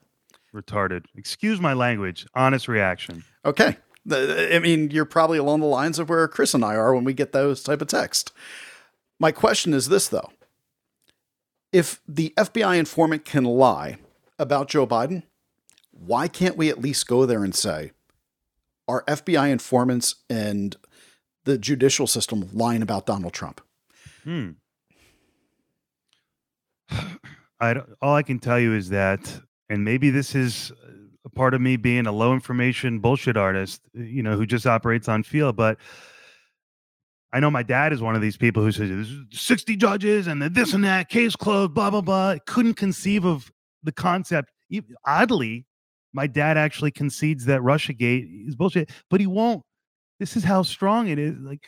Retarded. 0.53 1.05
Excuse 1.16 1.61
my 1.61 1.74
language. 1.74 2.26
Honest 2.34 2.68
reaction. 2.68 3.24
Okay. 3.45 3.78
I 4.11 4.59
mean, 4.59 4.91
you're 4.91 5.05
probably 5.05 5.38
along 5.38 5.61
the 5.61 5.66
lines 5.66 5.99
of 5.99 6.09
where 6.09 6.28
Chris 6.28 6.53
and 6.53 6.63
I 6.63 6.76
are 6.76 6.93
when 6.93 7.03
we 7.03 7.13
get 7.13 7.32
those 7.32 7.63
type 7.63 7.82
of 7.82 7.88
text. 7.88 8.32
My 9.20 9.32
question 9.32 9.74
is 9.74 9.88
this, 9.88 10.07
though. 10.07 10.32
If 11.72 12.01
the 12.07 12.34
FBI 12.38 12.78
informant 12.78 13.26
can 13.26 13.43
lie 13.43 13.97
about 14.38 14.70
Joe 14.70 14.86
Biden, 14.88 15.24
why 15.96 16.28
can't 16.28 16.58
we 16.58 16.70
at 16.70 16.80
least 16.80 17.08
go 17.08 17.26
there 17.26 17.43
and 17.43 17.56
say, 17.56 17.91
are 18.88 19.04
FBI 19.06 19.50
informants 19.50 20.16
and 20.30 20.76
the 21.46 21.58
judicial 21.58 22.08
system 22.08 22.50
lying 22.54 22.82
about 22.82 23.06
Donald 23.06 23.34
Trump? 23.34 23.62
Hmm. 24.24 24.52
I 27.60 27.82
all 28.02 28.16
I 28.16 28.22
can 28.22 28.39
tell 28.39 28.60
you 28.60 28.74
is 28.74 28.89
that, 28.89 29.41
and 29.70 29.84
maybe 29.84 30.10
this 30.10 30.36
is 30.36 30.72
a 31.24 31.30
part 31.30 31.54
of 31.54 31.62
me 31.62 31.78
being 31.78 32.06
a 32.06 32.12
low 32.12 32.34
information 32.34 33.00
bullshit 33.00 33.38
artist, 33.38 33.82
you 33.93 34.22
know, 34.22 34.36
who 34.36 34.46
just 34.46 34.68
operates 34.68 35.08
on 35.08 35.24
feel, 35.24 35.54
but 35.54 35.78
I 37.34 37.39
know 37.39 37.50
my 37.52 37.64
dad 37.64 37.91
is 37.91 38.02
one 38.02 38.16
of 38.16 38.22
these 38.22 38.38
people 38.38 38.64
who 38.64 38.72
says 38.72 38.89
there's 38.89 39.14
60 39.32 39.76
judges 39.76 40.28
and 40.28 40.41
this 40.41 40.74
and 40.74 40.84
that, 40.86 41.10
case 41.10 41.36
closed, 41.36 41.74
blah, 41.74 41.89
blah, 41.89 42.02
blah. 42.02 42.38
Couldn't 42.46 42.76
conceive 42.76 43.26
of 43.26 43.52
the 43.84 43.91
concept. 43.91 44.52
Oddly, 45.06 45.66
my 46.16 46.28
dad 46.28 46.57
actually 46.57 46.91
concedes 46.91 47.45
that 47.45 47.61
Russiagate 47.61 48.47
is 48.47 48.55
bullshit, 48.55 48.89
but 49.09 49.20
he 49.20 49.28
won't. 49.28 49.61
This 50.18 50.38
is 50.38 50.45
how 50.45 50.63
strong 50.63 51.09
it 51.09 51.20
is. 51.20 51.36
Like, 51.39 51.68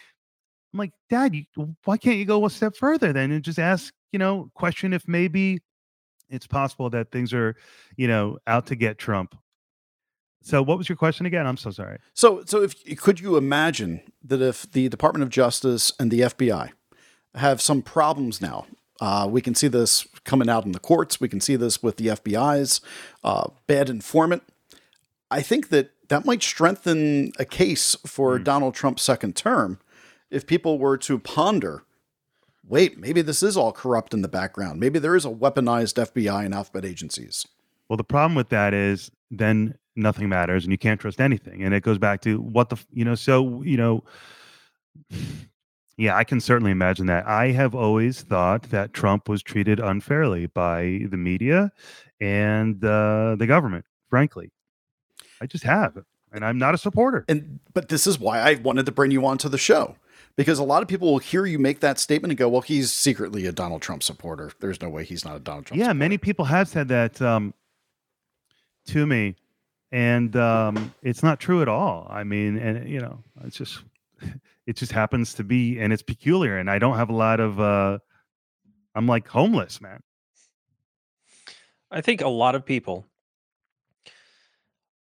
I'm 0.74 0.80
like, 0.80 0.94
Dad, 1.10 1.36
you, 1.36 1.44
why 1.84 1.98
can't 1.98 2.18
you 2.18 2.26
go 2.26 2.46
a 2.46 2.50
step 2.50 2.76
further 2.76 3.12
then 3.12 3.32
and 3.32 3.44
just 3.44 3.60
ask, 3.60 3.94
you 4.14 4.20
know, 4.20 4.50
question 4.56 4.94
if 4.94 5.06
maybe 5.06 5.60
it's 6.30 6.48
possible 6.48 6.90
that 6.92 7.12
things 7.12 7.34
are, 7.34 7.56
you 7.98 8.08
know, 8.08 8.38
out 8.48 8.68
to 8.68 8.76
get 8.76 8.98
Trump. 8.98 9.36
So, 10.44 10.62
what 10.62 10.78
was 10.78 10.88
your 10.88 10.96
question 10.96 11.26
again? 11.26 11.46
I'm 11.46 11.58
so 11.58 11.72
sorry. 11.72 11.98
So, 12.14 12.44
so 12.46 12.62
if 12.62 13.02
could 13.02 13.20
you 13.20 13.36
imagine 13.36 14.02
that 14.24 14.42
if 14.42 14.72
the 14.72 14.88
Department 14.88 15.24
of 15.24 15.30
Justice 15.30 15.92
and 16.00 16.10
the 16.10 16.22
FBI 16.22 16.70
have 17.36 17.62
some 17.62 17.82
problems 17.82 18.40
now 18.40 18.66
uh, 19.00 19.28
we 19.30 19.42
can 19.42 19.56
see 19.56 19.68
this 19.68 20.08
coming 20.24 20.50
out 20.50 20.66
in 20.66 20.72
the 20.72 20.80
courts. 20.80 21.22
We 21.22 21.30
can 21.30 21.42
see 21.42 21.56
this 21.56 21.84
with 21.84 21.98
the 21.98 22.08
FBI's 22.08 22.82
uh, 23.24 23.50
bad 23.68 23.90
informant. 23.90 24.44
I 25.30 25.42
think 25.42 25.70
that 25.70 25.92
that 26.10 26.26
might 26.26 26.42
strengthen 26.42 27.32
a 27.38 27.46
case 27.46 27.96
for 28.06 28.40
mm. 28.40 28.44
Donald 28.44 28.74
Trump's 28.76 29.04
second 29.04 29.36
term 29.36 29.80
if 30.30 30.48
people 30.48 30.80
were 30.80 30.98
to 30.98 31.20
ponder 31.20 31.84
wait, 32.68 32.98
maybe 32.98 33.22
this 33.22 33.42
is 33.42 33.56
all 33.56 33.72
corrupt 33.72 34.14
in 34.14 34.22
the 34.22 34.28
background. 34.28 34.80
Maybe 34.80 35.00
there 35.00 35.16
is 35.16 35.26
a 35.26 35.30
weaponized 35.30 36.06
FBI 36.06 36.46
and 36.46 36.54
alphabet 36.54 36.86
agencies. 36.86 37.46
Well, 37.88 37.98
the 37.98 38.04
problem 38.04 38.36
with 38.36 38.50
that 38.50 38.74
is 38.74 39.10
then 39.32 39.78
nothing 39.96 40.30
matters 40.30 40.66
and 40.66 40.72
you 40.72 40.78
can't 40.78 41.00
trust 41.00 41.22
anything. 41.22 41.64
And 41.64 41.74
it 41.74 41.82
goes 41.82 41.98
back 41.98 42.22
to 42.22 42.40
what 42.42 42.70
the, 42.70 42.78
you 42.92 43.06
know, 43.06 43.16
so, 43.16 43.62
you 43.62 43.78
know, 43.78 44.04
yeah, 45.98 46.16
I 46.16 46.24
can 46.24 46.40
certainly 46.40 46.72
imagine 46.72 47.08
that. 47.08 47.28
I 47.28 47.52
have 47.52 47.74
always 47.74 48.22
thought 48.22 48.70
that 48.70 48.94
Trump 48.94 49.28
was 49.28 49.42
treated 49.42 49.80
unfairly 49.80 50.46
by 50.46 51.02
the 51.10 51.18
media 51.18 51.72
and 52.22 52.84
uh, 52.84 53.36
the 53.36 53.48
government, 53.48 53.86
frankly. 54.08 54.52
I 55.42 55.48
just 55.48 55.64
have. 55.64 56.04
And 56.32 56.46
I'm 56.46 56.60
not 56.60 56.76
a 56.76 56.78
supporter. 56.78 57.26
And 57.28 57.60
but 57.74 57.90
this 57.90 58.06
is 58.06 58.20
why 58.20 58.40
I 58.40 58.56
wanted 58.56 58.86
to 58.86 58.92
bring 58.92 59.12
you 59.12 59.26
onto 59.26 59.50
the 59.50 59.58
show. 59.58 59.96
Because 60.36 60.60
a 60.60 60.64
lot 60.64 60.84
of 60.84 60.88
people 60.88 61.12
will 61.12 61.18
hear 61.18 61.48
you 61.48 61.58
make 61.58 61.80
that 61.80 61.98
statement 61.98 62.32
and 62.32 62.38
go, 62.38 62.48
"Well, 62.48 62.62
he's 62.62 62.94
secretly 62.94 63.48
a 63.48 63.52
Donald 63.52 63.82
Trump 63.82 64.04
supporter. 64.04 64.52
There's 64.60 64.80
no 64.82 64.90
way 64.90 65.04
he's 65.04 65.26
not 65.26 65.36
a 65.36 65.40
Donald 65.40 65.66
Trump." 65.66 65.80
Yeah, 65.80 65.86
supporter. 65.86 66.00
many 66.00 66.18
people 66.20 66.46
have 66.46 66.68
said 66.68 66.90
that 66.90 67.20
um, 67.24 67.56
to 68.88 69.08
me, 69.08 69.36
and 69.92 70.36
um, 70.36 70.94
it's 71.02 71.24
not 71.24 71.40
true 71.40 71.64
at 71.64 71.68
all. 71.68 72.06
I 72.10 72.24
mean, 72.24 72.58
and 72.58 72.88
you 72.88 73.00
know, 73.00 73.24
it's 73.46 73.58
just 73.58 73.80
it 74.68 74.76
just 74.76 74.92
happens 74.92 75.34
to 75.34 75.44
be 75.44 75.80
and 75.80 75.92
it's 75.92 76.04
peculiar 76.04 76.58
and 76.58 76.70
i 76.70 76.78
don't 76.78 76.98
have 76.98 77.10
a 77.10 77.16
lot 77.16 77.40
of 77.40 77.60
uh 77.60 77.98
i'm 78.94 79.08
like 79.08 79.28
homeless 79.28 79.82
man. 79.82 80.00
I 81.90 82.02
think 82.02 82.20
a 82.20 82.28
lot 82.28 82.54
of 82.54 82.66
people 82.66 83.08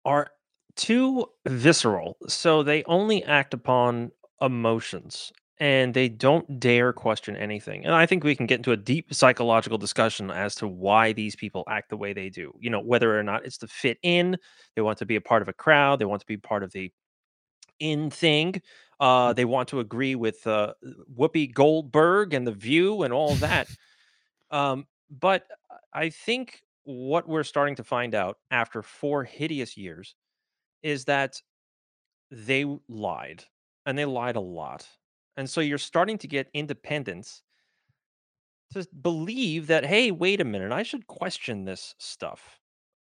are 0.05 0.29
too 0.77 1.25
visceral 1.45 2.17
so 2.27 2.63
they 2.63 2.83
only 2.85 3.23
act 3.25 3.53
upon 3.53 4.09
emotions 4.41 5.33
and 5.59 5.93
they 5.93 6.07
don't 6.07 6.59
dare 6.59 6.93
question 6.93 7.35
anything 7.35 7.83
and 7.83 7.93
i 7.93 8.05
think 8.05 8.23
we 8.23 8.35
can 8.35 8.45
get 8.45 8.59
into 8.59 8.71
a 8.71 8.77
deep 8.77 9.13
psychological 9.13 9.77
discussion 9.77 10.31
as 10.31 10.55
to 10.55 10.67
why 10.67 11.11
these 11.11 11.35
people 11.35 11.65
act 11.67 11.89
the 11.89 11.97
way 11.97 12.13
they 12.13 12.29
do 12.29 12.53
you 12.59 12.69
know 12.69 12.79
whether 12.79 13.19
or 13.19 13.23
not 13.23 13.43
it's 13.43 13.57
to 13.57 13.67
fit 13.67 13.97
in 14.03 14.37
they 14.75 14.81
want 14.81 14.97
to 14.99 15.05
be 15.05 15.15
a 15.15 15.21
part 15.21 15.41
of 15.41 15.49
a 15.49 15.53
crowd 15.53 15.99
they 15.99 16.05
want 16.05 16.21
to 16.21 16.27
be 16.27 16.37
part 16.37 16.63
of 16.63 16.71
the 16.71 16.89
in 17.79 18.09
thing 18.09 18.61
uh, 18.99 19.33
they 19.33 19.45
want 19.45 19.69
to 19.69 19.79
agree 19.79 20.15
with 20.15 20.45
uh, 20.47 20.73
Whoopi 21.15 21.53
Goldberg 21.53 22.33
and 22.33 22.47
The 22.47 22.51
View 22.51 23.03
and 23.03 23.13
all 23.13 23.35
that. 23.35 23.69
um, 24.51 24.85
but 25.09 25.47
I 25.93 26.09
think 26.09 26.61
what 26.83 27.27
we're 27.27 27.43
starting 27.43 27.75
to 27.75 27.83
find 27.83 28.15
out 28.15 28.37
after 28.49 28.81
four 28.81 29.23
hideous 29.23 29.77
years 29.77 30.15
is 30.83 31.05
that 31.05 31.41
they 32.31 32.65
lied 32.87 33.43
and 33.85 33.97
they 33.97 34.05
lied 34.05 34.35
a 34.35 34.41
lot. 34.41 34.87
And 35.35 35.49
so 35.49 35.61
you're 35.61 35.77
starting 35.77 36.17
to 36.19 36.27
get 36.27 36.49
independence 36.53 37.43
to 38.73 38.87
believe 39.01 39.67
that, 39.67 39.85
hey, 39.85 40.11
wait 40.11 40.41
a 40.41 40.45
minute, 40.45 40.71
I 40.71 40.83
should 40.83 41.07
question 41.07 41.65
this 41.65 41.95
stuff. 41.99 42.59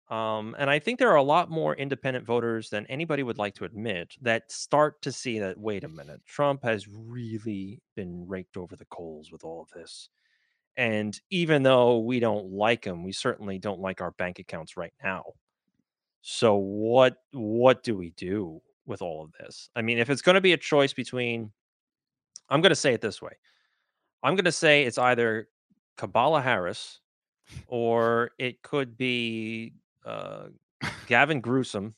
Um, 0.10 0.56
and 0.60 0.70
I 0.70 0.78
think 0.78 0.99
there 0.99 1.10
are 1.10 1.16
a 1.16 1.24
lot 1.24 1.49
more 1.49 1.76
independent 1.76 2.26
voters 2.26 2.70
than 2.70 2.86
anybody 2.88 3.24
would 3.24 3.39
like 3.39 3.56
to 3.56 3.66
admit 3.66 4.16
that 4.22 4.51
start 4.51 5.01
to 5.01 5.12
see 5.12 5.39
that, 5.39 5.58
wait 5.58 5.84
a 5.84 5.88
minute, 5.88 6.22
Trump 6.26 6.64
has 6.64 6.88
really 6.88 7.82
been 7.95 8.28
raked 8.28 8.56
over 8.56 8.76
the 8.76 8.86
coals 8.86 9.32
with 9.32 9.43
all 9.43 9.62
of 9.62 9.70
this. 9.72 10.10
And 10.78 11.20
even 11.32 11.64
though 11.64 11.99
we 11.99 12.20
don't 12.20 12.51
like 12.51 12.86
him, 12.86 13.03
we 13.03 13.14
certainly 13.14 13.58
don't 13.58 13.80
like 13.80 14.01
our 14.01 14.12
bank 14.12 14.38
accounts 14.39 14.78
right 14.78 14.93
now. 15.03 15.24
So 16.22 16.56
what 16.56 17.18
what 17.32 17.84
do 17.84 17.95
we 17.95 18.12
do 18.12 18.62
with 18.86 19.01
all 19.01 19.24
of 19.24 19.32
this? 19.39 19.70
I 19.76 19.82
mean, 19.82 19.97
if 19.99 20.10
it's 20.10 20.22
going 20.22 20.36
to 20.36 20.41
be 20.41 20.53
a 20.53 20.58
choice 20.58 20.93
between 20.93 21.51
I'm 22.49 22.62
going 22.62 22.72
to 22.72 22.76
say 22.76 22.93
it 22.93 23.01
this 23.01 23.22
way. 23.22 23.32
I'm 24.22 24.36
going 24.36 24.45
to 24.45 24.51
say 24.51 24.84
it's 24.84 24.97
either 24.97 25.47
Kamala 25.97 26.41
Harris 26.41 26.99
or 27.68 28.32
it 28.38 28.62
could 28.62 28.97
be 28.97 29.74
uh, 30.06 30.45
Gavin 31.08 31.41
Newsom. 31.45 31.95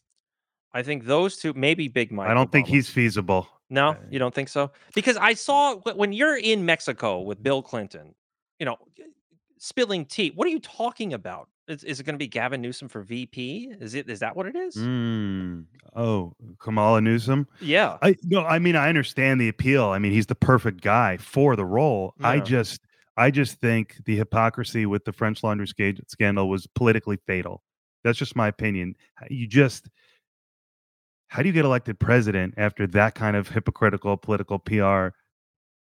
I 0.74 0.84
think 0.84 1.06
those 1.06 1.38
two, 1.38 1.54
maybe 1.54 1.88
Big 1.88 2.12
Mike. 2.12 2.30
I 2.30 2.34
don't 2.34 2.48
Obama. 2.48 2.52
think 2.52 2.68
he's 2.68 2.90
feasible. 2.90 3.48
No, 3.70 3.98
you 4.10 4.20
don't 4.20 4.34
think 4.34 4.50
so? 4.50 4.72
Because 4.96 5.18
I 5.18 5.34
saw 5.34 5.76
when 5.76 6.14
you're 6.14 6.38
in 6.38 6.66
Mexico 6.66 7.20
with 7.20 7.44
Bill 7.44 7.62
Clinton, 7.62 8.16
you 8.60 8.66
know, 8.66 8.78
spilling 9.58 10.06
tea. 10.06 10.32
What 10.36 10.48
are 10.48 10.52
you 10.52 10.60
talking 10.60 11.14
about? 11.14 11.50
Is, 11.68 11.84
is 11.84 12.00
it 12.00 12.06
going 12.06 12.14
to 12.14 12.20
be 12.20 12.28
Gavin 12.28 12.62
Newsom 12.62 12.88
for 12.88 13.02
VP? 13.02 13.74
Is 13.82 13.94
it? 13.94 14.10
Is 14.10 14.20
that 14.20 14.38
what 14.38 14.46
it 14.46 14.56
is? 14.56 14.76
Mm. 14.76 15.66
Oh, 15.96 16.34
Kamala 16.60 17.02
Newsom. 17.02 17.46
Yeah. 17.60 17.98
I 18.02 18.16
no. 18.24 18.46
I 18.46 18.60
mean, 18.60 18.78
I 18.78 18.88
understand 18.88 19.42
the 19.42 19.50
appeal. 19.50 19.86
I 19.86 20.00
mean, 20.00 20.14
he's 20.14 20.28
the 20.28 20.36
perfect 20.36 20.82
guy 20.82 21.18
for 21.18 21.58
the 21.58 21.66
role. 21.66 22.14
Yeah. 22.22 22.30
I 22.30 22.40
just, 22.40 22.80
I 23.18 23.32
just 23.32 23.60
think 23.60 23.98
the 24.06 24.16
hypocrisy 24.16 24.86
with 24.86 25.04
the 25.04 25.12
French 25.12 25.44
laundry 25.44 25.68
scandal 26.08 26.50
was 26.50 26.68
politically 26.68 27.18
fatal. 27.28 27.64
That's 28.04 28.18
just 28.18 28.36
my 28.36 28.48
opinion. 28.48 28.96
You 29.30 29.48
just 29.48 29.90
how 31.30 31.42
do 31.42 31.50
you 31.50 31.54
get 31.54 31.66
elected 31.66 32.00
president 32.00 32.54
after 32.58 32.88
that 32.88 33.16
kind 33.16 33.36
of 33.36 33.50
hypocritical 33.50 34.16
political 34.18 34.60
PR 34.60 35.10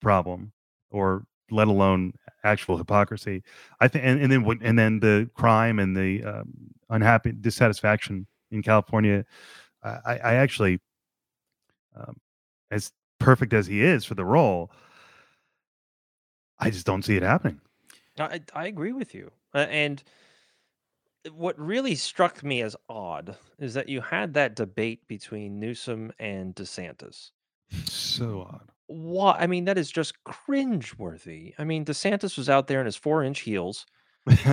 problem, 0.02 0.52
or 0.90 1.26
let 1.52 1.68
alone 1.68 2.14
actual 2.44 2.78
hypocrisy? 2.78 3.44
I 3.80 3.88
think, 3.88 4.04
and, 4.06 4.20
and 4.22 4.32
then 4.32 4.60
and 4.62 4.80
then 4.80 5.00
the 5.00 5.30
crime 5.36 5.80
and 5.80 5.96
the 5.96 6.24
um, 6.24 6.54
unhappy 6.90 7.34
dissatisfaction 7.34 8.28
in 8.52 8.64
California. 8.64 9.26
I, 9.84 10.18
I 10.18 10.34
actually, 10.36 10.80
um, 11.96 12.18
as 12.72 12.92
perfect 13.20 13.54
as 13.54 13.68
he 13.68 13.84
is 13.84 14.04
for 14.04 14.16
the 14.16 14.26
role, 14.26 14.72
I 16.60 16.72
just 16.72 16.86
don't 16.86 17.04
see 17.04 17.16
it 17.16 17.24
happening. 17.24 17.62
I 18.20 18.42
I 18.54 18.66
agree 18.66 18.92
with 18.92 19.14
you, 19.14 19.32
uh, 19.54 19.68
and 19.70 20.04
what 21.34 21.60
really 21.60 21.96
struck 21.96 22.44
me 22.44 22.62
as 22.62 22.76
odd 22.90 23.38
is 23.60 23.74
that 23.74 23.90
you 23.90 24.02
had 24.02 24.34
that 24.34 24.56
debate 24.56 25.08
between 25.08 25.60
Newsom 25.60 26.12
and 26.20 26.56
DeSantis. 26.56 27.32
So 27.86 28.42
odd. 28.42 28.72
What? 28.88 29.40
I 29.42 29.48
mean, 29.48 29.66
that 29.66 29.78
is 29.78 29.92
just 29.92 30.24
cringe-worthy. 30.24 31.54
I 31.58 31.64
mean, 31.66 31.84
DeSantis 31.86 32.38
was 32.38 32.50
out 32.50 32.68
there 32.68 32.80
in 32.80 32.86
his 32.86 32.96
four-inch 32.96 33.42
heels, 33.42 33.86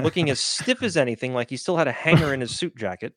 looking 0.00 0.30
as 0.30 0.40
stiff 0.40 0.82
as 0.82 0.96
anything, 0.98 1.34
like 1.34 1.50
he 1.50 1.56
still 1.58 1.76
had 1.76 1.88
a 1.88 1.92
hanger 1.92 2.32
in 2.34 2.40
his 2.40 2.52
suit 2.52 2.76
jacket. 2.76 3.14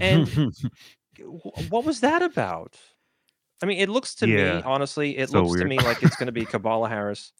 And 0.00 0.32
what 1.18 1.84
was 1.84 2.00
that 2.00 2.22
about? 2.22 2.78
I 3.62 3.66
mean, 3.66 3.78
it 3.78 3.88
looks 3.88 4.14
to 4.16 4.26
Yeah, 4.26 4.28
me, 4.28 4.62
honestly, 4.62 5.18
it 5.18 5.30
so 5.30 5.30
looks 5.30 5.54
to 5.56 5.64
me 5.66 5.82
like 5.82 6.02
it's 6.02 6.16
going 6.16 6.26
to 6.28 6.32
be 6.32 6.46
Kamala 6.46 6.88
Harris. 6.88 7.32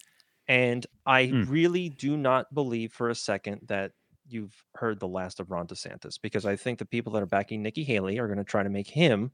And 0.49 0.87
I 1.07 1.23
Hmm. 1.31 1.45
really 1.49 1.91
do 1.91 2.17
not 2.17 2.53
believe 2.55 2.93
for 2.93 3.11
a 3.11 3.15
second 3.17 3.63
that 3.69 3.93
you've 4.29 4.55
heard 4.75 5.01
the 5.01 5.09
last 5.09 5.41
of 5.41 5.51
Ron 5.51 5.67
DeSantis 5.67 6.21
because 6.21 6.45
I 6.47 6.57
think 6.57 6.79
the 6.79 6.85
people 6.85 7.13
that 7.13 7.23
are 7.23 7.27
backing 7.27 7.63
Nikki 7.63 7.85
Haley 7.85 8.19
are 8.19 8.27
going 8.27 8.39
to 8.39 8.45
try 8.45 8.63
to 8.63 8.69
make 8.71 8.89
him 8.89 9.31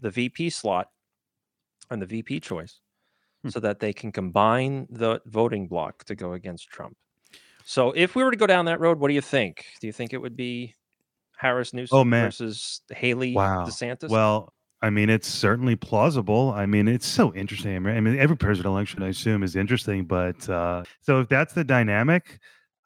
the 0.00 0.10
VP 0.10 0.50
slot 0.50 0.88
and 1.90 2.00
the 2.02 2.06
VP 2.06 2.40
choice 2.40 2.80
Hmm. 3.42 3.50
so 3.50 3.60
that 3.60 3.80
they 3.80 3.92
can 3.92 4.10
combine 4.12 4.86
the 4.90 5.20
voting 5.26 5.68
block 5.68 6.04
to 6.04 6.14
go 6.14 6.32
against 6.32 6.68
Trump. 6.70 6.96
So 7.64 7.92
if 7.92 8.14
we 8.14 8.24
were 8.24 8.30
to 8.30 8.36
go 8.36 8.46
down 8.46 8.64
that 8.64 8.80
road, 8.80 8.98
what 8.98 9.08
do 9.08 9.14
you 9.14 9.20
think? 9.20 9.66
Do 9.80 9.86
you 9.86 9.92
think 9.92 10.12
it 10.14 10.18
would 10.18 10.36
be 10.36 10.74
Harris 11.36 11.74
Newsom 11.74 11.98
Oh, 11.98 12.04
man. 12.04 12.24
versus 12.26 12.80
Haley 12.90 13.34
Wow. 13.34 13.66
DeSantis? 13.66 14.08
Well, 14.08 14.52
I 14.82 14.88
mean, 14.90 15.10
it's 15.10 15.28
certainly 15.28 15.76
plausible. 15.76 16.52
I 16.52 16.64
mean, 16.66 16.88
it's 16.88 17.06
so 17.06 17.34
interesting. 17.34 17.86
I 17.86 18.00
mean, 18.00 18.18
every 18.18 18.36
presidential 18.36 18.74
election, 18.74 19.02
I 19.02 19.08
assume, 19.08 19.42
is 19.42 19.54
interesting. 19.56 20.04
But 20.06 20.48
uh, 20.48 20.84
so 21.02 21.20
if 21.20 21.28
that's 21.28 21.52
the 21.52 21.64
dynamic, 21.64 22.38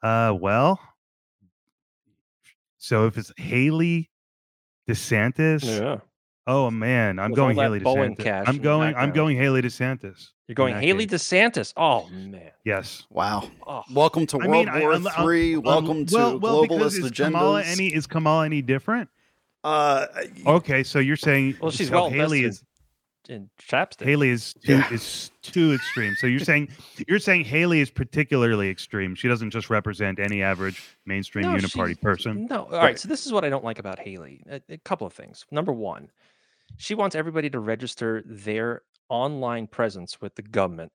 uh, 0.03 0.35
well, 0.39 0.79
so 2.83 3.05
if 3.05 3.17
it's 3.17 3.31
Haley 3.37 4.09
DeSantis, 4.89 5.63
yeah. 5.63 5.97
oh 6.47 6.71
man, 6.71 7.19
I'm 7.19 7.31
With 7.31 7.37
going 7.37 7.55
Haley 7.57 7.79
Boeing 7.79 8.15
DeSantis. 8.15 8.23
cash 8.23 8.45
I'm 8.47 8.57
going. 8.57 8.95
I'm 8.95 9.11
going 9.11 9.37
Haley 9.37 9.61
DeSantis. 9.61 10.29
You're 10.47 10.55
going 10.55 10.75
Haley 10.75 11.05
case. 11.05 11.21
DeSantis. 11.31 11.73
Oh 11.77 12.07
man. 12.09 12.51
Yes. 12.65 13.05
Wow. 13.09 13.49
Oh. 13.65 13.83
Welcome 13.93 14.25
to 14.27 14.37
I 14.41 14.47
World 14.47 14.51
mean, 14.67 14.81
War 14.81 14.93
I'm- 14.93 15.07
I'm- 15.07 15.23
Three. 15.23 15.55
Um, 15.55 15.61
Welcome 15.63 16.05
to 16.07 16.15
well, 16.15 16.39
well, 16.39 16.61
because 16.63 16.95
globalist 16.95 17.05
is 17.05 17.11
agendas. 17.11 17.25
Kamala 17.31 17.63
any 17.63 17.87
is 17.93 18.07
Kamala 18.07 18.45
any 18.45 18.61
different? 18.61 19.09
uh, 19.63 20.07
Okay, 20.47 20.81
so 20.83 20.97
you're 20.99 21.15
saying 21.15 21.55
Well, 21.61 21.69
she's 21.71 21.87
so 21.89 21.93
well 21.93 22.09
Haley 22.09 22.43
invested 22.43 22.45
is 22.45 22.63
in 23.29 23.49
chapstick. 23.59 24.05
Haley 24.05 24.29
is 24.29 24.53
too 24.53 24.73
Yeah. 24.77 24.93
is 24.93 25.31
too 25.41 25.73
extreme. 25.73 26.15
So 26.15 26.27
you're 26.27 26.39
saying 26.39 26.69
you're 27.07 27.19
saying 27.19 27.45
Haley 27.45 27.79
is 27.81 27.89
particularly 27.89 28.69
extreme. 28.69 29.15
She 29.15 29.27
doesn't 29.27 29.51
just 29.51 29.69
represent 29.69 30.19
any 30.19 30.41
average 30.41 30.81
mainstream 31.05 31.43
No, 31.45 31.55
uniparty 31.57 31.99
person. 32.01 32.47
No. 32.49 32.63
All 32.65 32.79
right. 32.79 32.99
So 32.99 33.07
this 33.07 33.25
is 33.25 33.31
what 33.33 33.43
I 33.45 33.49
don't 33.49 33.63
like 33.63 33.79
about 33.79 33.99
Haley. 33.99 34.43
A, 34.49 34.61
a 34.69 34.77
couple 34.79 35.05
of 35.07 35.13
things. 35.13 35.45
Number 35.51 35.71
one, 35.71 36.09
she 36.77 36.95
wants 36.95 37.15
everybody 37.15 37.49
to 37.49 37.59
register 37.59 38.23
their 38.25 38.81
online 39.09 39.67
presence 39.67 40.19
with 40.21 40.35
the 40.35 40.41
government. 40.41 40.91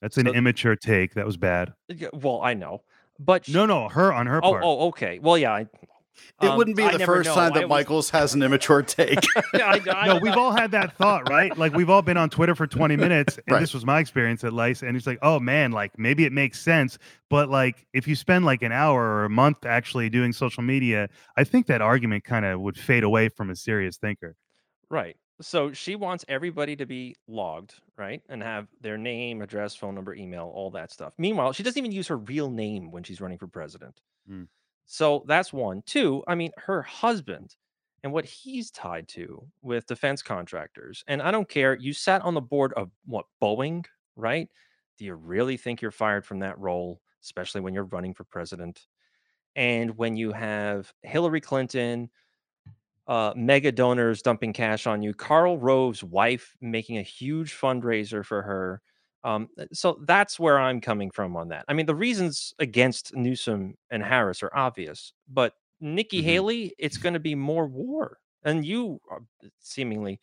That's 0.00 0.16
an 0.18 0.26
so- 0.26 0.32
immature 0.34 0.76
take. 0.76 1.14
That 1.14 1.26
was 1.26 1.36
bad. 1.36 1.72
Well, 2.12 2.40
I 2.42 2.54
know, 2.54 2.82
but 3.18 3.46
she, 3.46 3.52
No, 3.52 3.66
no, 3.66 3.88
her 3.88 4.12
on 4.12 4.26
her 4.26 4.38
Oh, 4.44 4.50
part. 4.52 4.62
oh, 4.64 4.88
okay. 4.88 5.18
Well, 5.18 5.36
yeah. 5.38 5.52
I, 5.52 5.66
it 6.42 6.48
um, 6.48 6.56
wouldn't 6.56 6.76
be 6.76 6.82
I 6.82 6.96
the 6.96 7.04
first 7.06 7.28
know. 7.28 7.34
time 7.34 7.52
that 7.54 7.62
was- 7.64 7.68
Michaels 7.68 8.10
has 8.10 8.34
an 8.34 8.42
immature 8.42 8.82
take. 8.82 9.20
Yeah, 9.54 9.66
I, 9.66 9.80
I, 9.90 10.06
no, 10.08 10.18
we've 10.18 10.36
all 10.36 10.52
had 10.52 10.72
that 10.72 10.96
thought, 10.96 11.28
right? 11.30 11.56
Like 11.56 11.74
we've 11.74 11.88
all 11.88 12.02
been 12.02 12.16
on 12.16 12.28
Twitter 12.30 12.54
for 12.54 12.66
20 12.66 12.96
minutes, 13.06 13.36
and 13.46 13.54
Right. 13.54 13.60
this 13.60 13.72
was 13.72 13.84
my 13.86 14.00
experience 14.00 14.44
at 14.44 14.52
Lice, 14.52 14.82
and 14.82 14.96
it's 14.96 15.06
like, 15.06 15.18
oh 15.22 15.38
man, 15.40 15.72
like 15.72 15.98
maybe 15.98 16.24
it 16.24 16.32
makes 16.32 16.60
sense, 16.60 16.98
but 17.30 17.48
like 17.48 17.86
if 17.94 18.06
you 18.06 18.14
spend 18.16 18.44
like 18.44 18.62
an 18.62 18.72
hour 18.72 19.00
or 19.02 19.24
a 19.24 19.30
month 19.30 19.64
actually 19.64 20.10
doing 20.10 20.32
social 20.32 20.62
media, 20.62 21.08
I 21.36 21.44
think 21.44 21.66
that 21.66 21.80
argument 21.80 22.24
kind 22.24 22.44
of 22.44 22.60
would 22.60 22.76
fade 22.78 23.02
away 23.04 23.28
from 23.28 23.50
a 23.50 23.56
serious 23.56 23.96
thinker. 23.96 24.36
Right. 24.90 25.16
So 25.40 25.72
she 25.72 25.96
wants 25.96 26.24
everybody 26.28 26.76
to 26.76 26.86
be 26.86 27.14
logged, 27.28 27.74
right? 27.98 28.22
And 28.28 28.42
have 28.42 28.68
their 28.80 28.96
name, 28.96 29.42
address, 29.42 29.76
phone 29.76 29.94
number, 29.94 30.14
email, 30.14 30.50
all 30.54 30.70
that 30.70 30.90
stuff. 30.90 31.12
Meanwhile, 31.18 31.52
she 31.52 31.62
doesn't 31.62 31.78
even 31.78 31.92
use 31.92 32.08
her 32.08 32.16
real 32.16 32.50
name 32.50 32.90
when 32.90 33.02
she's 33.02 33.20
running 33.20 33.36
for 33.36 33.46
president. 33.46 34.00
Hmm. 34.26 34.44
So 34.86 35.24
that's 35.26 35.52
one. 35.52 35.82
Two, 35.84 36.22
I 36.26 36.34
mean, 36.34 36.52
her 36.56 36.82
husband 36.82 37.56
and 38.02 38.12
what 38.12 38.24
he's 38.24 38.70
tied 38.70 39.08
to 39.08 39.44
with 39.62 39.86
defense 39.86 40.22
contractors. 40.22 41.02
And 41.08 41.20
I 41.20 41.30
don't 41.32 41.48
care. 41.48 41.76
You 41.76 41.92
sat 41.92 42.22
on 42.22 42.34
the 42.34 42.40
board 42.40 42.72
of 42.74 42.90
what, 43.04 43.26
Boeing, 43.42 43.84
right? 44.14 44.48
Do 44.96 45.04
you 45.04 45.14
really 45.14 45.56
think 45.56 45.82
you're 45.82 45.90
fired 45.90 46.24
from 46.24 46.38
that 46.38 46.58
role, 46.58 47.00
especially 47.22 47.60
when 47.60 47.74
you're 47.74 47.84
running 47.84 48.14
for 48.14 48.24
president? 48.24 48.86
And 49.56 49.96
when 49.96 50.16
you 50.16 50.32
have 50.32 50.92
Hillary 51.02 51.40
Clinton, 51.40 52.10
uh, 53.08 53.32
mega 53.36 53.72
donors 53.72 54.22
dumping 54.22 54.52
cash 54.52 54.86
on 54.86 55.02
you, 55.02 55.12
Karl 55.12 55.58
Rove's 55.58 56.04
wife 56.04 56.54
making 56.60 56.98
a 56.98 57.02
huge 57.02 57.54
fundraiser 57.54 58.24
for 58.24 58.42
her. 58.42 58.82
Um, 59.26 59.48
uh, 59.60 59.66
so 59.72 60.00
that's 60.06 60.40
where 60.40 60.58
I'm 60.60 60.80
coming 60.80 61.10
from 61.10 61.36
on 61.36 61.48
that. 61.50 61.66
I 61.68 61.74
mean, 61.74 61.86
the 61.86 61.96
reasons 61.96 62.54
against 62.60 63.14
Newsom 63.16 63.76
and 63.90 64.02
Harris 64.02 64.42
are 64.42 64.52
obvious, 64.56 65.12
but 65.28 65.54
Nikki 65.80 66.22
Mhm. 66.22 66.24
Haley, 66.24 66.74
it's 66.78 66.98
going 66.98 67.14
to 67.14 67.20
be 67.20 67.34
more 67.36 67.66
war. 67.68 68.18
And 68.44 68.64
you 68.66 69.00
are 69.10 69.22
seemingly, 69.60 70.20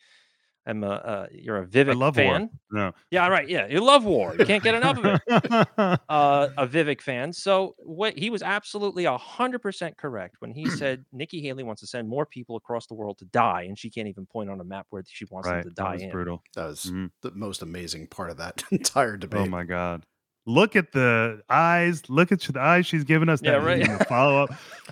am 0.66 0.82
a 0.84 0.88
uh, 0.90 1.26
you're 1.32 1.58
a 1.58 1.66
Vivek 1.66 1.94
love 1.96 2.14
fan. 2.16 2.40
war. 2.42 2.50
No. 2.86 2.92
Yeah, 3.10 3.28
right. 3.28 3.48
Yeah, 3.48 3.66
you 3.66 3.80
love 3.80 4.04
war. 4.04 4.34
You 4.38 4.44
can't 4.46 4.62
get 4.62 4.74
enough 4.74 4.98
of 4.98 5.04
it 5.04 5.22
uh, 6.08 6.48
a 6.56 6.66
Vivek 6.66 7.00
fan. 7.00 7.32
So 7.32 7.74
what 7.78 8.16
he 8.18 8.30
was 8.30 8.42
absolutely 8.42 9.04
hundred 9.04 9.60
percent 9.60 9.96
correct 9.96 10.36
when 10.40 10.50
he 10.52 10.68
said 10.70 11.04
Nikki 11.12 11.40
Haley 11.42 11.62
wants 11.62 11.80
to 11.82 11.86
send 11.86 12.08
more 12.08 12.26
people 12.26 12.56
across 12.56 12.86
the 12.86 12.94
world 12.94 13.18
to 13.18 13.24
die, 13.26 13.62
and 13.62 13.78
she 13.78 13.90
can't 13.90 14.08
even 14.08 14.26
point 14.26 14.50
on 14.50 14.60
a 14.60 14.64
map 14.64 14.86
where 14.90 15.02
she 15.06 15.24
wants 15.30 15.48
right. 15.48 15.62
them 15.62 15.64
to 15.64 15.68
That 15.70 15.76
die 15.76 15.92
was 15.94 16.02
in. 16.02 16.10
brutal. 16.10 16.42
that 16.54 16.66
was 16.66 16.84
Mhm. 16.86 17.10
the 17.22 17.30
most 17.32 17.62
amazing 17.62 18.06
part 18.06 18.30
of 18.30 18.36
that 18.38 18.62
entire 18.70 19.16
debate. 19.16 19.40
Oh 19.42 19.46
my 19.46 19.64
god. 19.64 20.04
Look 20.46 20.76
at 20.76 20.92
the 20.92 21.40
eyes. 21.48 22.02
Look 22.10 22.30
at 22.30 22.40
the 22.40 22.60
eyes 22.60 22.86
she's 22.86 23.04
giving 23.04 23.30
us. 23.30 23.40
Yeah, 23.42 23.58
that 23.60 23.64
right. 23.64 24.08
follow 24.08 24.42
up. 24.44 24.50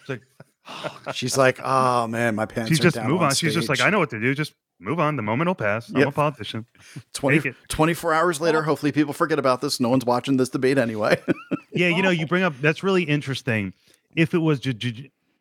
She's 1.12 1.36
like, 1.36 1.58
oh 1.62 2.06
man, 2.06 2.34
my 2.36 2.46
pants. 2.46 2.68
she's 2.70 2.78
are 2.80 2.84
just 2.84 2.96
down 2.96 3.10
move 3.10 3.20
on. 3.20 3.26
on. 3.28 3.34
She's 3.34 3.52
just 3.54 3.68
like. 3.68 3.80
I 3.80 3.90
know 3.90 3.98
what 3.98 4.10
to 4.10 4.20
do. 4.20 4.34
Just 4.34 4.54
move 4.82 4.98
on. 5.00 5.16
The 5.16 5.22
moment 5.22 5.48
will 5.48 5.54
pass. 5.54 5.88
I'm 5.90 5.96
Yep. 5.96 6.08
a 6.08 6.12
politician. 6.12 6.66
20, 7.14 7.52
24 7.68 8.12
hours 8.14 8.40
later, 8.40 8.62
hopefully 8.62 8.92
people 8.92 9.12
forget 9.14 9.38
about 9.38 9.60
this. 9.60 9.80
No 9.80 9.88
one's 9.88 10.04
watching 10.04 10.36
this 10.36 10.48
debate 10.48 10.78
anyway. 10.78 11.20
Yeah, 11.74 11.88
you 11.88 12.02
know, 12.02 12.10
you 12.10 12.26
bring 12.26 12.42
up 12.42 12.52
that's 12.60 12.82
really 12.82 13.02
interesting. 13.04 13.72
If 14.14 14.34
it 14.34 14.38
was 14.38 14.60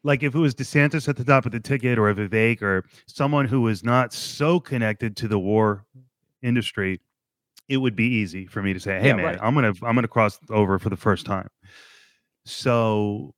like 0.04 0.24
if 0.24 0.34
it 0.34 0.40
was 0.40 0.56
DeSantis 0.56 1.10
at 1.10 1.18
the 1.18 1.26
top 1.26 1.46
of 1.46 1.52
the 1.52 1.60
ticket 1.60 2.00
or 2.00 2.10
a 2.10 2.16
Vivek 2.16 2.62
or 2.62 2.86
someone 3.06 3.48
who 3.48 3.60
was 3.60 3.84
not 3.84 4.14
so 4.14 4.58
connected 4.58 5.18
to 5.18 5.28
the 5.28 5.38
war 5.38 5.84
industry, 6.42 7.02
it 7.68 7.78
would 7.78 7.98
be 7.98 8.06
easy 8.06 8.46
for 8.46 8.62
me 8.64 8.72
to 8.72 8.80
say, 8.80 8.98
"Hey, 9.02 9.08
Yeah, 9.08 9.16
man, 9.16 9.26
right. 9.26 9.40
I'm 9.42 9.54
gonna 9.54 9.74
I'm 9.84 9.94
gonna 9.94 10.08
cross 10.08 10.40
over 10.50 10.80
for 10.80 10.88
the 10.90 10.96
first 10.96 11.26
time." 11.26 11.50
So, 12.46 13.34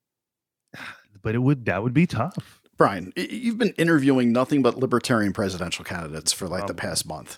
but 1.23 1.35
it 1.35 1.39
would 1.39 1.65
that 1.65 1.81
would 1.81 1.93
be 1.95 2.05
tough. 2.05 2.61
Brian, 2.77 3.13
you've 3.15 3.57
been 3.57 3.73
interviewing 3.77 4.31
nothing 4.31 4.61
but 4.61 4.77
libertarian 4.77 5.33
presidential 5.33 5.85
candidates 5.85 6.31
for 6.33 6.47
like 6.47 6.67
the 6.67 6.73
Um, 6.73 6.77
past 6.77 7.07
month. 7.07 7.37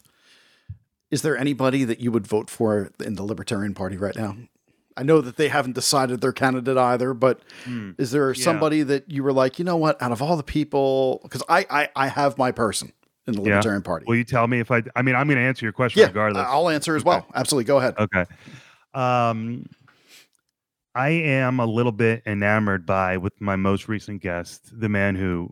Is 1.12 1.22
there 1.22 1.38
anybody 1.38 1.84
that 1.84 2.00
you 2.00 2.12
would 2.12 2.26
vote 2.26 2.50
for 2.50 2.90
in 3.04 3.16
the 3.16 3.24
Libertarian 3.24 3.74
Party 3.74 3.98
right 3.98 4.16
now? 4.16 4.38
I 4.98 5.04
know 5.04 5.20
that 5.22 5.36
they 5.36 5.50
haven't 5.50 5.74
decided 5.74 6.22
their 6.22 6.32
candidate 6.32 6.78
either, 6.78 7.14
but 7.14 7.42
Hmm. 7.66 7.92
is 7.98 8.12
there 8.12 8.34
Yeah. 8.34 8.44
somebody 8.44 8.82
that 8.84 9.12
you 9.12 9.24
were 9.24 9.34
like, 9.34 9.60
you 9.60 9.66
know 9.66 9.76
what, 9.78 10.02
out 10.02 10.12
of 10.12 10.22
all 10.22 10.38
the 10.38 10.44
people, 10.44 11.20
because 11.24 11.44
I, 11.50 11.66
I 11.70 11.90
I 11.96 12.08
have 12.08 12.38
my 12.38 12.52
person 12.52 12.94
in 13.28 13.34
the 13.34 13.42
Yeah. 13.42 13.50
Libertarian 13.50 13.82
Party. 13.82 14.06
Will 14.08 14.16
you 14.16 14.24
tell 14.24 14.48
me 14.48 14.60
if 14.60 14.72
I? 14.72 14.84
I 14.96 15.02
mean, 15.02 15.16
I'm 15.16 15.28
going 15.28 15.38
to 15.38 15.44
answer 15.44 15.66
your 15.66 15.74
question 15.74 16.00
yeah, 16.00 16.08
regardless. 16.08 16.48
I'll 16.50 16.70
answer 16.70 16.96
as 16.96 17.04
well. 17.04 17.28
Absolutely, 17.36 17.66
go 17.66 17.78
ahead. 17.78 17.96
Okay. 18.00 18.26
Um, 18.94 19.66
I 20.96 21.10
am 21.10 21.60
a 21.60 21.66
little 21.66 21.92
bit 21.92 22.24
enamored 22.26 22.86
by 22.86 23.18
with 23.18 23.40
my 23.42 23.56
most 23.58 23.88
recent 23.88 24.22
guest, 24.22 24.72
the 24.80 24.90
man 24.90 25.16
who 25.16 25.50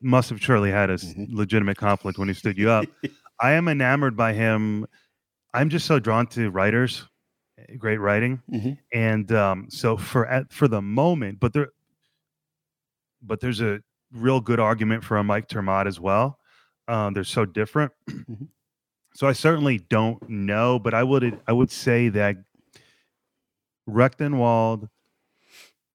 must 0.00 0.30
have 0.30 0.40
surely 0.42 0.70
had 0.70 0.90
a 0.90 0.94
Mhm. 0.94 1.28
legitimate 1.32 1.76
conflict 1.78 2.18
when 2.18 2.28
he 2.28 2.34
stood 2.34 2.58
you 2.58 2.70
up. 2.70 2.84
I 3.40 3.52
am 3.52 3.68
enamored 3.68 4.16
by 4.16 4.32
him. 4.32 4.86
I'm 5.54 5.68
just 5.68 5.86
so 5.86 5.98
drawn 5.98 6.26
to 6.28 6.50
writers, 6.50 7.08
eh, 7.58 7.76
great 7.76 7.98
writing, 7.98 8.42
Mhm. 8.52 8.78
and 8.92 9.32
um, 9.32 9.70
so 9.70 9.96
for 9.96 10.26
at 10.26 10.52
for 10.52 10.68
the 10.68 10.82
moment, 10.82 11.40
but 11.40 11.52
there, 11.52 11.68
but 13.22 13.40
there's 13.40 13.60
a 13.60 13.80
real 14.12 14.40
good 14.40 14.60
argument 14.60 15.04
for 15.04 15.16
a 15.16 15.24
Mike 15.24 15.48
ter 15.48 15.62
Maat 15.62 15.86
as 15.86 15.98
well. 16.00 16.38
Um, 16.88 17.14
they're 17.14 17.24
so 17.24 17.44
different. 17.44 17.92
Mhm. 18.10 18.48
So 19.14 19.26
I 19.28 19.32
certainly 19.32 19.78
don't 19.78 20.26
know, 20.28 20.78
but 20.78 20.94
I 20.94 21.02
would 21.02 21.40
I 21.46 21.52
would 21.52 21.70
say 21.70 22.08
that 22.10 22.36
Rectenwald. 23.88 24.88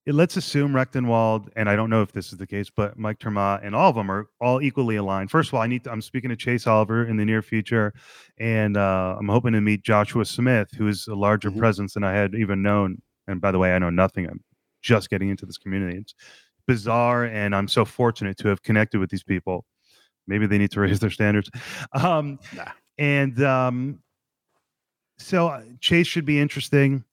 It, 0.06 0.16
let's 0.16 0.38
assume 0.38 0.72
Rectenwald, 0.72 1.50
and 1.58 1.70
I 1.70 1.76
don't 1.76 1.90
know 1.90 2.02
if 2.02 2.14
this 2.14 2.32
is 2.32 2.38
the 2.38 2.48
case, 2.48 2.70
but 2.74 2.98
Mike 2.98 3.20
ter 3.20 3.30
Maat 3.30 3.62
and 3.64 3.76
all 3.76 3.90
of 3.90 3.96
them 3.96 4.10
are 4.10 4.28
all 4.40 4.62
equally 4.62 4.96
aligned. 4.96 5.30
First 5.30 5.50
of 5.50 5.56
all, 5.56 5.62
I 5.62 5.68
need 5.68 5.84
to, 5.84 5.92
I'm 5.92 6.02
speaking 6.02 6.30
to 6.30 6.36
Chase 6.38 6.66
Oliver 6.66 7.06
in 7.06 7.18
the 7.18 7.26
near 7.26 7.42
future, 7.42 7.94
and 8.38 8.78
uh, 8.78 9.18
I'm 9.20 9.28
hoping 9.28 9.52
to 9.54 9.60
meet 9.62 9.84
Joshua 9.84 10.24
Smith, 10.24 10.70
who 10.78 10.88
is 10.88 11.08
a 11.08 11.16
larger 11.16 11.52
Mhm. 11.52 11.58
presence 11.60 11.94
than 11.94 12.06
I 12.06 12.14
had 12.14 12.36
even 12.36 12.62
known. 12.62 13.02
And 13.28 13.42
by 13.42 13.52
the 13.52 13.60
way, 13.60 13.76
I 13.76 13.80
know 13.80 13.90
nothing. 13.90 14.26
I'm 14.28 14.42
just 14.82 15.10
getting 15.10 15.28
into 15.28 15.46
this 15.46 15.58
community. 15.58 15.98
It's 15.98 16.16
bizarre, 16.68 17.26
and 17.26 17.54
I'm 17.54 17.68
so 17.68 17.84
fortunate 17.84 18.38
to 18.38 18.48
have 18.48 18.64
connected 18.64 19.00
with 19.00 19.10
these 19.10 19.24
people. 19.24 19.66
Maybe 20.26 20.46
they 20.48 20.58
need 20.58 20.72
to 20.72 20.80
raise 20.80 21.00
their 21.02 21.10
standards. 21.10 21.50
Um, 21.94 22.40
Nah. 22.56 22.72
And 22.98 23.44
um, 23.44 24.00
so 25.20 25.50
uh, 25.50 25.64
Chase 25.82 26.08
should 26.08 26.26
be 26.26 26.40
interesting, 26.40 27.04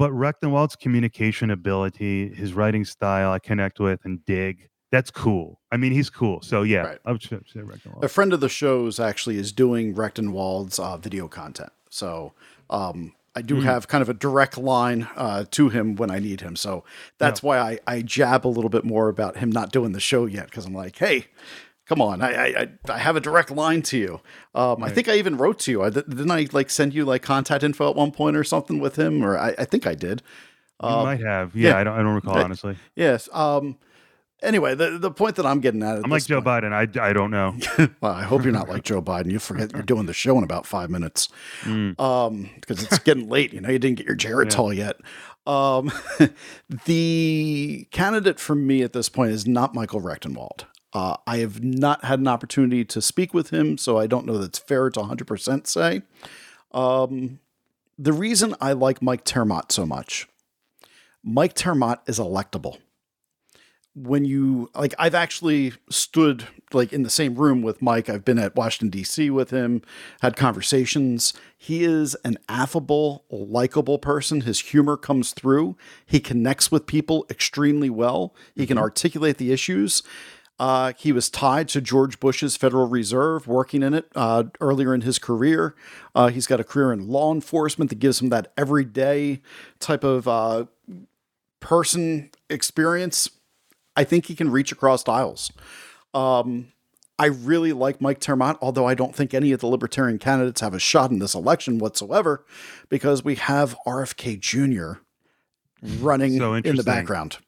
but 0.00 0.12
Rectenwald's 0.12 0.76
communication 0.76 1.50
ability, 1.50 2.32
his 2.32 2.54
writing 2.54 2.86
style, 2.86 3.32
I 3.32 3.38
connect 3.38 3.78
with 3.78 4.00
and 4.02 4.24
dig. 4.24 4.70
That's 4.90 5.10
cool. 5.10 5.60
I 5.70 5.76
mean, 5.76 5.92
he's 5.92 6.08
cool. 6.08 6.40
So 6.40 6.62
yeah, 6.62 6.80
right. 6.80 6.98
I 7.04 7.12
would 7.12 7.22
say 7.22 7.36
Rectenwald. 7.36 8.02
A 8.02 8.08
friend 8.08 8.32
of 8.32 8.40
the 8.40 8.48
show's 8.48 8.98
actually 8.98 9.36
is 9.36 9.52
doing 9.52 9.94
Rectenwald's 9.94 10.78
uh, 10.78 10.96
video 10.96 11.28
content. 11.28 11.70
So 11.90 12.32
um, 12.70 13.12
I 13.36 13.42
do 13.42 13.56
mm. 13.56 13.62
have 13.64 13.88
kind 13.88 14.00
of 14.00 14.08
a 14.08 14.14
direct 14.14 14.56
line 14.56 15.06
uh, 15.16 15.44
to 15.50 15.68
him 15.68 15.96
when 15.96 16.10
I 16.10 16.18
need 16.18 16.40
him. 16.40 16.56
So 16.56 16.82
that's 17.18 17.42
yeah. 17.42 17.46
why 17.46 17.58
I, 17.58 17.78
I 17.86 18.00
jab 18.00 18.46
a 18.46 18.48
little 18.48 18.70
bit 18.70 18.84
more 18.84 19.10
about 19.10 19.36
him 19.36 19.52
not 19.52 19.70
doing 19.70 19.92
the 19.92 20.00
show 20.00 20.24
yet 20.24 20.46
because 20.46 20.64
I'm 20.64 20.72
like, 20.72 20.96
hey, 20.96 21.26
come 21.90 22.00
on, 22.00 22.22
I, 22.22 22.30
I 22.30 22.68
I 22.88 22.98
have 22.98 23.16
a 23.16 23.20
direct 23.20 23.50
line 23.50 23.82
to 23.82 23.98
you. 23.98 24.20
Um, 24.54 24.80
right. 24.80 24.92
I 24.92 24.94
think 24.94 25.08
I 25.08 25.16
even 25.16 25.36
wrote 25.36 25.58
to 25.60 25.72
you. 25.72 25.82
I, 25.82 25.90
didn't 25.90 26.30
I 26.30 26.46
like 26.52 26.70
send 26.70 26.94
you 26.94 27.04
like 27.04 27.22
contact 27.22 27.64
info 27.64 27.90
at 27.90 27.96
one 27.96 28.12
point 28.12 28.36
or 28.36 28.44
something 28.44 28.78
with 28.78 28.96
him, 28.96 29.24
or 29.24 29.36
I, 29.36 29.56
I 29.58 29.64
think 29.64 29.88
I 29.88 29.96
did. 29.96 30.22
You 30.80 30.88
um, 30.88 31.04
might 31.04 31.20
have. 31.20 31.56
Yeah, 31.56 31.70
yeah, 31.70 31.78
I 31.78 31.84
don't 31.84 31.94
I 31.94 32.02
don't 32.02 32.14
recall 32.14 32.38
honestly. 32.38 32.76
Yes. 32.94 33.28
Um, 33.32 33.76
Anyway, 34.42 34.74
the, 34.74 34.96
the 34.96 35.10
point 35.10 35.36
that 35.36 35.44
I'm 35.44 35.60
getting 35.60 35.82
at, 35.82 35.98
at 35.98 36.04
I'm 36.04 36.10
like 36.10 36.24
Joe 36.24 36.40
point, 36.40 36.64
Biden. 36.64 36.72
I, 36.72 37.08
I 37.08 37.12
don't 37.12 37.30
know. 37.30 37.56
well, 38.00 38.12
I 38.12 38.22
hope 38.22 38.42
you're 38.42 38.54
not 38.54 38.68
like 38.70 38.84
Joe 38.84 39.02
Biden. 39.02 39.30
You 39.30 39.38
forget 39.38 39.70
you're 39.74 39.82
doing 39.82 40.06
the 40.06 40.14
show 40.14 40.38
in 40.38 40.44
about 40.44 40.64
five 40.64 40.88
minutes, 40.88 41.28
mm. 41.60 41.98
um, 42.00 42.48
because 42.58 42.82
it's 42.82 42.98
getting 43.00 43.28
late. 43.28 43.52
You 43.52 43.60
know, 43.60 43.68
you 43.68 43.78
didn't 43.78 43.98
get 43.98 44.06
your 44.06 44.16
Geritol 44.16 44.74
yeah. 44.74 44.86
yet. 44.86 45.00
Um, 45.46 45.92
the 46.86 47.86
candidate 47.90 48.40
for 48.40 48.54
me 48.54 48.82
at 48.82 48.94
this 48.94 49.10
point 49.10 49.32
is 49.32 49.46
not 49.46 49.74
Michael 49.74 50.00
Rectenwald. 50.00 50.64
Uh, 50.92 51.16
I 51.26 51.38
have 51.38 51.62
not 51.62 52.04
had 52.04 52.18
an 52.18 52.28
opportunity 52.28 52.84
to 52.84 53.00
speak 53.00 53.32
with 53.32 53.50
him, 53.50 53.78
so 53.78 53.98
I 53.98 54.06
don't 54.06 54.26
know 54.26 54.38
that's 54.38 54.58
fair 54.58 54.90
to 54.90 55.00
100% 55.00 55.66
say. 55.66 56.02
Um, 56.72 57.38
the 57.98 58.12
reason 58.12 58.54
I 58.60 58.72
like 58.72 59.00
Mike 59.00 59.24
ter 59.24 59.44
Maat 59.44 59.70
so 59.72 59.86
much, 59.86 60.28
Mike 61.22 61.54
ter 61.54 61.74
Maat 61.74 62.02
is 62.06 62.18
electable 62.18 62.78
when 63.94 64.24
you 64.24 64.70
like 64.74 64.94
I've 64.98 65.14
actually 65.14 65.72
stood 65.88 66.46
like 66.72 66.92
in 66.92 67.02
the 67.02 67.10
same 67.10 67.34
room 67.34 67.62
with 67.62 67.82
Mike. 67.82 68.08
I've 68.08 68.24
been 68.24 68.38
at 68.38 68.54
Washington 68.54 68.98
DC 68.98 69.30
with 69.30 69.50
him, 69.50 69.82
had 70.22 70.36
conversations. 70.36 71.34
He 71.56 71.84
is 71.84 72.14
an 72.24 72.38
affable, 72.48 73.24
likable 73.30 73.98
person. 73.98 74.42
His 74.42 74.60
humor 74.60 74.96
comes 74.96 75.32
through. 75.32 75.76
He 76.06 76.20
connects 76.20 76.70
with 76.70 76.86
people 76.86 77.26
extremely 77.28 77.90
well. 77.90 78.34
He 78.54 78.62
mm-hmm. 78.62 78.68
can 78.68 78.78
articulate 78.78 79.38
the 79.38 79.52
issues. 79.52 80.02
Uh, 80.60 80.92
he 80.98 81.10
was 81.10 81.30
tied 81.30 81.68
to 81.68 81.80
George 81.80 82.20
Bush's 82.20 82.54
Federal 82.54 82.86
Reserve, 82.86 83.48
working 83.48 83.82
in 83.82 83.94
it 83.94 84.06
uh, 84.14 84.44
earlier 84.60 84.94
in 84.94 85.00
his 85.00 85.18
career. 85.18 85.74
Uh, 86.14 86.28
he's 86.28 86.46
got 86.46 86.60
a 86.60 86.64
career 86.64 86.92
in 86.92 87.08
law 87.08 87.32
enforcement 87.32 87.88
that 87.88 87.98
gives 87.98 88.20
him 88.20 88.28
that 88.28 88.52
everyday 88.58 89.40
type 89.78 90.04
of 90.04 90.28
uh, 90.28 90.66
person 91.60 92.30
experience 92.50 93.30
I 93.96 94.04
think 94.04 94.26
he 94.26 94.34
can 94.34 94.50
reach 94.50 94.72
across 94.72 95.06
aisles. 95.08 95.52
Um, 96.14 96.72
I 97.18 97.26
really 97.26 97.72
like 97.72 98.00
Mike 98.00 98.20
ter 98.20 98.34
Maat, 98.34 98.56
although 98.62 98.86
I 98.86 98.94
don't 98.94 99.14
think 99.14 99.34
any 99.34 99.52
of 99.52 99.60
the 99.60 99.66
libertarian 99.66 100.18
candidates 100.18 100.62
have 100.62 100.72
a 100.72 100.78
shot 100.78 101.10
in 101.10 101.18
this 101.18 101.34
election 101.34 101.78
whatsoever, 101.78 102.44
because 102.88 103.22
we 103.22 103.34
have 103.34 103.76
RFK 103.86 104.40
Jr. 104.40 105.00
running 106.02 106.38
so 106.38 106.54
in 106.54 106.76
the 106.76 106.82
background. 106.82 107.38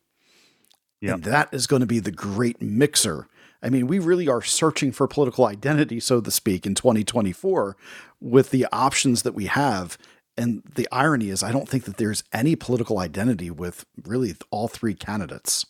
Yep. 1.02 1.14
And 1.14 1.24
that 1.24 1.48
is 1.52 1.66
going 1.66 1.80
to 1.80 1.86
be 1.86 1.98
the 1.98 2.10
great 2.10 2.62
mixer. 2.62 3.26
I 3.62 3.68
mean, 3.68 3.86
we 3.86 3.98
really 3.98 4.28
are 4.28 4.42
searching 4.42 4.92
for 4.92 5.06
political 5.06 5.46
identity, 5.46 6.00
so 6.00 6.20
to 6.20 6.30
speak, 6.30 6.64
in 6.64 6.74
2024 6.74 7.76
with 8.20 8.50
the 8.50 8.66
options 8.72 9.22
that 9.22 9.34
we 9.34 9.46
have. 9.46 9.98
And 10.36 10.62
the 10.74 10.88
irony 10.90 11.28
is, 11.28 11.42
I 11.42 11.52
don't 11.52 11.68
think 11.68 11.84
that 11.84 11.98
there's 11.98 12.24
any 12.32 12.56
political 12.56 12.98
identity 12.98 13.50
with 13.50 13.84
really 14.04 14.34
all 14.50 14.68
three 14.68 14.94
candidates 14.94 15.66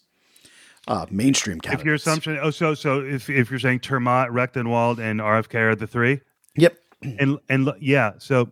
uh, 0.89 1.07
mainstream 1.11 1.61
candidates. 1.61 1.83
If 1.83 1.87
your 1.87 1.95
assumption, 1.95 2.39
oh, 2.41 2.51
so 2.51 2.75
so 2.75 3.01
if 3.01 3.31
if 3.31 3.51
you're 3.51 3.61
saying 3.61 3.81
ter 3.81 4.01
Maat, 4.01 4.31
Rectenwald, 4.31 4.99
and 4.99 5.21
RFK 5.21 5.55
are 5.55 5.75
the 5.75 5.87
three, 5.87 6.21
yep, 6.57 6.77
and 7.03 7.39
and 7.49 7.73
yeah, 7.81 8.13
so 8.19 8.51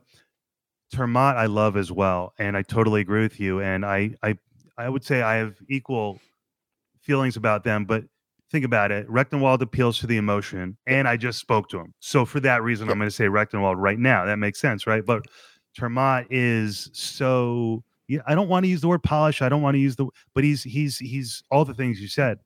ter 0.93 1.07
Maat 1.07 1.37
I 1.37 1.47
love 1.47 1.77
as 1.77 1.91
well, 1.91 2.33
and 2.39 2.57
I 2.57 2.63
totally 2.63 3.01
agree 3.01 3.23
with 3.23 3.41
you, 3.41 3.61
and 3.61 3.85
I 3.85 4.15
I 4.23 4.39
I 4.79 4.89
would 4.89 5.05
say 5.05 5.23
I 5.23 5.37
have 5.37 5.57
equal 5.69 6.21
feelings 7.11 7.37
about 7.37 7.65
them, 7.65 7.85
but 7.85 8.05
think 8.53 8.65
about 8.65 8.93
it. 8.93 9.09
Rectenwald 9.09 9.61
appeals 9.63 9.99
to 9.99 10.07
the 10.07 10.17
emotion, 10.17 10.77
and 10.87 11.09
I 11.09 11.17
just 11.17 11.41
spoke 11.41 11.69
to 11.71 11.79
him, 11.81 11.93
so 11.99 12.25
for 12.25 12.39
that 12.41 12.63
reason. 12.63 12.89
I'm 12.89 12.99
going 12.99 13.11
to 13.11 13.15
say 13.15 13.25
Rectenwald 13.25 13.75
right 13.79 13.99
now. 13.99 14.25
That 14.25 14.37
makes 14.37 14.61
sense, 14.61 14.87
right? 14.87 15.05
But 15.05 15.23
ter 15.77 15.89
Maat 15.89 16.27
is 16.31 16.89
so 16.93 17.83
yeah, 18.07 18.21
I 18.27 18.37
don't 18.37 18.49
want 18.49 18.63
to 18.65 18.69
use 18.69 18.81
the 18.81 18.87
word 18.87 19.03
polish. 19.03 19.43
I 19.43 19.49
don't 19.49 19.63
want 19.63 19.75
to 19.75 19.81
use 19.81 19.97
the, 19.97 20.07
but 20.37 20.45
he's 20.45 20.63
he's 20.63 20.99
he's 20.99 21.43
all 21.51 21.65
the 21.65 21.75
things 21.75 22.01
you 22.01 22.07
said. 22.07 22.39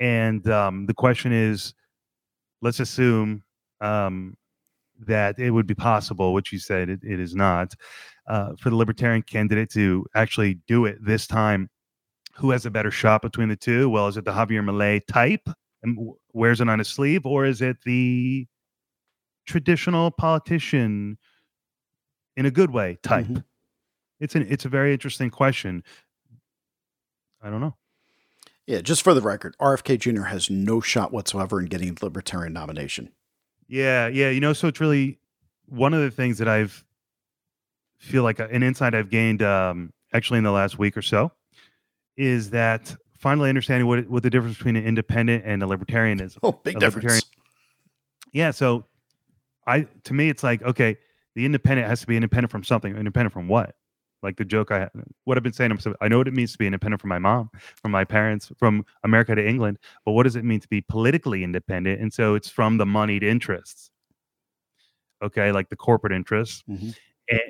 And 0.00 0.46
um, 0.50 0.84
the 0.84 0.94
question 0.94 1.32
is, 1.32 1.72
let's 2.60 2.80
assume 2.80 3.42
um, 3.80 4.34
that 5.06 5.38
it 5.38 5.50
would 5.50 5.66
be 5.66 5.74
possible, 5.74 6.34
which 6.34 6.52
you 6.52 6.58
said 6.58 6.90
it, 6.90 7.00
it 7.02 7.20
is 7.20 7.34
not, 7.34 7.74
uh, 8.28 8.50
for 8.60 8.68
the 8.68 8.76
libertarian 8.76 9.22
candidate 9.22 9.70
to 9.70 10.04
actually 10.14 10.58
do 10.66 10.84
it 10.84 10.98
this 11.00 11.26
time. 11.26 11.70
Who 12.38 12.50
has 12.50 12.64
a 12.64 12.70
better 12.70 12.90
shot 12.90 13.22
between 13.22 13.48
the 13.48 13.56
two? 13.56 13.88
Well, 13.90 14.06
is 14.06 14.16
it 14.16 14.24
the 14.24 14.32
Javier 14.32 14.62
Milei 14.62 15.04
type 15.06 15.48
and 15.82 16.12
wears 16.32 16.60
it 16.60 16.68
on 16.68 16.78
his 16.78 16.88
sleeve, 16.88 17.26
or 17.26 17.44
is 17.44 17.60
it 17.60 17.78
the 17.84 18.46
traditional 19.46 20.10
politician 20.10 21.18
in 22.36 22.46
a 22.46 22.50
good 22.50 22.70
way 22.70 22.98
type? 23.02 23.26
Mm-hmm. 23.26 23.38
It's 24.20 24.34
an 24.34 24.46
it's 24.48 24.64
a 24.64 24.68
very 24.68 24.92
interesting 24.92 25.30
question. 25.30 25.82
I 27.42 27.50
don't 27.50 27.60
know. 27.60 27.76
Yeah, 28.66 28.82
just 28.82 29.02
for 29.02 29.14
the 29.14 29.22
record, 29.22 29.56
RFK 29.60 29.98
Jr. 29.98 30.24
has 30.24 30.50
no 30.50 30.80
shot 30.80 31.12
whatsoever 31.12 31.58
in 31.58 31.66
getting 31.66 31.94
the 31.94 32.04
Libertarian 32.04 32.52
nomination. 32.52 33.10
Yeah, 33.66 34.08
yeah. 34.08 34.30
You 34.30 34.40
know, 34.40 34.52
so 34.52 34.68
it's 34.68 34.80
really 34.80 35.18
one 35.66 35.94
of 35.94 36.00
the 36.00 36.10
things 36.10 36.38
that 36.38 36.48
I've 36.48 36.84
feel 37.98 38.22
like 38.22 38.38
an 38.38 38.62
insight 38.62 38.94
I've 38.94 39.10
gained 39.10 39.42
um, 39.42 39.92
actually 40.12 40.38
in 40.38 40.44
the 40.44 40.52
last 40.52 40.78
week 40.78 40.96
or 40.96 41.02
so 41.02 41.32
is 42.18 42.50
that 42.50 42.94
finally 43.18 43.48
understanding 43.48 43.86
what 43.86 44.06
what 44.10 44.22
the 44.22 44.28
difference 44.28 44.58
between 44.58 44.76
an 44.76 44.84
independent 44.84 45.44
and 45.46 45.62
a 45.62 45.66
libertarian 45.66 46.20
is. 46.20 46.36
Oh, 46.42 46.52
big 46.52 46.76
a 46.76 46.80
difference. 46.80 47.22
Yeah, 48.32 48.50
so 48.50 48.84
I 49.66 49.86
to 50.04 50.12
me 50.12 50.28
it's 50.28 50.42
like 50.42 50.62
okay, 50.62 50.98
the 51.34 51.46
independent 51.46 51.88
has 51.88 52.00
to 52.02 52.06
be 52.06 52.16
independent 52.16 52.50
from 52.50 52.64
something. 52.64 52.94
Independent 52.94 53.32
from 53.32 53.48
what? 53.48 53.74
like 54.22 54.36
the 54.36 54.44
joke 54.44 54.70
I 54.70 54.88
what 55.24 55.36
I've 55.36 55.42
been 55.42 55.52
saying. 55.52 55.70
I'm, 55.70 55.94
I 56.00 56.08
know 56.08 56.18
what 56.18 56.28
it 56.28 56.34
means 56.34 56.52
to 56.52 56.58
be 56.58 56.66
independent 56.66 57.00
from 57.00 57.08
my 57.08 57.18
mom, 57.18 57.50
from 57.80 57.90
my 57.90 58.04
parents, 58.04 58.50
from 58.58 58.84
America 59.04 59.34
to 59.34 59.46
England. 59.46 59.78
But 60.04 60.12
what 60.12 60.24
does 60.24 60.36
it 60.36 60.44
mean 60.44 60.60
to 60.60 60.68
be 60.68 60.80
politically 60.80 61.44
independent? 61.44 62.00
And 62.00 62.12
so 62.12 62.34
it's 62.34 62.48
from 62.48 62.78
the 62.78 62.86
moneyed 62.86 63.22
interests. 63.22 63.90
Okay, 65.22 65.50
like 65.52 65.68
the 65.68 65.76
corporate 65.76 66.12
interests, 66.12 66.62
mm-hmm. 66.68 66.90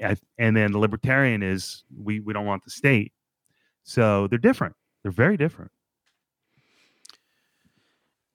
and, 0.02 0.18
and 0.38 0.56
then 0.56 0.72
the 0.72 0.78
libertarian 0.78 1.42
is 1.42 1.84
we 2.02 2.20
we 2.20 2.32
don't 2.32 2.46
want 2.46 2.64
the 2.64 2.70
state. 2.70 3.12
So 3.88 4.26
they're 4.26 4.38
different. 4.38 4.74
They're 5.02 5.10
very 5.10 5.38
different. 5.38 5.70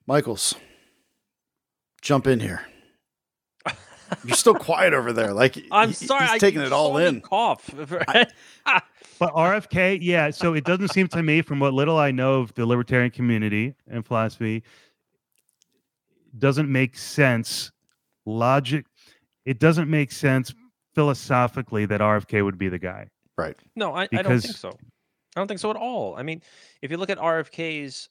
Michaels, 0.04 0.56
jump 2.02 2.26
in 2.26 2.40
here. 2.40 2.62
You're 4.24 4.34
still 4.34 4.56
quiet 4.56 4.94
over 4.94 5.12
there. 5.12 5.32
Like 5.32 5.64
I'm 5.70 5.92
sorry, 5.92 6.26
he's 6.26 6.40
taking 6.40 6.60
it 6.60 6.72
all 6.72 6.96
in. 6.96 7.20
Cough. 7.20 7.70
but 7.76 8.32
RFK, 9.20 10.00
yeah. 10.02 10.30
So 10.30 10.54
it 10.54 10.64
doesn't 10.64 10.88
seem 10.88 11.06
to 11.08 11.22
me, 11.22 11.40
from 11.40 11.60
what 11.60 11.72
little 11.72 11.98
I 11.98 12.10
know 12.10 12.40
of 12.40 12.52
the 12.54 12.66
libertarian 12.66 13.12
community 13.12 13.76
and 13.88 14.04
philosophy, 14.04 14.64
doesn't 16.36 16.70
make 16.70 16.98
sense. 16.98 17.70
Logic, 18.26 18.84
it 19.44 19.60
doesn't 19.60 19.88
make 19.88 20.10
sense 20.10 20.52
philosophically 20.96 21.86
that 21.86 22.00
RFK 22.00 22.44
would 22.44 22.58
be 22.58 22.68
the 22.68 22.78
guy. 22.78 23.06
Right. 23.38 23.56
No, 23.76 23.94
I, 23.94 24.08
I 24.12 24.22
don't 24.22 24.40
think 24.40 24.56
so. 24.56 24.76
I 25.34 25.40
don't 25.40 25.48
think 25.48 25.60
so 25.60 25.70
at 25.70 25.76
all. 25.76 26.14
I 26.16 26.22
mean, 26.22 26.42
if 26.82 26.90
you 26.90 26.96
look 26.96 27.10
at 27.10 27.18
RFK's 27.18 28.08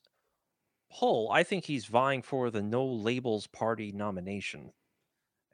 poll, 0.91 1.29
I 1.31 1.43
think 1.43 1.65
he's 1.65 1.85
vying 1.85 2.21
for 2.21 2.49
the 2.49 2.61
No 2.61 2.85
Labels 2.85 3.47
Party 3.47 3.91
nomination. 3.91 4.71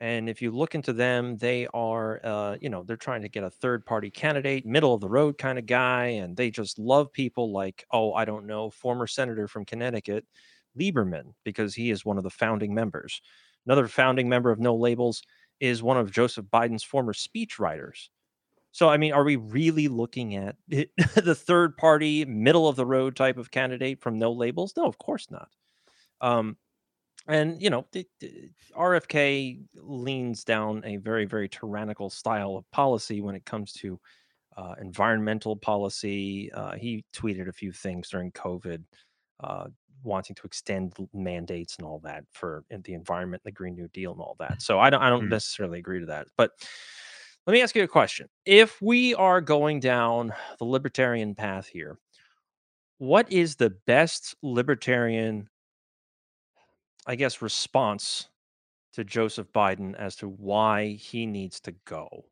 And 0.01 0.29
if 0.29 0.41
you 0.41 0.51
look 0.51 0.75
into 0.75 0.93
them, 0.93 1.37
they 1.37 1.67
are, 1.73 2.21
uh, 2.23 2.57
you 2.61 2.69
know, 2.69 2.83
they're 2.83 2.95
trying 2.95 3.21
to 3.21 3.29
get 3.29 3.43
a 3.43 3.49
third 3.49 3.85
party 3.85 4.09
candidate, 4.09 4.65
middle 4.65 4.93
of 4.93 5.01
the 5.01 5.09
road 5.09 5.37
kind 5.37 5.59
of 5.59 5.65
guy. 5.65 6.05
And 6.05 6.37
they 6.37 6.49
just 6.49 6.79
love 6.79 7.11
people 7.11 7.51
like, 7.51 7.85
oh, 7.91 8.13
I 8.13 8.23
don't 8.23 8.47
know, 8.47 8.69
former 8.69 9.07
senator 9.07 9.47
from 9.47 9.65
Connecticut, 9.65 10.25
Lieberman, 10.79 11.33
because 11.43 11.75
he 11.75 11.91
is 11.91 12.05
one 12.05 12.17
of 12.17 12.23
the 12.23 12.29
founding 12.29 12.73
members. 12.73 13.21
Another 13.65 13.87
founding 13.87 14.29
member 14.29 14.51
of 14.51 14.59
No 14.59 14.73
Labels 14.75 15.21
is 15.59 15.83
one 15.83 15.97
of 15.97 16.11
Joseph 16.11 16.45
Biden's 16.45 16.83
former 16.83 17.13
speechwriters. 17.13 18.07
So, 18.71 18.87
I 18.87 18.97
mean, 18.97 19.13
are 19.13 19.23
we 19.23 19.35
really 19.35 19.87
looking 19.87 20.35
at 20.35 20.55
it, 20.69 20.91
the 21.15 21.35
third 21.35 21.75
party, 21.77 22.25
middle 22.25 22.67
of 22.67 22.75
the 22.75 22.85
road 22.85 23.15
type 23.15 23.37
of 23.37 23.51
candidate 23.51 24.01
from 24.01 24.19
No 24.19 24.31
Labels? 24.31 24.73
No, 24.77 24.85
of 24.85 24.97
course 24.97 25.27
not. 25.31 25.49
Um, 26.21 26.57
and 27.27 27.61
you 27.61 27.69
know, 27.69 27.85
RFK 28.75 29.59
leans 29.75 30.43
down 30.43 30.83
a 30.85 30.97
very, 30.97 31.25
very 31.25 31.49
tyrannical 31.49 32.09
style 32.09 32.55
of 32.55 32.69
policy 32.71 33.21
when 33.21 33.35
it 33.35 33.45
comes 33.45 33.73
to 33.73 33.99
uh, 34.57 34.75
environmental 34.81 35.55
policy. 35.55 36.51
Uh, 36.53 36.73
he 36.75 37.05
tweeted 37.13 37.47
a 37.47 37.53
few 37.53 37.71
things 37.71 38.09
during 38.09 38.31
COVID, 38.31 38.83
uh, 39.41 39.67
wanting 40.03 40.35
to 40.35 40.43
extend 40.43 40.93
mandates 41.13 41.75
and 41.77 41.85
all 41.85 41.99
that 41.99 42.23
for 42.31 42.63
the 42.69 42.93
environment, 42.93 43.43
the 43.43 43.51
Green 43.51 43.75
New 43.75 43.87
Deal, 43.89 44.11
and 44.11 44.21
all 44.21 44.35
that. 44.39 44.61
So 44.61 44.79
I 44.79 44.89
don't, 44.89 45.01
I 45.01 45.09
don't 45.09 45.25
mm. 45.25 45.29
necessarily 45.29 45.79
agree 45.79 45.99
to 45.99 46.05
that. 46.07 46.27
But 46.35 46.51
let 47.49 47.53
me 47.53 47.63
ask 47.63 47.75
you 47.75 47.81
a 47.81 47.87
question: 47.87 48.29
If 48.45 48.79
we 48.79 49.15
are 49.15 49.41
going 49.41 49.79
down 49.79 50.33
the 50.59 50.65
libertarian 50.65 51.33
path 51.33 51.65
here, 51.65 51.97
what 52.99 53.31
is 53.31 53.55
the 53.55 53.71
best 53.87 54.35
libertarian 54.43 55.49
I 57.07 57.15
guess, 57.15 57.41
response 57.41 58.29
to 58.93 59.03
Joseph 59.03 59.51
Biden 59.51 59.95
as 59.95 60.15
to 60.17 60.29
why 60.29 60.89
he 60.89 61.25
needs 61.25 61.59
to 61.61 61.71
go? 61.85 62.25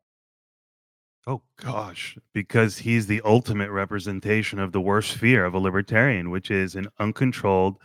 Oh 1.26 1.42
gosh, 1.60 2.16
because 2.32 2.78
he's 2.78 3.08
the 3.08 3.24
ultimate 3.26 3.72
representation 3.72 4.60
of 4.60 4.72
the 4.72 4.82
worst 4.82 5.16
fear 5.16 5.46
of 5.46 5.56
a 5.56 5.60
libertarian, 5.60 6.30
which 6.30 6.52
is 6.52 6.76
an 6.76 6.90
uncontrolled. 7.00 7.78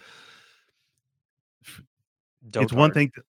it's 2.55 2.75
one 2.75 2.93
thing. 2.93 3.11
To, 3.15 3.23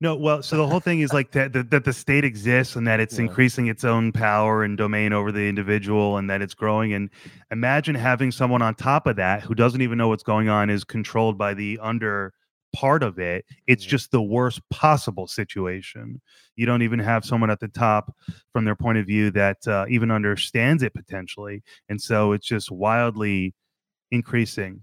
no, 0.00 0.14
well, 0.14 0.42
so 0.42 0.58
the 0.58 0.66
whole 0.66 0.80
thing 0.80 1.00
is 1.00 1.12
like 1.12 1.32
that, 1.32 1.54
that, 1.54 1.70
that 1.70 1.84
the 1.84 1.92
state 1.92 2.24
exists 2.24 2.76
and 2.76 2.86
that 2.86 3.00
it's 3.00 3.16
yeah. 3.16 3.24
increasing 3.24 3.68
its 3.68 3.82
own 3.82 4.12
power 4.12 4.62
and 4.62 4.76
domain 4.76 5.14
over 5.14 5.32
the 5.32 5.48
individual 5.48 6.18
and 6.18 6.28
that 6.28 6.42
it's 6.42 6.52
growing. 6.52 6.92
And 6.92 7.08
imagine 7.50 7.94
having 7.94 8.30
someone 8.30 8.60
on 8.60 8.74
top 8.74 9.06
of 9.06 9.16
that 9.16 9.42
who 9.42 9.54
doesn't 9.54 9.80
even 9.80 9.96
know 9.96 10.08
what's 10.08 10.22
going 10.22 10.50
on 10.50 10.68
is 10.68 10.84
controlled 10.84 11.38
by 11.38 11.54
the 11.54 11.78
under 11.80 12.34
part 12.74 13.02
of 13.02 13.18
it. 13.18 13.46
It's 13.66 13.84
mm-hmm. 13.84 13.90
just 13.90 14.10
the 14.10 14.20
worst 14.20 14.60
possible 14.68 15.26
situation. 15.26 16.20
You 16.56 16.66
don't 16.66 16.82
even 16.82 16.98
have 16.98 17.24
someone 17.24 17.50
at 17.50 17.60
the 17.60 17.68
top 17.68 18.14
from 18.52 18.66
their 18.66 18.76
point 18.76 18.98
of 18.98 19.06
view 19.06 19.30
that 19.30 19.66
uh, 19.66 19.86
even 19.88 20.10
understands 20.10 20.82
it 20.82 20.92
potentially. 20.92 21.62
And 21.88 21.98
so 22.00 22.32
it's 22.32 22.46
just 22.46 22.70
wildly 22.70 23.54
increasing. 24.10 24.82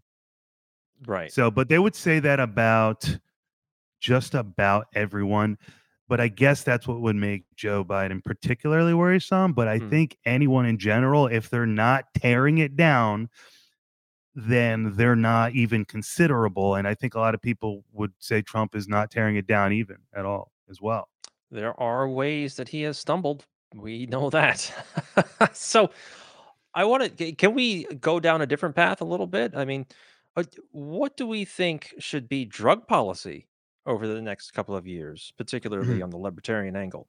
Right. 1.05 1.31
So, 1.31 1.51
but 1.51 1.69
they 1.69 1.77
would 1.77 1.95
say 1.95 2.19
that 2.19 2.39
about 2.39 3.19
just 4.03 4.35
about 4.35 4.87
everyone. 4.93 5.57
But 6.09 6.19
I 6.19 6.27
guess 6.27 6.63
that's 6.63 6.87
what 6.87 7.01
would 7.01 7.15
make 7.15 7.45
Joe 7.55 7.83
Biden 7.83 8.23
particularly 8.23 8.93
worrisome. 8.93 9.53
But 9.53 9.69
I 9.69 9.79
mm. 9.79 9.89
think 9.89 10.17
anyone 10.25 10.65
in 10.65 10.77
general, 10.77 11.27
if 11.27 11.49
they're 11.49 11.65
not 11.65 12.05
tearing 12.13 12.57
it 12.59 12.75
down, 12.75 13.29
then 14.35 14.93
they're 14.95 15.15
not 15.15 15.53
even 15.53 15.85
considerable. 15.85 16.75
And 16.75 16.87
I 16.87 16.93
think 16.93 17.15
a 17.15 17.19
lot 17.19 17.33
of 17.33 17.41
people 17.41 17.83
would 17.93 18.11
say 18.19 18.41
Trump 18.41 18.75
is 18.75 18.87
not 18.87 19.09
tearing 19.09 19.37
it 19.37 19.47
down 19.47 19.71
even 19.71 19.97
at 20.13 20.25
all 20.25 20.51
as 20.69 20.81
well. 20.81 21.07
There 21.49 21.79
are 21.79 22.07
ways 22.09 22.55
that 22.57 22.67
he 22.67 22.81
has 22.81 22.97
stumbled. 22.97 23.45
We 23.73 24.05
know 24.05 24.29
that. 24.31 24.71
so 25.53 25.89
I 26.75 26.83
want 26.83 27.17
to, 27.17 27.31
can 27.31 27.53
we 27.53 27.85
go 27.85 28.19
down 28.19 28.41
a 28.41 28.45
different 28.45 28.75
path 28.75 29.01
a 29.01 29.05
little 29.05 29.27
bit? 29.27 29.55
I 29.55 29.63
mean, 29.63 29.85
uh, 30.35 30.43
what 30.71 31.15
do 31.15 31.27
we 31.27 31.45
think 31.45 31.93
should 31.99 32.27
be 32.27 32.43
drug 32.43 32.87
policy 32.87 33.47
over 33.85 34.07
the 34.07 34.21
next 34.21 34.51
couple 34.51 34.75
of 34.75 34.87
years, 34.87 35.33
particularly 35.37 35.95
mm-hmm. 35.95 36.03
on 36.03 36.09
the 36.09 36.17
libertarian 36.17 36.75
angle? 36.75 37.07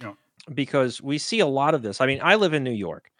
Yeah. 0.00 0.12
Because 0.52 1.02
we 1.02 1.18
see 1.18 1.40
a 1.40 1.46
lot 1.46 1.74
of 1.74 1.82
this. 1.82 2.00
I 2.00 2.06
mean, 2.06 2.20
I 2.22 2.34
live 2.34 2.54
in 2.54 2.62
New 2.62 2.70
York. 2.70 3.10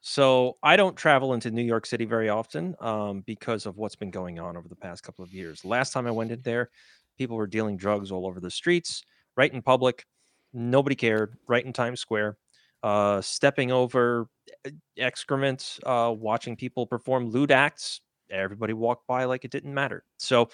So 0.00 0.56
I 0.62 0.76
don't 0.76 0.96
travel 0.96 1.34
into 1.34 1.50
New 1.50 1.62
York 1.62 1.84
City 1.84 2.04
very 2.04 2.28
often 2.28 2.76
um, 2.80 3.22
because 3.26 3.66
of 3.66 3.76
what's 3.76 3.96
been 3.96 4.10
going 4.10 4.38
on 4.38 4.56
over 4.56 4.68
the 4.68 4.76
past 4.76 5.02
couple 5.02 5.24
of 5.24 5.34
years. 5.34 5.64
Last 5.64 5.92
time 5.92 6.06
I 6.06 6.10
went 6.10 6.30
in 6.30 6.40
there, 6.42 6.70
people 7.18 7.36
were 7.36 7.48
dealing 7.48 7.76
drugs 7.76 8.12
all 8.12 8.26
over 8.26 8.40
the 8.40 8.50
streets, 8.50 9.02
right 9.36 9.52
in 9.52 9.60
public. 9.60 10.06
Nobody 10.52 10.94
cared. 10.94 11.36
Right 11.46 11.64
in 11.64 11.72
Times 11.72 12.00
Square, 12.00 12.38
uh, 12.82 13.20
stepping 13.20 13.72
over 13.72 14.28
eh, 14.64 14.70
excrement, 14.96 15.78
uh, 15.84 16.14
watching 16.16 16.56
people 16.56 16.86
perform 16.86 17.28
lewd 17.28 17.50
acts. 17.50 18.00
Everybody 18.30 18.72
walked 18.72 19.06
by 19.06 19.24
like 19.24 19.44
it 19.44 19.50
didn't 19.50 19.74
matter. 19.74 20.04
So, 20.18 20.48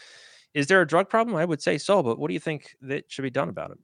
is 0.55 0.69
there 0.69 0.81
a 0.81 0.87
drug 0.87 1.09
problem? 1.09 1.37
I 1.37 1.45
would 1.45 1.61
say 1.61 1.79
so, 1.79 2.03
but 2.03 2.19
what 2.19 2.29
do 2.29 2.35
you 2.35 2.41
think 2.41 2.75
that 2.83 3.05
should 3.09 3.23
be 3.23 3.31
done 3.31 3.49
about 3.49 3.73
it? 3.73 3.79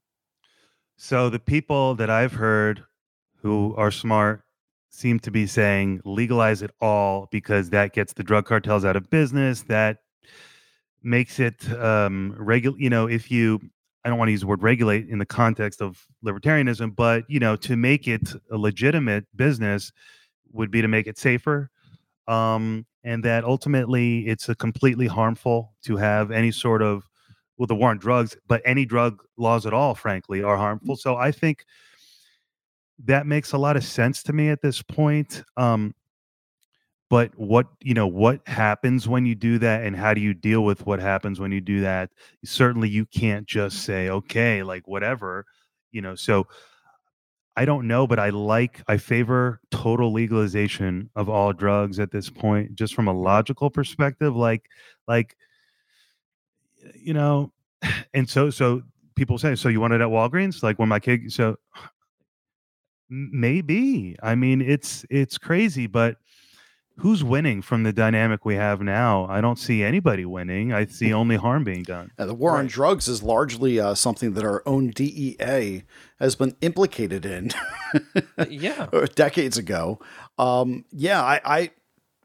So 0.96 1.28
the 1.28 1.38
people 1.38 1.94
that 1.96 2.10
I've 2.10 2.32
heard 2.32 2.84
who 3.42 3.74
are 3.76 3.90
smart 3.90 4.44
seem 4.90 5.18
to 5.20 5.30
be 5.30 5.46
saying 5.46 6.02
legalize 6.04 6.62
it 6.62 6.70
all 6.80 7.28
because 7.30 7.70
that 7.70 7.92
gets 7.92 8.12
the 8.12 8.22
drug 8.22 8.44
cartels 8.44 8.84
out 8.84 8.96
of 8.96 9.08
business. 9.08 9.62
That 9.62 9.98
makes 11.02 11.38
it 11.38 11.70
um, 11.72 12.34
regular. 12.36 12.76
You 12.78 12.90
know, 12.90 13.06
if 13.06 13.30
you, 13.30 13.60
I 14.04 14.08
don't 14.08 14.18
want 14.18 14.28
to 14.28 14.32
use 14.32 14.40
the 14.40 14.46
word 14.46 14.62
regulate 14.62 15.08
in 15.08 15.18
the 15.18 15.26
context 15.26 15.80
of 15.80 16.06
libertarianism, 16.24 16.94
but 16.94 17.24
you 17.28 17.40
know, 17.40 17.56
to 17.56 17.76
make 17.76 18.06
it 18.06 18.32
a 18.50 18.58
legitimate 18.58 19.24
business 19.34 19.92
would 20.52 20.70
be 20.70 20.82
to 20.82 20.88
make 20.88 21.06
it 21.06 21.18
safer. 21.18 21.70
Um, 22.30 22.86
and 23.02 23.24
that 23.24 23.44
ultimately 23.44 24.26
it's 24.28 24.48
a 24.48 24.54
completely 24.54 25.06
harmful 25.06 25.72
to 25.84 25.96
have 25.96 26.30
any 26.30 26.50
sort 26.50 26.82
of 26.82 27.08
well 27.56 27.66
the 27.66 27.74
war 27.74 27.90
on 27.90 27.98
drugs 27.98 28.36
but 28.46 28.62
any 28.64 28.84
drug 28.84 29.22
laws 29.36 29.66
at 29.66 29.72
all 29.72 29.94
frankly 29.94 30.42
are 30.42 30.56
harmful 30.56 30.96
so 30.96 31.16
i 31.16 31.32
think 31.32 31.64
that 33.04 33.26
makes 33.26 33.52
a 33.52 33.58
lot 33.58 33.76
of 33.76 33.84
sense 33.84 34.22
to 34.24 34.32
me 34.32 34.50
at 34.50 34.62
this 34.62 34.82
point. 34.82 35.42
Um, 35.56 35.94
but 37.08 37.32
what 37.36 37.66
you 37.80 37.94
know 37.94 38.06
what 38.06 38.46
happens 38.46 39.08
when 39.08 39.26
you 39.26 39.34
do 39.34 39.58
that 39.58 39.84
and 39.84 39.96
how 39.96 40.14
do 40.14 40.20
you 40.20 40.32
deal 40.32 40.64
with 40.64 40.86
what 40.86 41.00
happens 41.00 41.40
when 41.40 41.50
you 41.50 41.60
do 41.60 41.80
that 41.80 42.10
certainly 42.44 42.88
you 42.88 43.04
can't 43.04 43.48
just 43.48 43.82
say 43.82 44.08
okay 44.08 44.62
like 44.62 44.86
whatever 44.86 45.44
you 45.90 46.00
know 46.00 46.14
so 46.14 46.46
i 47.60 47.64
don't 47.66 47.86
know 47.86 48.06
but 48.06 48.18
i 48.18 48.30
like 48.30 48.82
i 48.88 48.96
favor 48.96 49.60
total 49.70 50.12
legalization 50.12 51.10
of 51.14 51.28
all 51.28 51.52
drugs 51.52 51.98
at 52.00 52.10
this 52.10 52.30
point 52.30 52.74
just 52.74 52.94
from 52.94 53.06
a 53.06 53.12
logical 53.12 53.68
perspective 53.68 54.34
like 54.34 54.64
like 55.06 55.36
you 56.94 57.12
know 57.12 57.52
and 58.14 58.28
so 58.28 58.48
so 58.48 58.80
people 59.14 59.36
say 59.36 59.54
so 59.54 59.68
you 59.68 59.80
want 59.80 59.92
it 59.92 60.00
at 60.00 60.08
walgreens 60.08 60.62
like 60.62 60.78
when 60.78 60.88
my 60.88 60.98
kid 60.98 61.30
so 61.30 61.56
Maybe. 63.10 64.16
I 64.22 64.36
mean, 64.36 64.62
it's 64.62 65.04
it's 65.10 65.36
crazy, 65.36 65.88
but 65.88 66.16
who's 67.00 67.24
winning 67.24 67.62
from 67.62 67.82
the 67.82 67.92
dynamic 67.92 68.44
we 68.44 68.54
have 68.54 68.80
now? 68.80 69.26
I 69.26 69.40
don't 69.40 69.58
see 69.58 69.82
anybody 69.82 70.24
winning. 70.24 70.72
I 70.72 70.86
see 70.86 71.12
only 71.20 71.36
harm 71.36 71.64
being 71.64 71.82
done. 71.82 72.10
Yeah, 72.18 72.26
the 72.26 72.34
war 72.34 72.52
right. 72.52 72.60
on 72.60 72.66
drugs 72.66 73.08
is 73.08 73.22
largely 73.22 73.80
uh, 73.80 73.94
something 73.94 74.34
that 74.34 74.44
our 74.44 74.62
own 74.66 74.90
DEA 74.90 75.84
has 76.18 76.36
been 76.36 76.56
implicated 76.60 77.24
in. 77.24 77.50
Uh, 78.38 78.46
yeah, 78.48 78.86
decades 79.14 79.58
ago. 79.58 79.98
Um, 80.38 80.84
yeah, 80.92 81.22
I, 81.22 81.40
I, 81.44 81.70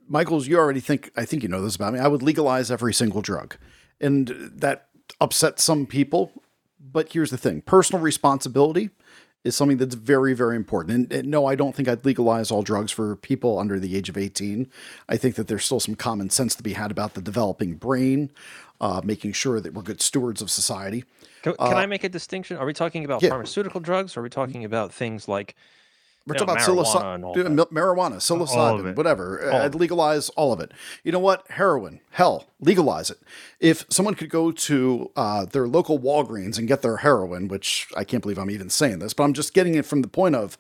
Michaels, 0.07 0.47
you 0.47 0.57
already 0.57 0.81
think 0.81 1.11
I 1.15 1.25
think 1.25 1.43
you 1.43 1.49
know 1.49 1.61
this 1.61 1.75
about 1.75 1.93
me. 1.93 1.99
I 1.99 2.07
would 2.07 2.21
legalize 2.21 2.69
every 2.69 2.93
single 2.93 3.21
drug, 3.21 3.55
and 3.99 4.27
that 4.27 4.89
upsets 5.19 5.63
some 5.63 5.85
people. 5.85 6.31
But 6.79 7.13
here's 7.13 7.31
the 7.31 7.37
thing: 7.37 7.61
personal 7.61 8.01
responsibility 8.01 8.91
is 9.45 9.55
something 9.55 9.77
that's 9.77 9.95
very, 9.95 10.33
very 10.33 10.55
important. 10.55 10.95
And, 10.95 11.13
and, 11.13 11.27
no, 11.29 11.45
I 11.45 11.55
don't 11.55 11.75
think 11.75 11.87
I'd 11.87 12.03
legalize 12.03 12.49
all 12.51 12.63
drugs 12.63 12.91
for 12.91 13.15
people 13.15 13.59
under 13.59 13.79
the 13.79 13.95
age 13.95 14.09
of 14.09 14.17
18. 14.17 14.67
I 15.07 15.17
think 15.17 15.35
that 15.35 15.47
there's 15.47 15.63
still 15.63 15.79
some 15.79 15.95
common 15.95 16.31
sense 16.31 16.55
to 16.55 16.63
be 16.63 16.73
had 16.73 16.89
about 16.89 17.13
the 17.13 17.21
developing 17.21 17.75
brain, 17.75 18.31
uh, 18.81 19.01
making 19.03 19.33
sure 19.33 19.61
that 19.61 19.73
we're 19.73 19.83
good 19.83 20.01
stewards 20.01 20.41
of 20.41 20.49
society. 20.49 21.05
Can, 21.43 21.53
can 21.53 21.73
uh, 21.73 21.77
I 21.77 21.85
make 21.85 22.03
a 22.03 22.09
distinction? 22.09 22.57
Are 22.57 22.65
we 22.65 22.73
talking 22.73 23.05
about 23.05 23.21
yeah. 23.21 23.29
pharmaceutical 23.29 23.79
drugs? 23.79 24.17
Or 24.17 24.21
are 24.21 24.23
we 24.23 24.29
talking 24.29 24.65
about 24.65 24.91
things 24.91 25.27
like 25.27 25.55
we're 26.27 26.35
talking 26.35 26.55
about 26.55 26.63
psilocybin, 26.67 27.55
marijuana, 27.71 28.15
psilocybin, 28.15 28.95
whatever. 28.95 29.49
All 29.51 29.61
I'd 29.61 29.75
legalize 29.75 30.29
all 30.29 30.51
of 30.51 30.59
it. 30.59 30.71
You 31.03 31.11
know 31.11 31.19
what? 31.19 31.45
Heroin, 31.51 32.01
hell, 32.11 32.47
legalize 32.59 33.09
it. 33.11 33.19
If 33.59 33.85
someone 33.89 34.15
could 34.15 34.29
go 34.29 34.51
to 34.51 35.11
uh, 35.15 35.45
their 35.45 35.67
local 35.67 35.99
Walgreens 35.99 36.57
and 36.57 36.67
get 36.67 36.81
their 36.81 36.97
heroin, 36.97 37.47
which 37.47 37.87
I 37.95 38.03
can't 38.03 38.23
believe 38.23 38.39
I'm 38.39 38.49
even 38.49 38.69
saying 38.69 38.99
this, 38.99 39.13
but 39.13 39.23
I'm 39.23 39.33
just 39.33 39.53
getting 39.53 39.75
it 39.75 39.85
from 39.85 40.01
the 40.01 40.07
point 40.07 40.35
of 40.35 40.57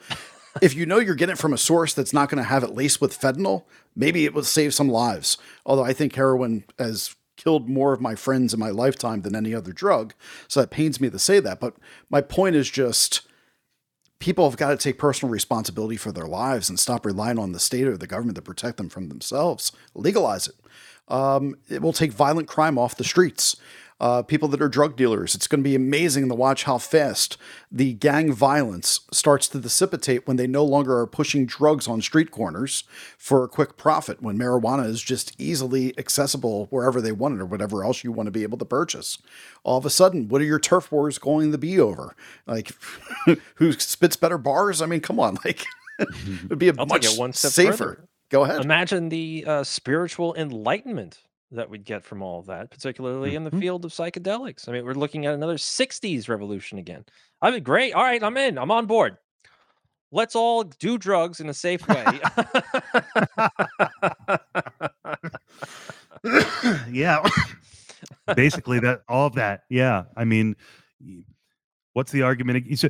if 0.61 0.73
you 0.75 0.85
know 0.85 0.99
you're 0.99 1.15
getting 1.15 1.33
it 1.33 1.39
from 1.39 1.53
a 1.53 1.57
source 1.57 1.93
that's 1.93 2.13
not 2.13 2.29
going 2.29 2.41
to 2.41 2.47
have 2.47 2.63
it 2.63 2.75
laced 2.75 3.01
with 3.01 3.19
fentanyl, 3.19 3.63
maybe 3.95 4.25
it 4.25 4.33
will 4.33 4.43
save 4.43 4.73
some 4.73 4.89
lives. 4.89 5.37
Although 5.65 5.83
I 5.83 5.93
think 5.93 6.15
heroin 6.15 6.63
has 6.77 7.15
killed 7.37 7.67
more 7.67 7.91
of 7.93 8.01
my 8.01 8.15
friends 8.15 8.53
in 8.53 8.59
my 8.59 8.69
lifetime 8.69 9.21
than 9.21 9.35
any 9.35 9.53
other 9.53 9.73
drug. 9.73 10.13
So 10.47 10.61
it 10.61 10.69
pains 10.69 11.01
me 11.01 11.09
to 11.09 11.19
say 11.19 11.39
that. 11.39 11.59
But 11.59 11.75
my 12.09 12.21
point 12.21 12.55
is 12.55 12.69
just 12.69 13.21
people 14.19 14.49
have 14.49 14.57
got 14.57 14.69
to 14.69 14.77
take 14.77 14.97
personal 14.97 15.31
responsibility 15.31 15.97
for 15.97 16.11
their 16.11 16.27
lives 16.27 16.69
and 16.69 16.79
stop 16.79 17.05
relying 17.05 17.37
on 17.37 17.51
the 17.51 17.59
state 17.59 17.87
or 17.87 17.97
the 17.97 18.07
government 18.07 18.35
to 18.35 18.41
protect 18.41 18.77
them 18.77 18.89
from 18.89 19.09
themselves. 19.09 19.71
Legalize 19.93 20.47
it. 20.47 20.55
Um, 21.07 21.55
it 21.69 21.81
will 21.81 21.93
take 21.93 22.11
violent 22.11 22.47
crime 22.47 22.77
off 22.77 22.95
the 22.95 23.03
streets. 23.03 23.55
Uh, 23.99 24.21
people 24.23 24.49
that 24.49 24.61
are 24.61 24.67
drug 24.67 24.97
dealers. 24.97 25.35
It's 25.35 25.47
going 25.47 25.61
to 25.63 25.69
be 25.69 25.75
amazing 25.75 26.27
to 26.27 26.35
watch 26.35 26.63
how 26.65 26.77
fast 26.77 27.37
the 27.71 27.93
gang 27.93 28.33
violence 28.33 29.01
starts 29.11 29.47
to 29.49 29.59
dissipate 29.59 30.27
when 30.27 30.35
they 30.37 30.47
no 30.47 30.65
longer 30.65 30.97
are 30.99 31.07
pushing 31.07 31.45
drugs 31.45 31.87
on 31.87 32.01
street 32.01 32.29
corners 32.29 32.83
for 33.17 33.43
a 33.43 33.47
quick 33.47 33.77
profit, 33.77 34.21
when 34.21 34.37
marijuana 34.37 34.85
is 34.85 35.01
just 35.01 35.39
easily 35.39 35.97
accessible 35.97 36.67
wherever 36.71 36.99
they 36.99 37.13
want 37.13 37.35
it 37.35 37.41
or 37.41 37.45
whatever 37.45 37.83
else 37.83 38.03
you 38.03 38.11
want 38.11 38.27
to 38.27 38.31
be 38.31 38.43
able 38.43 38.57
to 38.57 38.65
purchase. 38.65 39.17
All 39.63 39.77
of 39.77 39.85
a 39.85 39.89
sudden, 39.89 40.27
what 40.27 40.41
are 40.41 40.45
your 40.45 40.59
turf 40.59 40.91
wars 40.91 41.17
going 41.17 41.51
to 41.53 41.57
be 41.57 41.79
over? 41.79 42.15
Like, 42.45 42.71
who 43.55 43.71
spits 43.71 44.17
better 44.17 44.37
bars? 44.37 44.81
I 44.81 44.87
mean, 44.87 44.99
come 44.99 45.19
on, 45.19 45.37
like, 45.45 45.63
it'd 45.99 46.59
be 46.59 46.69
a 46.69 46.73
I'll 46.77 46.85
much 46.85 47.17
one 47.17 47.31
step 47.33 47.51
safer. 47.51 47.71
further. 47.77 48.07
Go 48.29 48.43
ahead. 48.43 48.59
Imagine 48.65 49.09
the 49.09 49.45
uh, 49.47 49.63
spiritual 49.63 50.35
enlightenment 50.35 51.19
that 51.51 51.69
we'd 51.69 51.85
get 51.85 52.03
from 52.03 52.21
all 52.21 52.39
of 52.39 52.47
that, 52.47 52.71
particularly 52.71 53.35
in 53.35 53.43
the 53.43 53.51
Mhm. 53.51 53.59
field 53.59 53.85
of 53.85 53.91
psychedelics. 53.91 54.67
I 54.67 54.71
mean, 54.71 54.83
we're 54.85 54.93
looking 54.93 55.25
at 55.25 55.33
another 55.33 55.57
60s 55.57 56.27
revolution 56.27 56.77
again. 56.77 57.05
I 57.41 57.51
mean, 57.51 57.63
great. 57.63 57.93
All 57.93 58.03
right, 58.03 58.21
I'm 58.23 58.35
in. 58.37 58.57
I'm 58.57 58.71
on 58.71 58.85
board. 58.87 59.17
Let's 60.11 60.35
all 60.35 60.63
do 60.63 60.97
drugs 60.97 61.39
in 61.39 61.49
a 61.49 61.53
safe 61.53 61.87
way. 61.87 62.05
yeah. 66.91 67.23
Basically, 68.35 68.79
that 68.79 69.01
all 69.07 69.27
of 69.27 69.33
that. 69.35 69.63
Yeah. 69.69 70.05
I 70.15 70.25
mean, 70.25 70.55
what's 71.93 72.11
the 72.11 72.21
argument? 72.23 72.77
So 72.79 72.89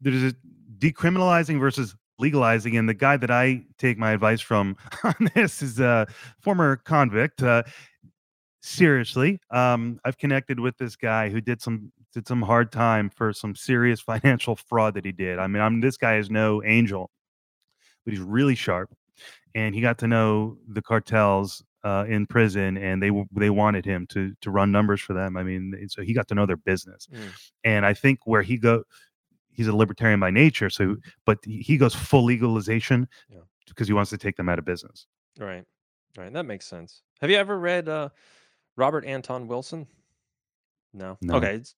there's 0.00 0.32
a 0.32 0.36
decriminalizing 0.78 1.58
versus 1.58 1.94
legalizing, 2.18 2.76
and 2.76 2.88
the 2.88 2.94
guy 2.94 3.16
that 3.16 3.30
I 3.30 3.62
take 3.78 3.98
my 3.98 4.12
advice 4.12 4.40
from 4.40 4.76
on 5.04 5.14
this 5.34 5.62
is 5.62 5.80
a 5.80 6.06
former 6.40 6.76
convict. 6.76 7.42
Uh, 7.42 7.62
seriously, 8.64 9.38
um, 9.50 10.00
I've 10.04 10.16
connected 10.18 10.58
with 10.58 10.76
this 10.78 10.96
guy 10.96 11.28
who 11.28 11.40
did 11.40 11.60
some 11.60 11.92
did 12.12 12.26
some 12.26 12.42
hard 12.42 12.70
time 12.72 13.10
for 13.10 13.32
some 13.32 13.54
serious 13.54 14.00
financial 14.12 14.56
fraud 14.56 14.94
that 14.94 15.04
he 15.04 15.12
did. 15.12 15.38
I 15.38 15.46
mean, 15.46 15.62
I'm 15.62 15.80
this 15.80 15.96
guy 15.96 16.16
is 16.16 16.30
no 16.30 16.62
angel, 16.64 17.10
but 18.04 18.12
he's 18.14 18.22
really 18.22 18.54
sharp, 18.54 18.90
and 19.54 19.74
he 19.74 19.80
got 19.80 19.98
to 19.98 20.06
know 20.08 20.56
the 20.68 20.80
cartels 20.82 21.62
uh, 21.84 22.06
in 22.08 22.26
prison, 22.26 22.76
and 22.78 23.02
they 23.02 23.10
they 23.32 23.50
wanted 23.50 23.84
him 23.84 24.06
to 24.08 24.32
to 24.40 24.50
run 24.50 24.72
numbers 24.72 25.00
for 25.00 25.12
them. 25.12 25.36
I 25.36 25.42
mean, 25.42 25.74
so 25.88 26.02
he 26.02 26.14
got 26.14 26.28
to 26.28 26.34
know 26.34 26.46
their 26.46 26.56
business, 26.56 27.06
Mm. 27.12 27.30
and 27.64 27.86
I 27.86 27.92
think 27.94 28.20
where 28.24 28.42
he 28.42 28.56
go, 28.56 28.84
he's 29.52 29.68
a 29.68 29.76
libertarian 29.76 30.20
by 30.20 30.30
nature. 30.30 30.70
So, 30.70 30.96
but 31.26 31.38
he 31.44 31.76
goes 31.76 31.94
full 31.94 32.24
legalization 32.24 33.08
Yeah. 33.28 33.40
because 33.68 33.86
he 33.88 33.92
wants 33.94 34.10
to 34.10 34.18
take 34.18 34.36
them 34.36 34.48
out 34.48 34.58
of 34.58 34.64
business. 34.64 35.06
right. 35.38 35.64
Right. 36.16 36.32
That 36.32 36.46
makes 36.46 36.64
sense. 36.68 37.02
Have 37.20 37.28
you 37.30 37.36
ever 37.36 37.58
read 37.58 37.88
uh, 37.88 38.08
Robert 38.76 39.04
Anton 39.04 39.46
Wilson? 39.46 39.86
No. 40.92 41.18
No. 41.20 41.36
Okay. 41.36 41.56
It's, 41.56 41.74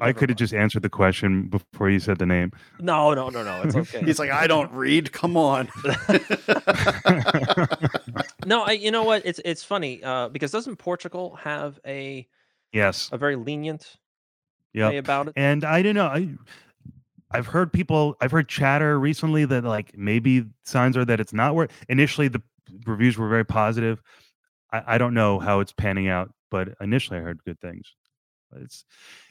I 0.00 0.12
could 0.12 0.28
have 0.28 0.38
just 0.38 0.52
answered 0.52 0.82
the 0.82 0.90
question 0.90 1.48
before 1.48 1.88
you 1.88 2.00
said 2.00 2.18
the 2.18 2.26
name. 2.26 2.50
No, 2.80 3.14
no, 3.14 3.28
no, 3.28 3.44
no. 3.44 3.62
It's 3.62 3.76
okay. 3.76 4.04
He's 4.04 4.18
like, 4.18 4.30
I 4.30 4.48
don't 4.48 4.72
read. 4.72 5.12
Come 5.12 5.36
on. 5.36 5.68
no, 8.44 8.62
I, 8.62 8.72
you 8.72 8.90
know 8.90 9.04
what? 9.04 9.24
It's 9.24 9.40
it's 9.44 9.62
funny 9.62 10.02
uh, 10.02 10.28
because 10.28 10.50
doesn't 10.50 10.76
Portugal 10.76 11.36
have 11.36 11.78
a 11.86 12.26
yes. 12.72 13.08
a 13.12 13.18
very 13.18 13.36
lenient 13.36 13.98
Yeah. 14.72 14.88
way 14.88 14.96
about 14.96 15.28
it? 15.28 15.34
And 15.36 15.64
I 15.64 15.82
don't 15.82 15.94
know. 15.94 16.06
I 16.06 16.30
I've 17.30 17.46
heard 17.46 17.72
people. 17.72 18.16
I've 18.20 18.32
heard 18.32 18.48
chatter 18.48 18.98
recently 18.98 19.44
that 19.44 19.62
like 19.62 19.96
maybe 19.96 20.44
signs 20.64 20.96
are 20.96 21.04
that 21.04 21.20
it's 21.20 21.32
not 21.32 21.54
where 21.54 21.68
initially 21.88 22.26
the 22.26 22.42
reviews 22.84 23.16
were 23.16 23.28
very 23.28 23.44
positive. 23.44 24.02
I, 24.72 24.94
I 24.94 24.98
don't 24.98 25.14
know 25.14 25.38
how 25.38 25.60
it's 25.60 25.72
panning 25.72 26.08
out, 26.08 26.32
but 26.50 26.70
initially 26.80 27.18
I 27.18 27.22
heard 27.22 27.42
good 27.44 27.60
things. 27.60 27.94
It's 28.56 28.84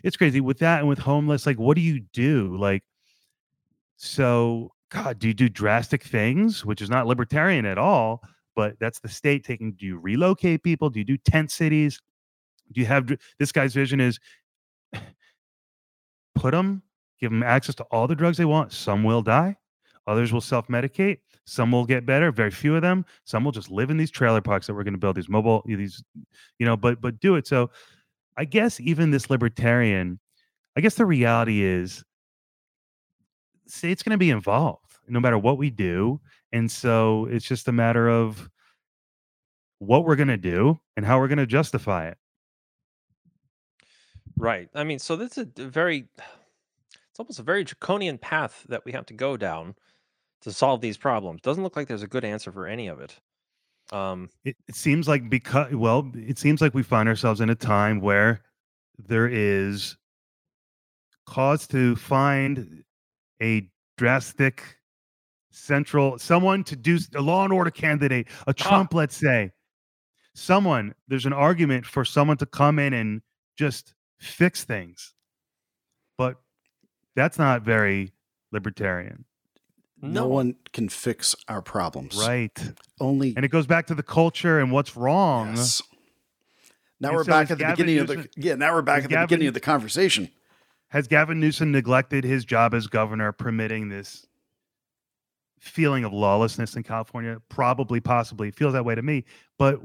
it's 0.04 0.16
crazy 0.16 0.40
with 0.42 0.60
that 0.60 0.80
and 0.80 0.88
with 0.88 1.00
homeless. 1.00 1.46
Like, 1.46 1.60
what 1.60 1.76
do 1.76 1.82
you 1.82 2.00
do? 2.14 2.56
Like, 2.58 2.84
so 3.98 4.72
God, 4.92 5.20
do 5.20 5.28
you 5.28 5.34
do 5.34 5.50
drastic 5.50 6.04
things, 6.04 6.66
which 6.66 6.82
is 6.82 6.90
not 6.90 7.06
libertarian 7.08 7.66
at 7.66 7.78
all? 7.78 8.24
But 8.56 8.80
that's 8.80 9.00
the 9.00 9.10
state 9.10 9.44
taking. 9.44 9.74
Do 9.74 9.86
you 9.86 9.98
relocate 9.98 10.64
people? 10.64 10.90
Do 10.90 11.00
you 11.00 11.06
do 11.06 11.18
tent 11.18 11.52
cities? 11.52 12.02
Do 12.72 12.82
you 12.82 12.88
have 12.88 13.12
this 13.40 13.52
guy's 13.52 13.74
vision 13.74 14.00
is 14.00 14.20
put 16.36 16.52
them, 16.52 16.82
give 17.20 17.32
them 17.32 17.44
access 17.44 17.76
to 17.76 17.84
all 17.86 18.08
the 18.08 18.16
drugs 18.16 18.38
they 18.38 18.46
want. 18.46 18.72
Some 18.72 19.04
will 19.04 19.22
die, 19.22 19.58
others 20.08 20.32
will 20.32 20.42
self 20.42 20.68
medicate. 20.68 21.20
Some 21.46 21.72
will 21.72 21.86
get 21.86 22.06
better. 22.06 22.32
Very 22.32 22.52
few 22.52 22.76
of 22.76 22.82
them. 22.82 23.06
Some 23.24 23.44
will 23.44 23.52
just 23.52 23.72
live 23.72 23.90
in 23.90 23.98
these 23.98 24.12
trailer 24.12 24.42
parks 24.42 24.68
that 24.68 24.74
we're 24.74 24.84
going 24.84 24.94
to 24.94 25.00
build. 25.00 25.16
These 25.16 25.30
mobile, 25.30 25.64
these, 25.66 26.04
you 26.60 26.66
know, 26.66 26.78
but 26.78 27.02
but 27.02 27.20
do 27.20 27.36
it. 27.36 27.48
So, 27.48 27.72
I 28.38 28.46
guess 28.46 28.80
even 28.80 29.12
this 29.12 29.30
libertarian, 29.30 30.20
I 30.78 30.82
guess 30.82 30.96
the 30.96 31.06
reality 31.06 31.64
is, 31.64 32.04
state's 33.66 34.04
going 34.04 34.12
to 34.12 34.18
be 34.18 34.30
involved 34.30 35.00
no 35.08 35.20
matter 35.20 35.38
what 35.38 35.58
we 35.58 35.72
do, 35.72 36.22
and 36.52 36.70
so 36.70 37.26
it's 37.32 37.46
just 37.46 37.68
a 37.68 37.72
matter 37.72 38.10
of 38.10 38.50
what 39.80 40.06
we're 40.06 40.16
going 40.16 40.28
to 40.28 40.38
do 40.38 40.80
and 40.96 41.06
how 41.06 41.20
we're 41.20 41.28
going 41.28 41.40
to 41.40 41.48
justify 41.48 42.08
it. 42.08 42.18
Right. 44.38 44.70
I 44.76 44.84
mean, 44.84 45.00
so 45.00 45.16
this 45.16 45.38
is 45.38 45.48
a 45.58 45.66
very 45.66 46.08
it's 46.18 47.20
almost 47.20 47.40
a 47.40 47.44
very 47.44 47.64
draconian 47.64 48.18
path 48.18 48.66
that 48.70 48.86
we 48.86 48.94
have 48.94 49.06
to 49.08 49.14
go 49.14 49.36
down 49.36 49.76
to 50.42 50.52
solve 50.52 50.82
these 50.82 50.98
problems. 50.98 51.42
Doesn't 51.42 51.64
look 51.64 51.76
like 51.76 51.88
there's 51.88 52.04
a 52.04 52.08
good 52.08 52.26
answer 52.26 52.52
for 52.52 52.68
any 52.68 52.88
of 52.88 53.00
it. 53.00 53.20
Um, 53.92 54.30
it, 54.46 54.56
it 54.68 54.76
seems 54.76 55.08
like 55.08 55.30
because 55.30 55.74
well 55.74 56.12
it 56.14 56.38
seems 56.38 56.62
like 56.62 56.76
we 56.76 56.84
find 56.84 57.10
ourselves 57.10 57.42
in 57.42 57.50
a 57.50 57.56
time 57.56 58.02
where 58.02 58.44
there 59.08 59.28
is 59.28 59.98
cause 61.26 61.66
to 61.68 61.96
find 61.96 62.84
a 63.42 63.70
drastic 63.98 64.78
central 65.52 66.20
someone 66.20 66.64
to 66.66 66.76
do 66.76 67.00
a 67.16 67.22
law 67.22 67.44
and 67.44 67.52
order 67.52 67.72
candidate 67.72 68.28
a 68.46 68.54
trump 68.54 68.94
let's 68.94 69.16
say 69.16 69.52
someone 70.36 70.94
there's 71.08 71.26
an 71.26 71.34
argument 71.34 71.86
for 71.86 72.06
someone 72.06 72.38
to 72.38 72.46
come 72.46 72.78
in 72.78 72.94
and 72.94 73.22
just 73.58 73.96
fix 74.20 74.64
things 74.64 75.14
but 76.18 76.36
that's 77.16 77.40
not 77.40 77.64
very 77.64 78.14
libertarian 78.52 79.26
No 80.02 80.22
No. 80.22 80.28
one 80.28 80.56
can 80.74 80.90
fix 80.90 81.36
our 81.48 81.62
problems. 81.62 82.16
right 82.18 82.74
Only 83.00 83.34
and 83.36 83.44
it 83.46 83.50
goes 83.50 83.68
back 83.68 83.88
to 83.88 83.96
the 83.96 84.04
culture 84.04 84.60
and 84.60 84.72
what's 84.72 84.96
wrong 84.96 85.56
Yes. 85.56 85.82
Now 87.02 87.10
And 87.10 87.18
we're 87.18 87.24
so 87.24 87.32
back 87.32 87.52
at 87.52 87.58
the 87.58 87.64
Gavin 87.64 87.86
beginning 87.86 88.00
of 88.00 88.08
the 88.08 88.30
yeah. 88.36 88.56
Now 88.56 88.74
we're 88.74 88.82
back 88.82 88.98
at 88.98 89.04
the 89.04 89.10
Gavin- 89.10 89.28
beginning 89.28 89.48
of 89.48 89.54
the 89.54 89.60
conversation. 89.62 90.30
has 90.90 91.08
Gavin 91.08 91.40
Newsom 91.40 91.72
neglected 91.72 92.24
his 92.24 92.44
job 92.46 92.74
as 92.74 92.88
governor, 92.88 93.32
permitting 93.32 93.90
this 93.90 94.26
feeling 95.60 96.04
of 96.04 96.12
lawlessness 96.14 96.76
in 96.76 96.84
California? 96.84 97.38
Probably, 97.50 98.00
possibly. 98.00 98.48
It 98.50 98.56
feels 98.56 98.74
that 98.74 98.86
way 98.86 98.96
to 98.96 99.02
me. 99.02 99.24
But 99.58 99.80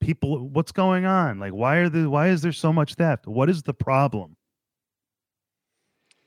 people, 0.00 0.48
what's 0.48 0.72
going 0.72 1.04
on? 1.04 1.38
Like, 1.38 1.52
why 1.52 1.76
are 1.76 1.88
the 1.88 2.08
why 2.08 2.28
is 2.28 2.42
there 2.42 2.52
so 2.52 2.72
much 2.72 2.94
theft? 2.94 3.26
What 3.26 3.48
is 3.50 3.62
the 3.64 3.74
problem? 3.74 4.36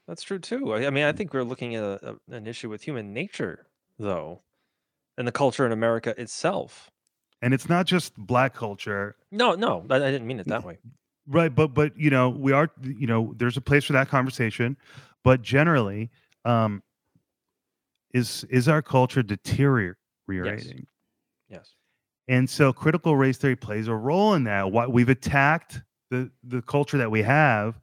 That's 0.09 0.23
true 0.23 0.39
too. 0.39 0.73
I, 0.73 0.87
I 0.87 0.89
mean, 0.89 1.05
I 1.05 1.11
think 1.13 1.33
we're 1.33 1.43
looking 1.43 1.75
at 1.75 1.83
a, 1.83 2.15
a- 2.31 2.35
an 2.35 2.47
issue 2.47 2.67
with 2.69 2.81
human 2.83 3.13
nature, 3.13 3.67
though, 3.97 4.41
and 5.17 5.25
the 5.27 5.31
culture 5.31 5.65
in 5.65 5.71
America 5.71 6.13
itself. 6.17 6.91
And 7.41 7.53
it's 7.53 7.69
not 7.69 7.85
just 7.85 8.17
black 8.17 8.53
culture, 8.53 9.15
No, 9.31 9.53
no, 9.55 9.85
I, 9.89 9.95
I 9.95 10.11
didn't 10.11 10.27
mean 10.27 10.39
it 10.41 10.47
that 10.47 10.65
way. 10.65 10.77
right? 11.27 11.53
But 11.55 11.73
but 11.73 11.97
you 11.97 12.09
know, 12.09 12.29
we 12.29 12.51
are 12.51 12.69
you 12.83 13.07
know, 13.07 13.33
there's 13.37 13.55
a 13.55 13.61
place 13.61 13.85
for 13.85 13.93
that 13.93 14.09
conversation. 14.09 14.75
But 15.23 15.41
generally, 15.41 16.09
um, 16.43 16.83
is 18.13 18.43
is 18.49 18.67
our 18.67 18.81
culture 18.81 19.21
deteriorating? 19.23 20.87
Yes. 21.49 21.73
And 22.27 22.49
so 22.49 22.71
critical 22.73 23.15
race 23.17 23.37
theory 23.37 23.55
plays 23.55 23.87
a 23.87 23.95
role 23.95 24.33
in 24.35 24.43
that. 24.45 24.71
What 24.71 24.91
we've 24.91 25.09
attacked 25.09 25.81
the 26.11 26.29
the 26.43 26.61
culture 26.61 26.97
that 26.97 27.09
we 27.11 27.21
have, 27.21 27.79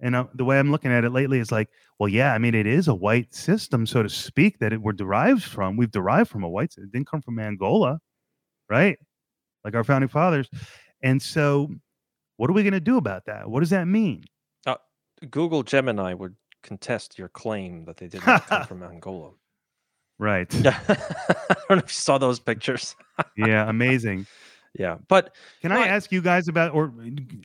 and 0.00 0.14
uh, 0.14 0.26
the 0.34 0.44
way 0.44 0.58
I'm 0.58 0.70
looking 0.70 0.92
at 0.92 1.04
it 1.04 1.10
lately 1.10 1.38
is 1.38 1.50
like, 1.50 1.68
well, 1.98 2.08
yeah, 2.08 2.32
I 2.34 2.38
mean, 2.38 2.54
it 2.54 2.66
is 2.66 2.88
a 2.88 2.94
white 2.94 3.34
system, 3.34 3.86
so 3.86 4.02
to 4.02 4.08
speak, 4.08 4.58
that 4.60 4.72
it 4.72 4.80
we're 4.80 4.92
derived 4.92 5.42
from. 5.42 5.76
We've 5.76 5.90
derived 5.90 6.30
from 6.30 6.44
a 6.44 6.48
white. 6.48 6.74
It 6.76 6.92
didn't 6.92 7.08
come 7.08 7.22
from 7.22 7.38
Angola, 7.38 7.98
right? 8.68 8.98
Like 9.64 9.74
our 9.74 9.84
founding 9.84 10.08
fathers. 10.08 10.48
And 11.02 11.20
so, 11.20 11.68
what 12.36 12.48
are 12.50 12.52
we 12.52 12.62
going 12.62 12.72
to 12.72 12.80
do 12.80 12.96
about 12.96 13.26
that? 13.26 13.48
What 13.48 13.60
does 13.60 13.70
that 13.70 13.86
mean? 13.86 14.24
Google 15.30 15.62
Gemini 15.62 16.14
would 16.14 16.36
contest 16.62 17.18
your 17.18 17.28
claim 17.28 17.84
that 17.84 17.96
they 17.96 18.08
did 18.08 18.24
not 18.26 18.46
come 18.46 18.64
from 18.66 18.82
Angola. 18.82 19.32
Right. 20.18 20.52
I 20.66 20.96
don't 21.68 21.70
know 21.70 21.76
if 21.76 21.84
you 21.84 21.88
saw 21.88 22.18
those 22.18 22.40
pictures. 22.40 22.96
Yeah. 23.36 23.68
Amazing. 23.68 24.26
Yeah, 24.78 24.98
but 25.08 25.34
Can 25.62 25.72
I 25.72 25.76
Right. 25.76 25.88
ask 25.90 26.12
you 26.12 26.20
guys 26.22 26.46
about, 26.48 26.72
or 26.74 26.92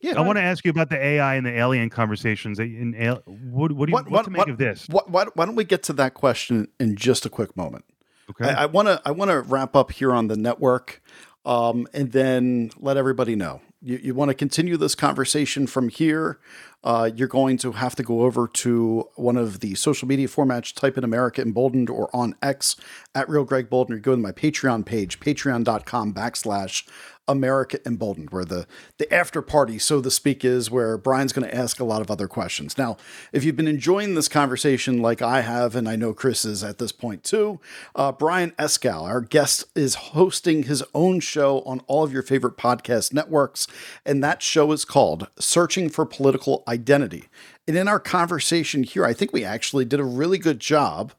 Yeah, 0.01 0.17
I 0.17 0.21
want 0.21 0.38
to 0.38 0.41
ask 0.43 0.63
you 0.65 0.71
about 0.71 0.89
the 0.89 0.97
AI 1.03 1.36
and 1.36 1.45
the 1.45 1.51
alien 1.57 1.89
conversations. 1.89 2.59
In 2.59 2.93
what, 2.93 3.71
what 3.71 3.86
do 3.88 3.91
you 3.91 3.93
What- 3.93 4.05
what, 4.05 4.11
what- 4.11 4.26
to 4.26 4.32
make 4.32 4.38
what- 4.39 4.49
of 4.49 4.57
this? 4.57 4.88
Why, 4.89 5.01
why, 5.07 5.26
why 5.36 5.45
don't 5.45 5.55
we 5.55 5.63
get 5.63 5.84
to 5.84 5.93
that 5.93 6.13
question 6.13 6.67
in 6.80 6.95
just 6.95 7.26
a 7.26 7.30
quick 7.30 7.55
moment? 7.57 7.86
Okay. 8.30 8.49
I 8.49 8.65
want 8.67 8.88
to 8.88 9.01
I 9.05 9.11
want 9.11 9.32
to 9.32 9.41
wrap 9.41 9.76
up 9.76 9.91
here 9.91 10.13
on 10.13 10.28
the 10.28 10.38
network, 10.38 11.01
um, 11.45 11.88
and 11.93 12.11
then 12.13 12.71
let 12.80 12.95
everybody 12.97 13.36
know 13.36 13.61
you, 13.82 13.99
you 14.01 14.15
want 14.15 14.30
to 14.30 14.34
continue 14.34 14.78
this 14.78 14.95
conversation 14.95 15.67
from 15.67 15.89
here, 15.89 16.39
uh, 16.86 17.09
you're 17.13 17.28
going 17.28 17.57
to 17.57 17.74
have 17.74 17.95
to 17.95 18.03
go 18.03 18.21
over 18.21 18.47
to 18.47 19.09
one 19.15 19.36
of 19.36 19.59
the 19.59 19.76
social 19.76 20.07
media 20.07 20.28
formats, 20.28 20.74
type 20.74 20.97
in 20.97 21.03
America 21.03 21.41
Emboldened 21.41 21.89
or 21.89 22.09
on 22.15 22.34
X 22.41 22.78
at 23.13 23.28
Real 23.28 23.43
Greg 23.43 23.69
Boulden, 23.69 23.93
or 23.95 23.99
go 23.99 24.11
to 24.15 24.21
my 24.21 24.32
Patreon 24.32 24.86
page, 24.86 25.19
patreon.com 25.19 26.13
backslash 26.13 26.88
America 27.28 27.80
Emboldened, 27.86 28.32
where 28.32 28.45
the, 28.45 28.67
the 28.97 29.11
after 29.13 29.41
party, 29.41 29.80
so 29.80 30.01
to 30.01 30.11
speak, 30.11 30.43
is 30.43 30.69
where 30.69 30.97
Brian's 30.97 31.34
going 31.34 31.47
to 31.47 31.55
ask 31.55 31.80
a 31.80 31.86
lot 31.86 32.01
of 32.01 32.11
other 32.11 32.28
questions. 32.28 32.78
Now, 32.78 32.97
if 33.32 33.43
you've 33.43 33.55
been 33.55 33.67
enjoying 33.67 34.15
this 34.15 34.28
conversation 34.28 35.01
like 35.01 35.21
I 35.21 35.41
have, 35.41 35.76
and 35.76 35.88
I 35.88 35.95
know 35.95 36.13
Chris 36.13 36.43
is 36.43 36.63
at 36.63 36.80
this 36.80 36.91
point 36.91 37.24
too, 37.24 37.59
uh, 37.95 38.11
Brian 38.11 38.51
Escal, 38.51 39.03
our 39.03 39.21
guest, 39.21 39.65
is 39.76 39.95
hosting 39.95 40.63
his 40.63 40.84
own 40.93 41.19
show 41.19 41.61
on 41.61 41.80
all 41.88 42.03
of 42.03 42.11
your 42.11 42.24
favorite 42.24 42.57
podcast 42.57 43.13
networks, 43.13 43.67
and 44.05 44.24
that 44.24 44.41
show 44.41 44.71
is 44.71 44.86
called 44.86 45.28
Searching 45.39 45.89
for 45.89 46.05
Political 46.05 46.63
Identity. 46.67 47.26
And 47.67 47.78
in 47.78 47.88
our 47.88 47.99
conversation 47.99 48.84
here, 48.84 49.05
I 49.05 49.13
think 49.13 49.32
we 49.32 49.45
actually 49.45 49.86
did 49.86 49.99
a 49.99 50.05
really 50.05 50.38
good 50.38 50.59
job 50.59 51.13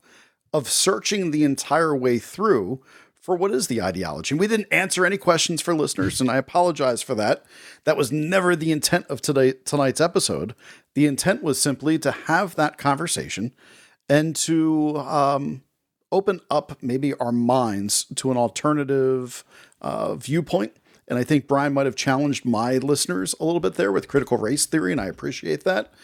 of 0.52 0.68
searching 0.68 1.30
the 1.30 1.42
entire 1.42 1.96
way 1.96 2.18
through 2.18 2.80
for 3.24 3.34
what 3.36 3.52
is 3.52 3.68
the 3.68 3.80
ideology. 3.80 4.34
And 4.34 4.40
we 4.40 4.46
didn't 4.46 4.70
answer 4.70 5.06
any 5.06 5.16
questions 5.16 5.62
for 5.62 5.74
listeners, 5.74 6.20
and 6.20 6.30
I 6.30 6.36
apologize 6.36 7.00
for 7.00 7.14
that. 7.14 7.42
That 7.84 7.96
was 7.96 8.12
never 8.12 8.54
the 8.54 8.70
intent 8.70 9.06
of 9.06 9.22
today 9.22 9.54
tonight's 9.64 9.98
episode. 9.98 10.54
The 10.92 11.06
intent 11.06 11.42
was 11.42 11.58
simply 11.58 11.98
to 12.00 12.10
have 12.10 12.54
that 12.56 12.76
conversation 12.76 13.52
and 14.10 14.36
to 14.36 14.98
um, 14.98 15.62
open 16.12 16.42
up 16.50 16.76
maybe 16.82 17.14
our 17.14 17.32
minds 17.32 18.04
to 18.16 18.30
an 18.30 18.36
alternative 18.36 19.42
uh, 19.80 20.16
viewpoint. 20.16 20.76
And 21.08 21.18
I 21.18 21.24
think 21.24 21.48
Brian 21.48 21.72
might 21.72 21.86
have 21.86 21.96
challenged 21.96 22.44
my 22.44 22.76
listeners 22.76 23.34
a 23.40 23.46
little 23.46 23.58
bit 23.58 23.76
there 23.76 23.90
with 23.90 24.06
critical 24.06 24.36
race 24.36 24.66
theory, 24.66 24.92
and 24.92 25.00
I 25.00 25.06
appreciate 25.06 25.64
that. 25.64 25.94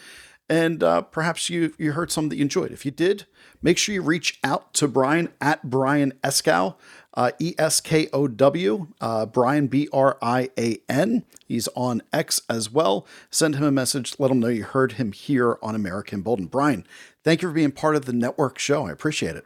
And 0.49 0.83
uh, 0.83 1.03
perhaps 1.03 1.49
you 1.49 1.73
you 1.77 1.93
heard 1.93 2.11
something 2.11 2.29
that 2.29 2.35
you 2.37 2.41
enjoyed. 2.41 2.71
If 2.71 2.83
you 2.83 2.91
did, 2.91 3.25
make 3.61 3.77
sure 3.77 3.95
you 3.95 4.01
reach 4.01 4.39
out 4.43 4.73
to 4.73 4.87
Brian 4.87 5.29
at 5.39 5.69
Brian 5.69 6.13
Eskow 6.23 6.75
uh, 7.13 7.31
E 7.39 7.55
S 7.57 7.81
K 7.81 8.07
O 8.13 8.27
W, 8.27 8.87
uh, 8.99 9.25
Brian, 9.25 9.67
B 9.67 9.87
R 9.91 10.17
I 10.21 10.49
A 10.57 10.79
N. 10.87 11.23
He's 11.47 11.67
on 11.75 12.01
X 12.13 12.41
as 12.49 12.71
well. 12.71 13.05
Send 13.29 13.55
him 13.55 13.63
a 13.63 13.71
message. 13.71 14.15
Let 14.19 14.31
him 14.31 14.39
know 14.39 14.47
you 14.47 14.63
heard 14.63 14.93
him 14.93 15.11
here 15.11 15.57
on 15.61 15.75
America 15.75 16.15
Emboldened. 16.15 16.51
Brian, 16.51 16.85
thank 17.23 17.41
you 17.41 17.49
for 17.49 17.53
being 17.53 17.71
part 17.71 17.95
of 17.95 18.05
the 18.05 18.13
network 18.13 18.57
show. 18.59 18.87
I 18.87 18.91
appreciate 18.91 19.35
it. 19.35 19.45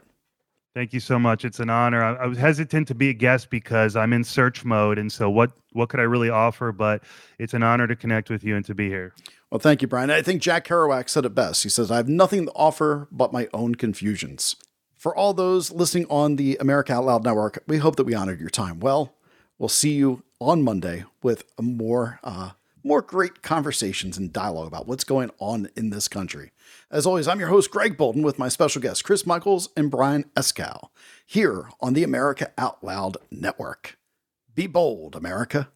Thank 0.76 0.91
you 0.91 0.99
so 0.99 1.18
much. 1.18 1.45
It's 1.45 1.61
an 1.61 1.70
honor. 1.70 2.03
I, 2.03 2.16
I, 2.16 2.26
was 2.26 2.38
hesitant 2.38 2.89
to 2.89 2.95
be 2.95 3.07
a 3.07 3.13
guest 3.13 3.49
because 3.49 3.95
I'm 3.95 4.11
in 4.11 4.26
search 4.26 4.66
mode, 4.66 4.99
and 4.99 5.09
so 5.09 5.30
what 5.30 5.53
what 5.72 5.88
could 5.88 6.01
I 6.01 6.03
really 6.03 6.30
offer? 6.30 6.74
But 6.74 7.01
it's 7.39 7.53
an 7.53 7.63
honor 7.63 7.88
to 7.88 7.95
connect 7.95 8.30
with 8.30 8.43
you 8.43 8.57
and 8.57 8.66
to 8.66 8.76
be 8.76 8.89
here. 8.89 9.13
Well, 9.49 9.59
thank 9.59 9.82
you, 9.82 9.88
Brian. 9.88 10.11
I 10.11 10.22
think 10.22 10.41
Jack 10.41 10.68
Kerouac 10.68 11.07
said 11.07 11.24
it 11.24 11.34
best. 11.34 11.63
He 11.63 11.70
says, 11.70 11.91
"I 11.91 11.95
have 11.95 12.09
nothing 12.09 12.47
to 12.47 12.51
offer 12.51 13.07
but 13.09 13.32
my 13.32 13.47
own 13.53 13.76
confusions." 13.76 14.57
For 15.05 15.15
all 15.15 15.35
those 15.35 15.71
listening 15.71 16.07
on 16.09 16.35
the 16.35 16.57
America 16.59 16.91
Out 16.91 17.05
Loud 17.05 17.23
Network, 17.23 17.61
we 17.67 17.77
hope 17.77 17.95
that 17.97 18.05
we 18.05 18.15
honored 18.15 18.39
your 18.39 18.49
time 18.49 18.79
well. 18.79 19.13
We'll 19.59 19.69
see 19.69 19.93
you 19.93 20.23
on 20.41 20.63
Monday 20.63 21.03
with 21.21 21.43
more 21.61 22.19
uh, 22.23 22.53
more 22.83 23.03
great 23.03 23.43
conversations 23.43 24.17
and 24.17 24.33
dialogue 24.33 24.65
about 24.65 24.87
what's 24.87 25.03
going 25.03 25.29
on 25.37 25.69
in 25.75 25.91
this 25.91 26.07
country. 26.07 26.53
As 26.89 27.05
always, 27.05 27.27
I'm 27.27 27.39
your 27.39 27.49
host, 27.49 27.69
Greg 27.69 27.97
Boulden, 27.97 28.23
with 28.23 28.39
my 28.39 28.49
special 28.49 28.81
guests, 28.81 29.03
Chris 29.03 29.27
Michaels 29.27 29.69
and 29.77 29.91
Brian 29.91 30.23
Eskow, 30.35 30.89
here 31.23 31.69
on 31.81 31.93
the 31.93 32.03
America 32.03 32.51
Out 32.57 32.83
Loud 32.83 33.17
Network. 33.29 33.99
Be 34.55 34.65
bold, 34.65 35.15
America. 35.15 35.67